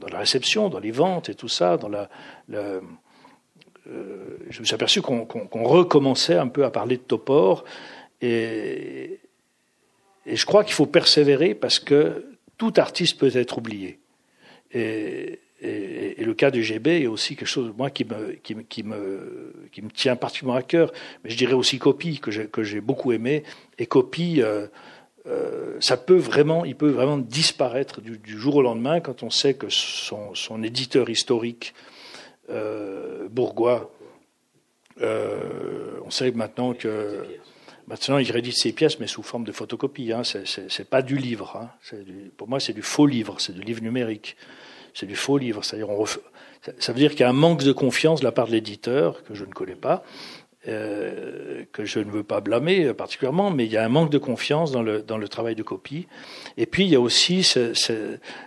la 0.08 0.18
réception, 0.18 0.68
dans 0.68 0.78
les 0.78 0.92
ventes 0.92 1.28
et 1.28 1.34
tout 1.34 1.48
ça, 1.48 1.76
dans 1.76 1.88
la, 1.88 2.08
euh, 2.52 2.80
je 4.48 4.60
me 4.60 4.64
suis 4.64 4.74
aperçu 4.74 5.02
qu'on 5.02 5.26
qu 5.26 5.38
qu 5.38 5.58
recommençait 5.58 6.36
un 6.36 6.46
peu 6.46 6.64
à 6.64 6.70
parler 6.70 6.96
de 6.96 7.02
Topor 7.02 7.64
et 8.20 9.20
je 10.26 10.46
crois 10.46 10.62
qu'il 10.62 10.74
faut 10.74 10.86
persévérer 10.86 11.56
parce 11.56 11.80
que 11.80 12.36
tout 12.56 12.72
artiste 12.76 13.18
peut 13.18 13.36
être 13.36 13.58
oublié. 13.58 13.98
Et, 14.77 15.41
le 15.62 16.35
cas 16.35 16.51
du 16.51 16.62
GB 16.62 17.03
est 17.03 17.07
aussi 17.07 17.35
quelque 17.35 17.49
chose, 17.49 17.72
moi, 17.77 17.89
qui 17.91 18.05
me, 18.05 18.33
qui, 18.43 18.55
me, 18.55 18.62
qui, 18.62 18.83
me, 19.83 19.91
tient 19.95 20.16
particulièrement 20.16 20.59
à 20.59 20.62
cœur. 20.62 20.93
Mais 21.24 21.31
je 21.31 21.37
dirais 21.37 21.55
aussi 21.55 21.79
Copie, 21.79 22.20
que 22.20 22.62
j'ai 22.62 22.81
beaucoup 22.81 23.12
aimé. 23.12 23.43
Et 23.79 23.87
Copie, 23.87 24.43
euh, 24.43 24.66
euh, 25.29 25.77
ça 25.81 25.97
peut 25.97 26.16
vraiment, 26.16 26.64
il 26.64 26.77
peut 26.77 26.91
vraiment 26.91 27.18
disparaître 27.18 28.01
du, 28.01 28.20
jour 28.39 28.57
au 28.57 28.62
lendemain 28.62 29.01
quand 29.01 29.22
on 29.22 29.31
sait 29.31 29.55
que 29.55 29.68
son, 29.68 30.35
son 30.35 30.62
éditeur 30.62 31.11
historique, 31.11 31.74
euh, 32.51 33.29
bourgois, 33.29 33.93
euh, 35.01 36.01
on 36.05 36.11
sait 36.11 36.31
maintenant 36.33 36.74
que 36.74 37.24
Maintenant, 37.89 38.18
il 38.18 38.29
rédige 38.33 38.55
ses 38.55 38.72
pièces, 38.72 38.99
mais 38.99 39.07
sous 39.07 39.22
forme 39.22 39.45
de 39.45 39.53
photocopie. 39.53 40.12
Hein. 40.12 40.22
C'est 40.24 40.91
pas 40.91 41.03
du 41.03 41.16
livre. 41.16 41.57
Hein. 41.57 41.97
Pour 42.37 42.49
moi, 42.49 42.59
c'est 42.59 42.72
du 42.72 42.83
faux 42.83 43.07
livre, 43.07 43.37
c'est 43.39 43.55
du 43.55 43.61
livre 43.61 43.81
numérique 43.81 44.37
c'est 44.97 45.07
du 45.07 45.14
faux 45.14 45.36
livre. 45.38 45.62
C'est-à-dire, 45.62 45.90
on 45.90 45.97
ref... 45.97 46.18
ça 46.78 46.92
veut 46.92 46.99
dire 46.99 47.11
qu'il 47.11 47.20
y 47.20 47.24
a 47.24 47.28
un 47.28 47.34
manque 47.34 47.62
de 47.62 47.72
confiance 47.72 48.20
de 48.20 48.24
la 48.24 48.32
part 48.32 48.47
de 48.47 48.53
l'éditeur 48.53 49.22
que 49.24 49.34
je 49.34 49.44
ne 49.44 49.53
connais 49.53 49.76
pas, 49.76 50.03
euh, 50.68 51.64
que 51.72 51.84
je 51.84 52.01
ne 52.01 52.11
veux 52.11 52.24
pas 52.24 52.40
blâmer 52.40 52.92
particulièrement, 52.94 53.51
mais 53.51 53.66
il 53.66 53.72
y 53.72 53.76
a 53.76 53.84
un 53.84 53.90
manque 53.90 54.11
de 54.11 54.18
confiance 54.18 54.72
dans 54.72 54.82
le 54.82 55.03
dans 55.03 55.18
le 55.18 55.28
travail 55.28 55.55
de 55.55 55.62
copie. 55.62 56.09
Et 56.57 56.66
puis 56.66 56.84
il 56.84 56.90
y 56.90 56.97
a 56.97 57.01
aussi 57.01 57.40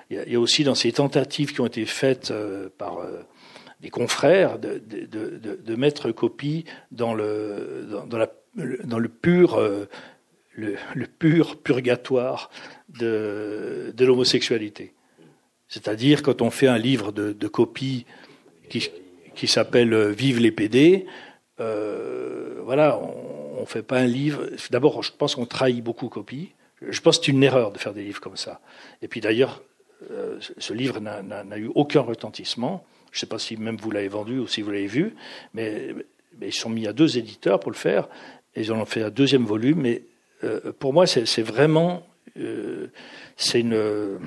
il 0.10 0.24
y 0.28 0.36
a 0.36 0.40
aussi 0.40 0.64
dans 0.64 0.76
ces 0.76 0.92
tentatives 0.92 1.54
qui 1.54 1.62
ont 1.62 1.68
été 1.68 1.86
faites 1.86 2.32
euh, 2.32 2.68
par 2.78 2.98
euh, 2.98 3.22
des 3.80 3.90
confrères 3.90 4.60
de, 4.60 4.80
de, 4.80 5.06
de, 5.06 5.56
de, 5.64 5.76
mettre 5.76 6.12
copie 6.12 6.66
dans 6.92 7.14
le 7.14 7.88
dans, 8.10 8.18
la 8.18 8.30
dans 8.84 9.00
le 9.00 9.08
pur 9.08 9.56
euh, 9.56 9.88
le, 10.56 11.06
pur 11.06 11.62
purgatoire 11.62 12.50
de, 12.90 13.94
de 13.96 14.06
l'homosexualité. 14.06 14.94
C'est-à-dire 15.70 16.24
quand 16.24 16.42
on 16.42 16.50
fait 16.50 16.68
un 16.68 16.78
livre 16.78 17.12
de, 17.12 17.32
de 17.32 17.48
copie 17.48 18.06
qui, 18.70 18.90
qui 19.36 19.48
s'appelle 19.48 19.94
euh, 19.94 20.12
Vive 20.12 20.40
les 20.40 20.52
PD, 20.52 21.06
euh, 21.60 22.60
voilà, 22.64 23.00
on, 23.00 23.62
on 23.62 23.66
fait 23.66 23.84
pas 23.84 24.00
un 24.00 24.08
livre. 24.08 24.50
D'abord, 24.72 25.04
je 25.04 25.12
pense 25.12 25.36
qu'on 25.36 25.46
trahit 25.46 25.84
beaucoup 25.84 26.10
copie. 26.10 26.52
Je 26.82 27.02
pense 27.02 27.20
que 27.20 27.26
c'est 27.26 27.32
une 27.32 27.44
erreur 27.44 27.72
de 27.72 27.78
faire 27.78 27.94
des 27.94 28.04
livres 28.04 28.22
comme 28.22 28.38
ça. 28.38 28.62
Et 29.02 29.08
puis 29.08 29.22
d'ailleurs, 29.22 29.62
euh, 30.12 30.40
ce 30.58 30.74
livre 30.74 31.00
n'a 31.00 31.58
eu 31.58 31.70
aucun 31.76 32.02
retentissement. 32.02 32.86
Je 33.12 33.18
ne 33.18 33.20
sais 33.22 33.26
pas 33.26 33.40
si 33.40 33.58
même 33.58 33.78
vous 33.78 33.92
l'avez 33.92 34.08
vendu 34.08 34.40
ou 34.40 34.48
si 34.48 34.62
vous 34.62 34.72
l'avez 34.72 34.88
vu, 34.88 35.16
mais, 35.54 35.94
mais, 36.40 36.48
ils 36.48 36.54
sont 36.54 36.70
mis 36.70 36.88
à 36.88 36.94
deux 36.94 37.18
éditeurs 37.18 37.60
pour 37.60 37.72
le 37.72 37.76
faire, 37.76 38.08
et 38.56 38.62
ils 38.62 38.72
en 38.72 38.80
ont 38.80 38.86
fait 38.86 39.02
un 39.02 39.10
deuxième 39.10 39.46
volume. 39.46 39.82
Mais 39.82 40.04
euh, 40.44 40.72
pour 40.78 40.94
moi, 40.94 41.06
c'est 41.08 41.42
vraiment, 41.42 42.08
c'est 43.36 43.60
une 43.60 44.20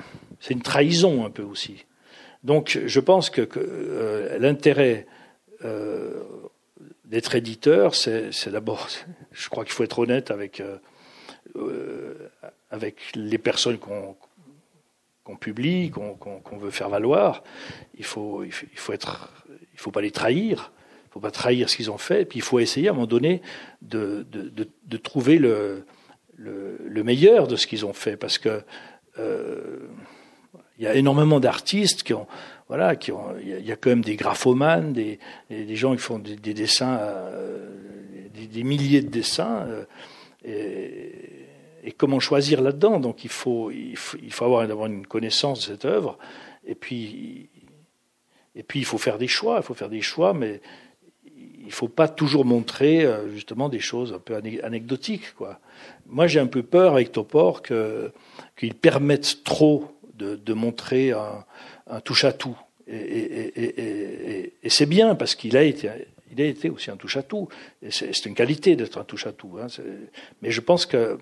c'est 0.43 0.53
une 0.53 0.61
trahison 0.61 1.25
un 1.25 1.29
peu 1.29 1.41
aussi. 1.41 1.85
Donc 2.43 2.77
je 2.85 2.99
pense 2.99 3.29
que, 3.29 3.39
que 3.39 3.61
euh, 3.63 4.37
l'intérêt 4.39 5.07
euh, 5.63 6.21
d'être 7.05 7.35
éditeur, 7.35 7.95
c'est 7.95 8.49
d'abord, 8.49 8.89
je 9.31 9.47
crois 9.47 9.63
qu'il 9.63 9.71
faut 9.71 9.85
être 9.85 9.99
honnête 9.99 10.31
avec, 10.31 10.59
euh, 10.59 10.75
euh 11.55 12.29
avec 12.71 12.97
les 13.15 13.37
personnes 13.37 13.77
qu'on 13.77 14.17
qu 15.23 15.37
publie, 15.37 15.91
qu'on 15.91 16.15
qu 16.17 16.55
veut 16.57 16.71
faire 16.71 16.89
valoir. 16.89 17.43
Il 17.97 18.03
faut, 18.03 18.43
il 18.43 18.51
faut, 18.51 18.91
être, 18.91 19.31
il 19.73 19.79
faut 19.79 19.91
pas 19.91 20.01
les 20.01 20.11
trahir. 20.11 20.73
Il 21.05 21.11
faut 21.13 21.19
pas 21.21 21.31
trahir 21.31 21.69
ce 21.69 21.77
qu'ils 21.77 21.89
ont 21.89 21.97
fait. 21.97 22.25
Puis 22.25 22.39
il 22.39 22.41
faut 22.41 22.59
essayer 22.59 22.89
à 22.89 22.91
un 22.91 22.95
moment 22.95 23.07
donné 23.07 23.41
de, 23.81 24.25
de, 24.29 24.49
de, 24.49 24.67
de 24.87 24.97
trouver 24.97 25.37
le, 25.37 25.85
le, 26.35 26.81
le, 26.83 27.03
meilleur 27.03 27.47
de 27.47 27.55
ce 27.55 27.67
qu'ils 27.67 27.85
ont 27.85 27.93
fait, 27.93 28.17
parce 28.17 28.39
que 28.39 28.63
euh, 29.19 29.77
il 30.77 30.85
y 30.85 30.87
a 30.87 30.95
énormément 30.95 31.39
d'artistes 31.39 32.03
qui 32.03 32.13
ont, 32.13 32.27
voilà, 32.67 32.95
qui 32.95 33.11
ont, 33.11 33.35
il 33.39 33.65
y, 33.65 33.71
a 33.71 33.75
quand 33.75 33.89
même 33.89 34.03
des 34.03 34.15
graphomanes, 34.15 34.93
des, 34.93 35.19
des 35.49 35.75
gens 35.75 35.93
qui 35.93 36.01
font 36.01 36.19
des, 36.19 36.35
des 36.35 36.53
dessins, 36.53 36.97
euh, 36.99 37.69
des, 38.33 38.47
des, 38.47 38.63
milliers 38.63 39.01
de 39.01 39.09
dessins. 39.09 39.65
Euh, 39.67 39.85
et, 40.43 41.11
et, 41.83 41.91
comment 41.91 42.19
choisir 42.19 42.61
là-dedans? 42.61 42.99
Donc 42.99 43.23
il 43.23 43.29
faut, 43.29 43.69
il 43.69 43.95
faut, 43.95 44.17
il 44.21 44.33
faut 44.33 44.45
avoir 44.45 44.67
d'abord 44.67 44.87
une 44.87 45.05
connaissance 45.05 45.59
de 45.59 45.73
cette 45.73 45.85
œuvre, 45.85 46.17
et 46.65 46.75
puis, 46.75 47.49
et 48.55 48.63
puis 48.63 48.79
il 48.79 48.85
faut 48.85 48.97
faire 48.97 49.17
des 49.17 49.27
choix. 49.27 49.57
Il 49.57 49.63
faut 49.63 49.73
faire 49.73 49.89
des 49.89 50.01
choix, 50.01 50.33
mais 50.33 50.61
il 51.65 51.71
faut 51.71 51.87
pas 51.87 52.07
toujours 52.07 52.45
montrer 52.45 53.05
euh, 53.05 53.29
justement 53.29 53.69
des 53.69 53.79
choses 53.79 54.13
un 54.13 54.19
peu 54.19 54.35
anecdotiques, 54.35 55.33
quoi. 55.35 55.59
Moi, 56.07 56.27
j'ai 56.27 56.39
un 56.39 56.47
peu 56.47 56.63
peur 56.63 56.93
avec 56.93 57.11
Topor 57.11 57.61
que 57.61 58.11
qu'ils 58.57 58.75
permettent 58.75 59.43
trop 59.43 59.93
de, 60.13 60.53
montrer 60.53 61.11
un, 61.11 61.45
un 61.87 62.01
touche-à-tout. 62.01 62.57
Et, 62.87 64.53
c'est 64.67 64.85
bien 64.85 65.15
parce 65.15 65.35
qu'il 65.35 65.57
a 65.57 65.63
été, 65.63 65.89
il 66.31 66.41
a 66.41 66.45
été 66.45 66.69
aussi 66.69 66.91
un 66.91 66.97
touche-à-tout. 66.97 67.47
Et 67.81 67.91
c'est 67.91 68.25
une 68.25 68.35
qualité 68.35 68.75
d'être 68.75 68.97
un 68.97 69.03
touche-à-tout. 69.03 69.57
Hein. 69.61 69.67
Mais 70.41 70.51
je 70.51 70.61
pense 70.61 70.85
que 70.85 71.17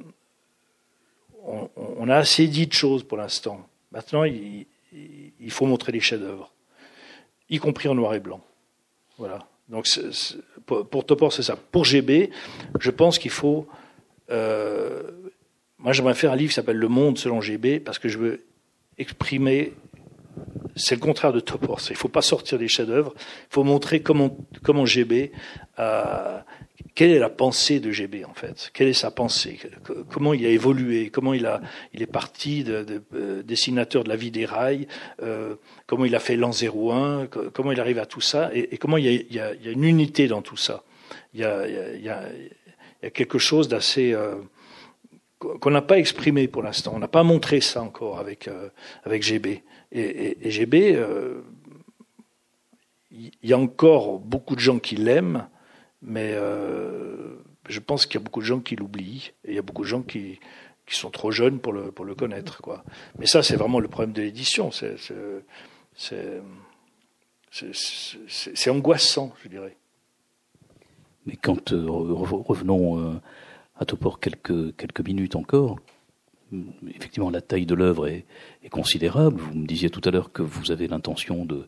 on, 1.44 2.08
a 2.08 2.18
assez 2.18 2.48
dit 2.48 2.68
de 2.68 2.74
choses 2.74 3.04
pour 3.04 3.18
l'instant. 3.18 3.68
Maintenant, 3.92 4.24
il, 4.24 4.66
il 4.94 5.52
faut 5.52 5.66
montrer 5.66 5.92
les 5.92 6.00
chefs-d'œuvre, 6.00 6.52
y 7.50 7.58
compris 7.58 7.90
en 7.90 7.96
noir 7.96 8.14
et 8.14 8.20
blanc. 8.20 8.42
Voilà. 9.18 9.48
Donc 9.70 9.88
pour, 10.66 11.06
Topor, 11.06 11.32
c'est 11.34 11.44
ça. 11.44 11.56
Pour 11.56 11.86
GB, 11.86 12.30
je 12.80 12.92
pense 12.92 13.18
qu'il 13.18 13.32
faut. 13.32 13.68
Euh, 14.30 15.12
moi, 15.78 15.94
j'aimerais 15.94 16.14
faire 16.14 16.32
un 16.32 16.36
livre 16.36 16.50
qui 16.50 16.56
s'appelle 16.56 16.78
Le 16.78 16.88
Monde 16.88 17.18
selon 17.18 17.42
GB 17.42 17.80
parce 17.80 17.98
que 17.98 18.10
je 18.10 18.18
veux 18.18 18.44
exprimer. 19.02 19.74
C'est 20.76 20.96
le 20.96 21.02
contraire 21.02 21.34
de 21.34 21.42
Topor. 21.42 21.80
Il 21.90 21.94
ne 21.94 21.98
faut 21.98 22.08
pas 22.08 22.22
sortir 22.22 22.58
des 22.58 22.70
chefs-d'œuvre. 22.70 23.14
Il 23.18 23.54
faut 23.54 23.64
montrer 23.64 24.02
comment, 24.02 24.38
comment 24.64 24.86
GB 24.86 25.32
a, 25.78 26.46
quelle 26.94 27.12
est 27.12 27.20
la 27.20 27.30
pensée 27.30 27.80
de 27.80 27.92
GB 27.92 28.26
en 28.26 28.34
fait 28.34 28.70
Quelle 28.74 28.88
est 28.88 28.94
sa 28.94 29.12
pensée? 29.12 29.60
Comment 30.10 30.34
il 30.34 30.46
a 30.46 30.50
évolué? 30.50 31.10
Comment 31.10 31.34
il 31.34 31.46
a 31.46 31.62
il 31.94 32.02
est 32.02 32.08
parti 32.08 32.64
de, 32.64 33.02
euh, 33.14 33.44
dessinateur 33.44 34.04
de 34.04 34.10
la 34.10 34.16
vie 34.16 34.32
des 34.32 34.46
rails? 34.46 34.88
Euh, 35.22 35.56
Comment 35.88 36.06
il 36.06 36.16
a 36.16 36.20
fait 36.20 36.36
l'an 36.36 36.52
01 36.52 37.28
Comment 37.54 37.72
il 37.72 37.80
arrive 37.80 38.00
à 38.00 38.06
tout 38.06 38.22
ça? 38.22 38.50
Et, 38.54 38.78
comment 38.78 38.98
il 38.98 39.26
y, 39.30 39.40
a, 39.40 39.54
une 39.66 39.84
unité 39.84 40.28
dans 40.28 40.42
tout 40.42 40.58
ça? 40.58 40.84
Il 41.34 41.40
y 41.40 41.44
a 41.46 42.30
quelque 43.14 43.40
chose 43.40 43.68
d'assez 43.68 44.14
euh, 44.14 44.36
qu'on 45.60 45.72
n'a 45.72 45.82
pas 45.82 45.98
exprimé 45.98 46.48
pour 46.48 46.64
l'instant. 46.64 46.94
On 46.96 47.00
n'a 47.00 47.08
pas 47.08 47.24
montré 47.24 47.62
ça 47.62 47.82
encore 47.82 48.20
avec 48.20 48.48
euh, 48.48 48.70
avec 49.04 49.24
GB 49.24 49.64
et, 49.92 50.52
GB. 50.52 50.96
Euh, 50.96 51.42
il 53.12 53.32
y 53.44 53.52
a 53.52 53.58
encore 53.58 54.20
beaucoup 54.20 54.56
de 54.56 54.62
gens 54.62 54.80
qui 54.80 54.96
l'aiment 54.96 55.48
mais 56.02 56.32
euh, 56.34 57.36
je 57.70 57.80
pense 57.80 58.06
qu'il 58.06 58.20
y 58.20 58.24
a 58.24 58.24
beaucoup 58.24 58.42
de 58.42 58.46
gens 58.46 58.60
qui 58.60 58.76
l'oublient 58.76 59.32
et 59.46 59.52
il 59.52 59.56
y 59.56 59.60
a 59.60 59.62
beaucoup 59.62 59.84
de 59.84 59.88
gens 59.88 60.02
qui, 60.02 60.40
qui 60.88 60.96
sont 60.96 61.12
trop 61.12 61.32
jeunes 61.32 61.60
pour 61.60 61.74
le, 61.74 61.92
pour 61.92 62.06
le 62.06 62.16
connaître. 62.16 62.62
Quoi. 62.62 62.84
Mais 63.20 63.28
ça, 63.28 63.44
c'est 63.44 63.56
vraiment 63.56 63.80
le 63.80 63.88
problème 63.88 64.14
de 64.14 64.22
l'édition. 64.22 64.72
C'est, 64.72 64.96
c'est, 67.52 68.70
angoissant, 68.70 69.34
je 69.44 69.50
dirais. 69.50 69.78
Mais 71.28 71.36
quand 71.36 71.72
euh, 71.72 71.86
revenons 71.88 73.22
à 73.82 73.86
Topor 73.86 74.20
quelques, 74.20 74.76
quelques 74.78 75.02
minutes 75.02 75.36
encore, 75.36 75.78
effectivement, 76.88 77.30
la 77.30 77.42
taille 77.42 77.66
de 77.66 77.76
l'œuvre 77.76 78.08
est, 78.08 78.26
est, 78.64 78.70
considérable. 78.70 79.40
Vous 79.40 79.58
me 79.58 79.66
disiez 79.66 79.90
tout 79.90 80.02
à 80.06 80.12
l'heure 80.12 80.32
que 80.32 80.42
vous 80.42 80.72
avez 80.72 80.88
l'intention 80.88 81.46
de, 81.46 81.66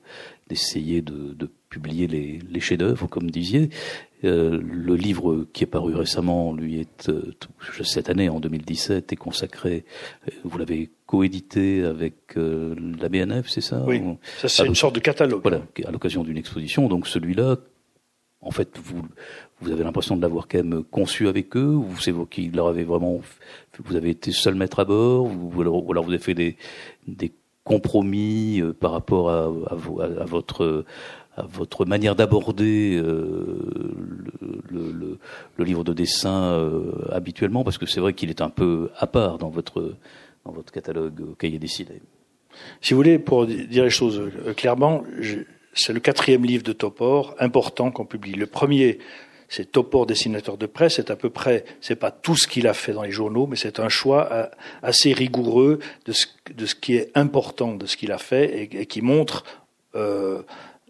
d'essayer 0.48 1.02
de, 1.02 1.34
de, 1.34 1.50
publier 1.70 2.06
les, 2.06 2.40
les 2.48 2.60
chefs-d'œuvre, 2.60 3.08
comme 3.08 3.32
disiez. 3.32 3.70
Euh, 4.26 4.62
le 4.62 4.96
livre 4.96 5.48
qui 5.54 5.64
est 5.64 5.68
paru 5.68 5.96
récemment, 5.96 6.54
lui, 6.54 6.80
est 6.80 7.10
euh, 7.10 7.34
cette 7.84 8.10
année, 8.10 8.30
en 8.30 8.40
2017, 8.40 9.12
est 9.12 9.16
consacré. 9.16 9.84
Euh, 10.28 10.32
vous 10.44 10.58
l'avez 10.58 10.92
coédité 11.08 11.84
avec 11.84 12.36
la 12.36 13.10
BNF, 13.10 13.48
c'est 13.50 13.62
ça? 13.62 13.84
Oui. 13.86 14.02
Ça, 14.38 14.48
c'est 14.48 14.66
une 14.66 14.76
sorte 14.76 14.96
de 14.96 15.00
catalogue. 15.00 15.42
Voilà, 15.44 15.62
à 15.86 15.92
l'occasion 15.92 16.24
d'une 16.24 16.38
exposition. 16.38 16.88
Donc 16.88 17.08
celui-là, 17.08 17.58
en 18.42 18.52
fait, 18.52 18.78
vous 18.84 19.04
vous 19.64 19.72
avez 19.72 19.84
l'impression 19.84 20.16
de 20.16 20.22
l'avoir 20.22 20.48
quand 20.48 20.58
même 20.58 20.84
conçu 20.84 21.28
avec 21.28 21.56
eux, 21.56 21.76
ou 21.76 21.88
c'est 22.00 22.12
vous 22.12 22.26
qui 22.26 22.50
leur 22.50 22.68
avez 22.68 22.84
vraiment, 22.84 23.22
vous 23.84 23.96
avez 23.96 24.10
été 24.10 24.32
seul 24.32 24.56
maître 24.56 24.80
à 24.80 24.86
bord, 24.86 25.26
ou 25.26 25.62
alors, 25.62 25.82
vous 25.82 26.12
avez 26.12 26.20
fait 26.20 26.34
des, 26.34 26.58
des 27.08 27.32
compromis 27.64 28.62
par 28.80 28.92
rapport 28.92 29.30
à, 29.30 29.46
à, 29.46 30.26
votre 30.26 30.86
à 31.36 31.44
votre 31.44 31.86
manière 31.86 32.16
d'aborder 32.16 32.96
euh, 32.96 33.58
le, 34.70 34.92
le, 34.92 35.18
le, 35.58 35.64
livre 35.66 35.84
de 35.84 35.94
dessin 35.94 36.44
euh, 36.44 36.92
habituellement, 37.12 37.64
parce 37.64 37.78
que 37.78 37.86
c'est 37.86 38.00
vrai 38.00 38.14
qu'il 38.14 38.30
est 38.30 38.42
un 38.42 38.50
peu 38.50 38.92
à 38.98 39.08
part 39.08 39.38
dans 39.40 39.50
votre 39.50 39.96
dans 40.46 40.52
votre 40.52 40.72
catalogue 40.72 41.22
au 41.22 41.36
cahier 41.36 41.58
décidé. 41.58 42.02
Si 42.82 42.94
vous 42.94 43.00
voulez, 43.00 43.18
pour 43.18 43.48
dire 43.48 43.84
les 43.84 43.90
choses 43.90 44.20
euh, 44.20 44.54
clairement, 44.54 45.04
c'est 45.74 45.94
le 45.94 46.00
quatrième 46.00 46.46
livre 46.46 46.64
de 46.64 46.74
Topor 46.74 47.36
important 47.40 47.92
qu'on 47.92 48.06
publie. 48.06 48.34
Le 48.34 48.46
premier, 48.46 49.00
c'est 49.54 49.72
Topor, 49.72 50.06
dessinateur 50.06 50.58
de 50.58 50.66
presse. 50.66 50.96
C'est 50.96 51.12
à 51.12 51.16
peu 51.16 51.30
près, 51.30 51.66
c'est 51.80 51.96
pas 51.96 52.12
tout 52.12 52.36
ce 52.36 52.48
qu'il 52.48 52.68
a 52.68 52.74
fait 52.74 52.94
dans 52.94 53.04
les 53.04 53.12
journaux, 53.12 53.46
mais 53.46 53.56
c'est 53.56 53.80
un 53.80 53.90
choix 53.90 54.50
assez 54.82 55.14
rigoureux 55.14 55.80
de 56.06 56.12
ce, 56.14 56.76
qui 56.76 56.96
est 56.96 57.12
important 57.16 57.76
de 57.76 57.86
ce 57.86 57.98
qu'il 57.98 58.12
a 58.12 58.18
fait 58.18 58.64
et, 58.64 58.82
et 58.82 58.86
qui 58.86 59.02
montre 59.02 59.44
euh, 59.96 60.42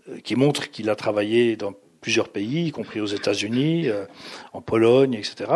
euh, 0.10 0.20
qui 0.20 0.36
montre 0.36 0.70
qu'il 0.70 0.90
a 0.90 0.96
travaillé 0.96 1.56
dans 1.56 1.74
plusieurs 2.02 2.28
pays, 2.28 2.68
y 2.68 2.72
compris 2.72 3.00
aux 3.00 3.06
États-Unis, 3.06 3.88
euh, 3.88 4.06
en 4.52 4.62
Pologne, 4.62 5.14
etc., 5.14 5.52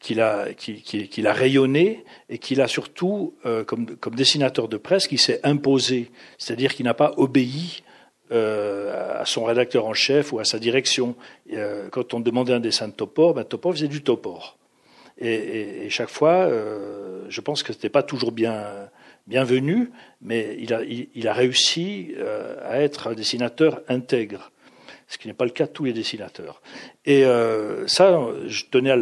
qu'il 0.00 0.20
a 0.20 1.32
rayonné 1.32 2.04
et 2.28 2.38
qu'il 2.38 2.60
a 2.60 2.66
surtout, 2.66 3.34
euh, 3.46 3.62
comme, 3.62 3.96
comme, 3.96 4.16
dessinateur 4.16 4.66
de 4.66 4.76
presse, 4.76 5.06
qui 5.06 5.18
s'est 5.18 5.38
imposé, 5.44 6.10
c'est-à-dire 6.38 6.74
qu'il 6.74 6.86
n'a 6.86 6.94
pas 6.94 7.12
obéi 7.16 7.84
euh, 8.32 9.20
à 9.20 9.24
son 9.24 9.44
rédacteur 9.44 9.86
en 9.86 9.94
chef 9.94 10.32
ou 10.32 10.38
à 10.38 10.44
sa 10.44 10.58
direction. 10.58 11.14
Euh, 11.52 11.88
quand 11.90 12.14
on 12.14 12.20
demandait 12.20 12.52
un 12.52 12.60
dessin 12.60 12.88
de 12.88 12.92
Topor, 12.92 13.34
ben, 13.34 13.44
Topor 13.44 13.72
faisait 13.74 13.88
du 13.88 14.02
Topor. 14.02 14.56
Et, 15.18 15.32
et, 15.32 15.86
et 15.86 15.90
chaque 15.90 16.08
fois, 16.08 16.48
je 17.28 17.40
pense 17.40 17.62
que 17.62 17.72
c'était 17.72 17.90
pas 17.90 18.02
toujours 18.02 18.32
bien 18.32 18.88
bienvenu, 19.26 19.90
mais 20.20 20.56
il 20.58 21.28
a, 21.28 21.32
réussi 21.32 22.14
euh, 22.16 22.56
à 22.62 22.80
être 22.80 23.08
un 23.08 23.14
dessinateur 23.14 23.80
intègre, 23.88 24.50
ce 25.08 25.18
qui 25.18 25.28
n'est 25.28 25.34
pas 25.34 25.44
le 25.44 25.50
cas 25.50 25.66
de 25.66 25.72
tous 25.72 25.84
les 25.84 25.92
dessinateurs. 25.92 26.62
Et 27.04 27.24
euh, 27.24 27.86
ça, 27.86 28.18
je 28.46 28.64
tenais 28.70 28.90
à, 28.90 28.96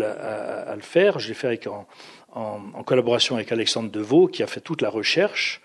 le 0.74 0.82
faire. 0.82 1.18
Je 1.18 1.28
l'ai 1.28 1.34
fait 1.34 1.66
en, 1.66 1.86
en, 2.32 2.82
collaboration 2.82 3.36
avec 3.36 3.50
Alexandre 3.52 3.90
Deveau, 3.90 4.26
qui 4.26 4.42
a 4.42 4.46
fait 4.46 4.60
toute 4.60 4.82
la 4.82 4.90
recherche 4.90 5.60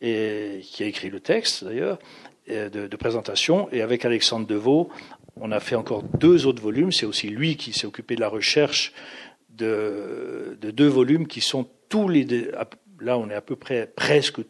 et 0.00 0.60
qui 0.62 0.82
a 0.82 0.86
écrit 0.86 1.10
le 1.10 1.20
texte 1.20 1.62
d'ailleurs 1.64 1.98
de, 2.50 2.86
de, 2.86 2.96
présentation. 2.96 3.68
Et 3.72 3.82
avec 3.82 4.04
Alexandre 4.04 4.46
Deveau, 4.46 4.90
on 5.36 5.52
a 5.52 5.60
fait 5.60 5.76
encore 5.76 6.02
deux 6.02 6.46
autres 6.46 6.62
volumes. 6.62 6.92
C'est 6.92 7.06
aussi 7.06 7.28
lui 7.28 7.56
qui 7.56 7.72
s'est 7.72 7.86
occupé 7.86 8.16
de 8.16 8.20
la 8.20 8.28
recherche 8.28 8.92
de, 9.50 10.58
de, 10.60 10.70
deux 10.70 10.88
volumes 10.88 11.26
qui 11.26 11.40
sont 11.40 11.68
tous 11.88 12.08
les 12.08 12.26
là 13.00 13.18
on 13.18 13.28
est 13.30 13.34
à 13.34 13.40
peu 13.40 13.56
près 13.56 13.86
presque 13.86 14.40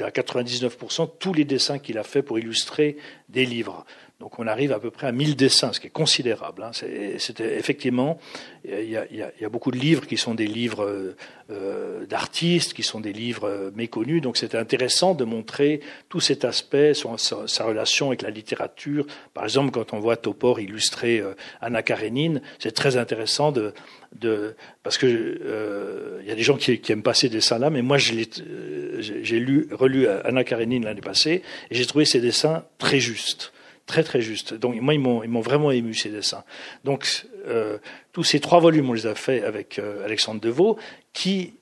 à 0.00 0.10
99% 0.10 1.10
tous 1.18 1.32
les 1.32 1.44
dessins 1.44 1.78
qu'il 1.78 1.98
a 1.98 2.04
fait 2.04 2.22
pour 2.22 2.38
illustrer 2.38 2.96
des 3.28 3.44
livres. 3.44 3.84
Donc 4.20 4.38
on 4.38 4.46
arrive 4.46 4.72
à 4.72 4.78
peu 4.78 4.92
près 4.92 5.08
à 5.08 5.12
1000 5.12 5.34
dessins, 5.34 5.72
ce 5.72 5.80
qui 5.80 5.88
est 5.88 5.90
considérable. 5.90 6.62
Hein. 6.62 6.70
C'était 7.18 7.58
effectivement, 7.58 8.18
il 8.64 8.88
y, 8.88 8.96
a, 8.96 9.04
il 9.10 9.16
y, 9.16 9.44
a, 9.44 9.48
beaucoup 9.48 9.72
de 9.72 9.76
livres 9.76 10.06
qui 10.06 10.16
sont 10.16 10.34
des 10.34 10.46
livres 10.46 10.84
euh, 10.84 11.16
euh 11.50 12.06
d'artistes, 12.06 12.74
qui 12.74 12.84
sont 12.84 13.00
des 13.00 13.12
livres 13.12 13.48
euh, 13.48 13.70
méconnus. 13.74 14.22
Donc 14.22 14.36
c'était 14.36 14.56
intéressant 14.56 15.14
de 15.14 15.24
montrer 15.24 15.80
tout 16.08 16.20
cet 16.20 16.44
aspect, 16.44 16.92
sa, 16.94 17.64
relation 17.64 18.08
avec 18.08 18.22
la 18.22 18.30
littérature. 18.30 19.04
Par 19.34 19.42
exemple, 19.42 19.72
quand 19.72 19.92
on 19.92 19.98
voit 19.98 20.16
Topor 20.16 20.60
illustrer 20.60 21.18
euh, 21.18 21.34
Anna 21.60 21.82
Karenine, 21.82 22.40
c'est 22.60 22.72
très 22.72 22.96
intéressant 22.96 23.50
de, 23.50 23.74
de 24.20 24.54
parce 24.84 24.96
que 24.96 26.20
il 26.22 26.28
y 26.28 26.30
a 26.30 26.36
des 26.36 26.42
gens 26.44 26.56
qui, 26.56 26.78
qui 26.78 26.92
aiment 26.92 27.02
pas 27.02 27.14
ces 27.14 27.28
dessins-là, 27.28 27.68
mais 27.68 27.82
moi 27.82 27.98
j'ai 27.98 29.40
lu, 29.40 29.66
relu 29.72 30.06
Anna 30.06 30.44
Karenine 30.44 30.84
l'année 30.84 31.00
passée 31.00 31.42
et 31.70 31.74
j'ai 31.74 31.84
trouvé 31.84 32.04
ces 32.04 32.20
dessins 32.20 32.64
très 32.78 33.00
justes 33.00 33.53
très 33.86 34.02
très 34.02 34.20
juste. 34.20 34.54
Donc 34.54 34.80
moi, 34.80 34.94
ils 34.94 35.00
m'ont, 35.00 35.22
ils 35.22 35.30
m'ont 35.30 35.40
vraiment 35.40 35.70
ému 35.70 35.94
ces 35.94 36.10
dessins. 36.10 36.44
Donc 36.84 37.26
euh, 37.46 37.78
tous 38.12 38.24
ces 38.24 38.40
trois 38.40 38.60
volumes, 38.60 38.90
on 38.90 38.92
les 38.92 39.06
a 39.06 39.14
fait 39.14 39.42
avec 39.42 39.78
euh, 39.78 40.04
Alexandre 40.04 40.40
Deveau, 40.40 40.78
qui 41.12 41.54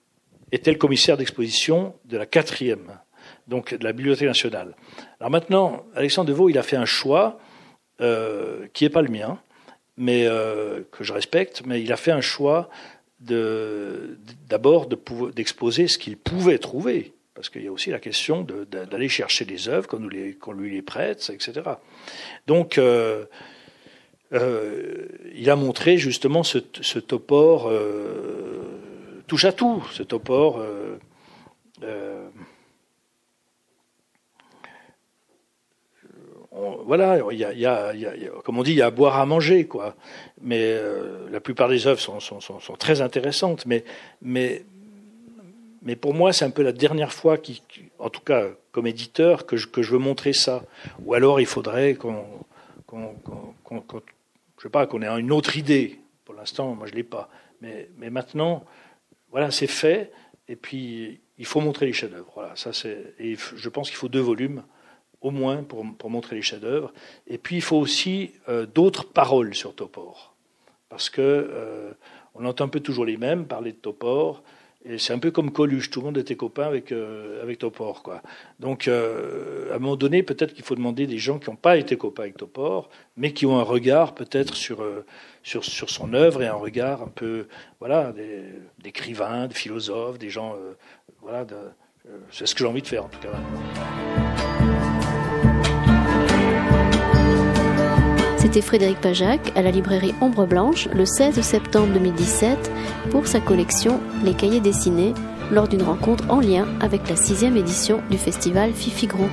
était 0.53 0.73
le 0.73 0.79
commissaire 0.79 1.17
d'exposition 1.17 1.95
de 2.05 2.17
la 2.17 2.27
quatrième, 2.27 2.99
donc 3.49 3.75
de 3.75 3.85
la 3.85 3.93
Bibliothèque 3.93 4.29
nationale. 4.29 4.77
Alors 5.19 5.31
maintenant, 5.31 5.85
Alexandre 5.95 6.29
Deveau, 6.29 6.49
il 6.49 6.59
a 6.59 6.63
fait 6.63 6.77
un 6.77 6.85
choix 6.85 7.39
euh, 8.01 8.67
qui 8.73 8.85
n'est 8.85 8.91
pas 8.91 9.03
le 9.03 9.11
mien, 9.11 9.39
mais 9.97 10.27
que 10.91 11.05
je 11.05 11.13
respecte, 11.13 11.63
mais 11.67 11.83
il 11.83 11.93
a 11.93 11.97
fait 11.97 12.13
un 12.13 12.23
choix 12.23 12.71
de, 13.21 14.19
d'abord 14.49 14.87
de, 14.87 14.99
d'exposer 15.33 15.87
ce 15.87 15.99
qu'il 15.99 16.17
pouvait 16.17 16.59
trouver 16.59 17.13
parce 17.43 17.51
qu'il 17.51 17.65
y 17.65 17.67
a 17.67 17.73
aussi 17.73 17.91
la 17.91 17.99
question 17.99 18.47
d'aller 18.71 19.09
chercher 19.09 19.45
des 19.45 19.69
œuvres, 19.69 19.89
qu'on 19.89 20.53
lui 20.53 20.71
les 20.71 20.83
prête, 20.83 21.29
etc. 21.35 21.61
Donc, 22.47 22.79
euh, 22.79 23.25
euh, 24.33 25.09
il 25.35 25.51
a 25.51 25.57
montré 25.57 25.99
justement 25.99 26.45
ce, 26.45 26.59
ce 26.81 27.01
topor 27.01 27.67
euh, 27.67 28.63
touche 29.27 29.45
à 29.45 29.53
tout, 29.53 29.85
ce 29.91 30.05
topor. 30.05 30.65
Voilà, 36.87 37.19
il 37.33 37.39
y, 37.39 37.67
a, 37.67 37.93
comme 38.45 38.59
on 38.59 38.63
dit, 38.63 38.71
il 38.71 38.79
y 38.79 38.83
a 38.83 38.87
à 38.87 38.91
boire 38.91 39.19
à 39.19 39.27
manger, 39.27 39.67
quoi. 39.67 39.97
Mais 40.41 40.77
la 41.29 41.41
plupart 41.41 41.69
des 41.69 41.89
œuvres 41.89 42.01
sont, 42.01 42.21
sont 42.21 42.77
très 42.79 43.01
intéressantes, 43.01 43.67
mais, 43.67 43.83
mais 44.21 44.65
mais 45.83 45.97
pour 45.97 46.15
moi, 46.15 46.33
c'est 46.33 46.45
un 46.45 46.51
peu 46.51 46.63
la 46.63 46.73
dernière 46.73 47.13
fois, 47.13 47.39
qui, 47.39 47.63
en 47.99 48.09
tout 48.09 48.21
cas 48.21 48.49
comme 48.71 48.87
éditeur, 48.87 49.47
que 49.47 49.57
je, 49.57 49.67
que 49.67 49.83
je 49.83 49.93
veux 49.93 49.99
montrer 49.99 50.33
ça. 50.33 50.65
Ou 51.05 51.15
alors, 51.15 51.41
il 51.41 51.47
faudrait 51.47 51.95
qu'on, 51.95 52.25
qu'on, 52.87 53.15
qu'on, 53.65 53.83
je 54.59 54.63
sais 54.63 54.71
pas, 54.71 54.87
qu'on 54.87 55.03
ait 55.03 55.09
une 55.21 55.33
autre 55.33 55.57
idée. 55.57 56.01
Pour 56.25 56.35
l'instant, 56.35 56.75
moi, 56.75 56.87
je 56.87 56.95
l'ai 56.95 57.03
pas. 57.03 57.29
Mais, 57.61 57.89
mais 57.99 58.11
maintenant, 58.11 58.65
voilà, 59.31 59.51
c'est 59.51 59.67
fait. 59.67 60.13
Et 60.49 60.57
puis, 60.57 61.21
il 61.39 61.47
faut 61.47 61.61
montrer 61.61 61.87
les 61.87 61.93
chefs-d'œuvre. 61.93 62.31
Voilà, 62.35 62.55
ça 62.57 62.73
c'est. 62.73 63.15
Et 63.19 63.37
je 63.37 63.69
pense 63.69 63.89
qu'il 63.89 63.97
faut 63.97 64.09
deux 64.09 64.21
volumes 64.21 64.63
au 65.21 65.31
moins 65.31 65.63
pour, 65.63 65.85
pour 65.99 66.11
montrer 66.11 66.37
les 66.37 66.43
chefs-d'œuvre. 66.43 66.93
Et 67.27 67.39
puis 67.39 67.57
il 67.57 67.63
faut 67.63 67.77
aussi 67.77 68.33
euh, 68.49 68.67
d'autres 68.67 69.05
paroles 69.05 69.55
sur 69.55 69.75
Topor, 69.75 70.35
parce 70.89 71.11
que 71.11 71.21
euh, 71.21 71.93
on 72.35 72.45
entend 72.45 72.65
un 72.65 72.69
peu 72.69 72.81
toujours 72.81 73.05
les 73.05 73.17
mêmes 73.17 73.47
parler 73.47 73.73
de 73.73 73.77
Topor. 73.77 74.43
Et 74.85 74.99
c'est 74.99 75.13
un 75.13 75.19
peu 75.19 75.31
comme 75.31 75.53
Coluche, 75.53 75.91
tout 75.91 76.01
le 76.01 76.07
monde 76.07 76.19
était 76.19 76.35
copain 76.35 76.65
avec, 76.65 76.91
euh, 76.91 77.41
avec 77.43 77.59
Topor. 77.59 78.03
Quoi. 78.03 78.21
Donc, 78.59 78.89
euh, 78.89 79.71
à 79.71 79.77
un 79.77 79.79
moment 79.79 79.97
donné, 79.97 80.25
peut-être 80.25 80.55
qu'il 80.55 80.65
faut 80.65 80.75
demander 80.75 81.07
des 81.07 81.19
gens 81.19 81.39
qui 81.39 81.51
n'ont 81.51 81.57
pas 81.57 81.77
été 81.77 81.97
copains 81.97 82.25
avec 82.25 82.37
Topor, 82.37 82.91
mais 83.17 83.33
qui 83.33 83.47
ont 83.47 83.59
un 83.59 83.63
regard 83.63 84.15
peut-être 84.15 84.55
sur, 84.55 84.83
euh, 84.83 85.05
sur, 85.45 85.65
sur 85.65 85.89
son 85.89 86.15
œuvre 86.15 86.43
et 86.43 86.49
un 86.49 86.55
regard 86.55 87.03
un 87.03 87.13
peu, 87.15 87.47
voilà, 87.79 88.13
d'écrivains, 88.83 89.47
de 89.47 89.55
philosophes, 89.55 90.19
des 90.19 90.31
gens, 90.31 90.57
voilà, 91.21 91.45
de, 91.45 91.55
c'est 92.31 92.47
ce 92.47 92.55
que 92.55 92.61
j'ai 92.61 92.67
envie 92.67 92.83
de 92.83 92.87
faire 92.87 93.05
en 93.05 93.09
tout 93.09 93.21
cas. 93.21 94.52
C'était 98.53 98.67
Frédéric 98.67 99.01
Pajac 99.01 99.51
à 99.57 99.63
la 99.63 99.71
librairie 99.71 100.15
Ombre 100.21 100.45
Blanche 100.45 100.87
le 100.93 101.07
16 101.07 101.41
septembre 101.41 101.91
2017 101.95 102.71
pour 103.11 103.27
sa 103.27 103.41
collection 103.41 103.99
Les 104.25 104.35
cahiers 104.35 104.61
dessinés 104.61 105.15
lors 105.51 105.69
d'une 105.69 105.83
rencontre 105.83 106.25
en 106.29 106.39
lien 106.39 106.67
avec 106.83 107.09
la 107.09 107.17
sixième 107.17 107.57
édition 107.57 108.03
du 108.11 108.19
festival 108.19 108.75
Fifi 108.75 109.07
Gros. 109.07 109.31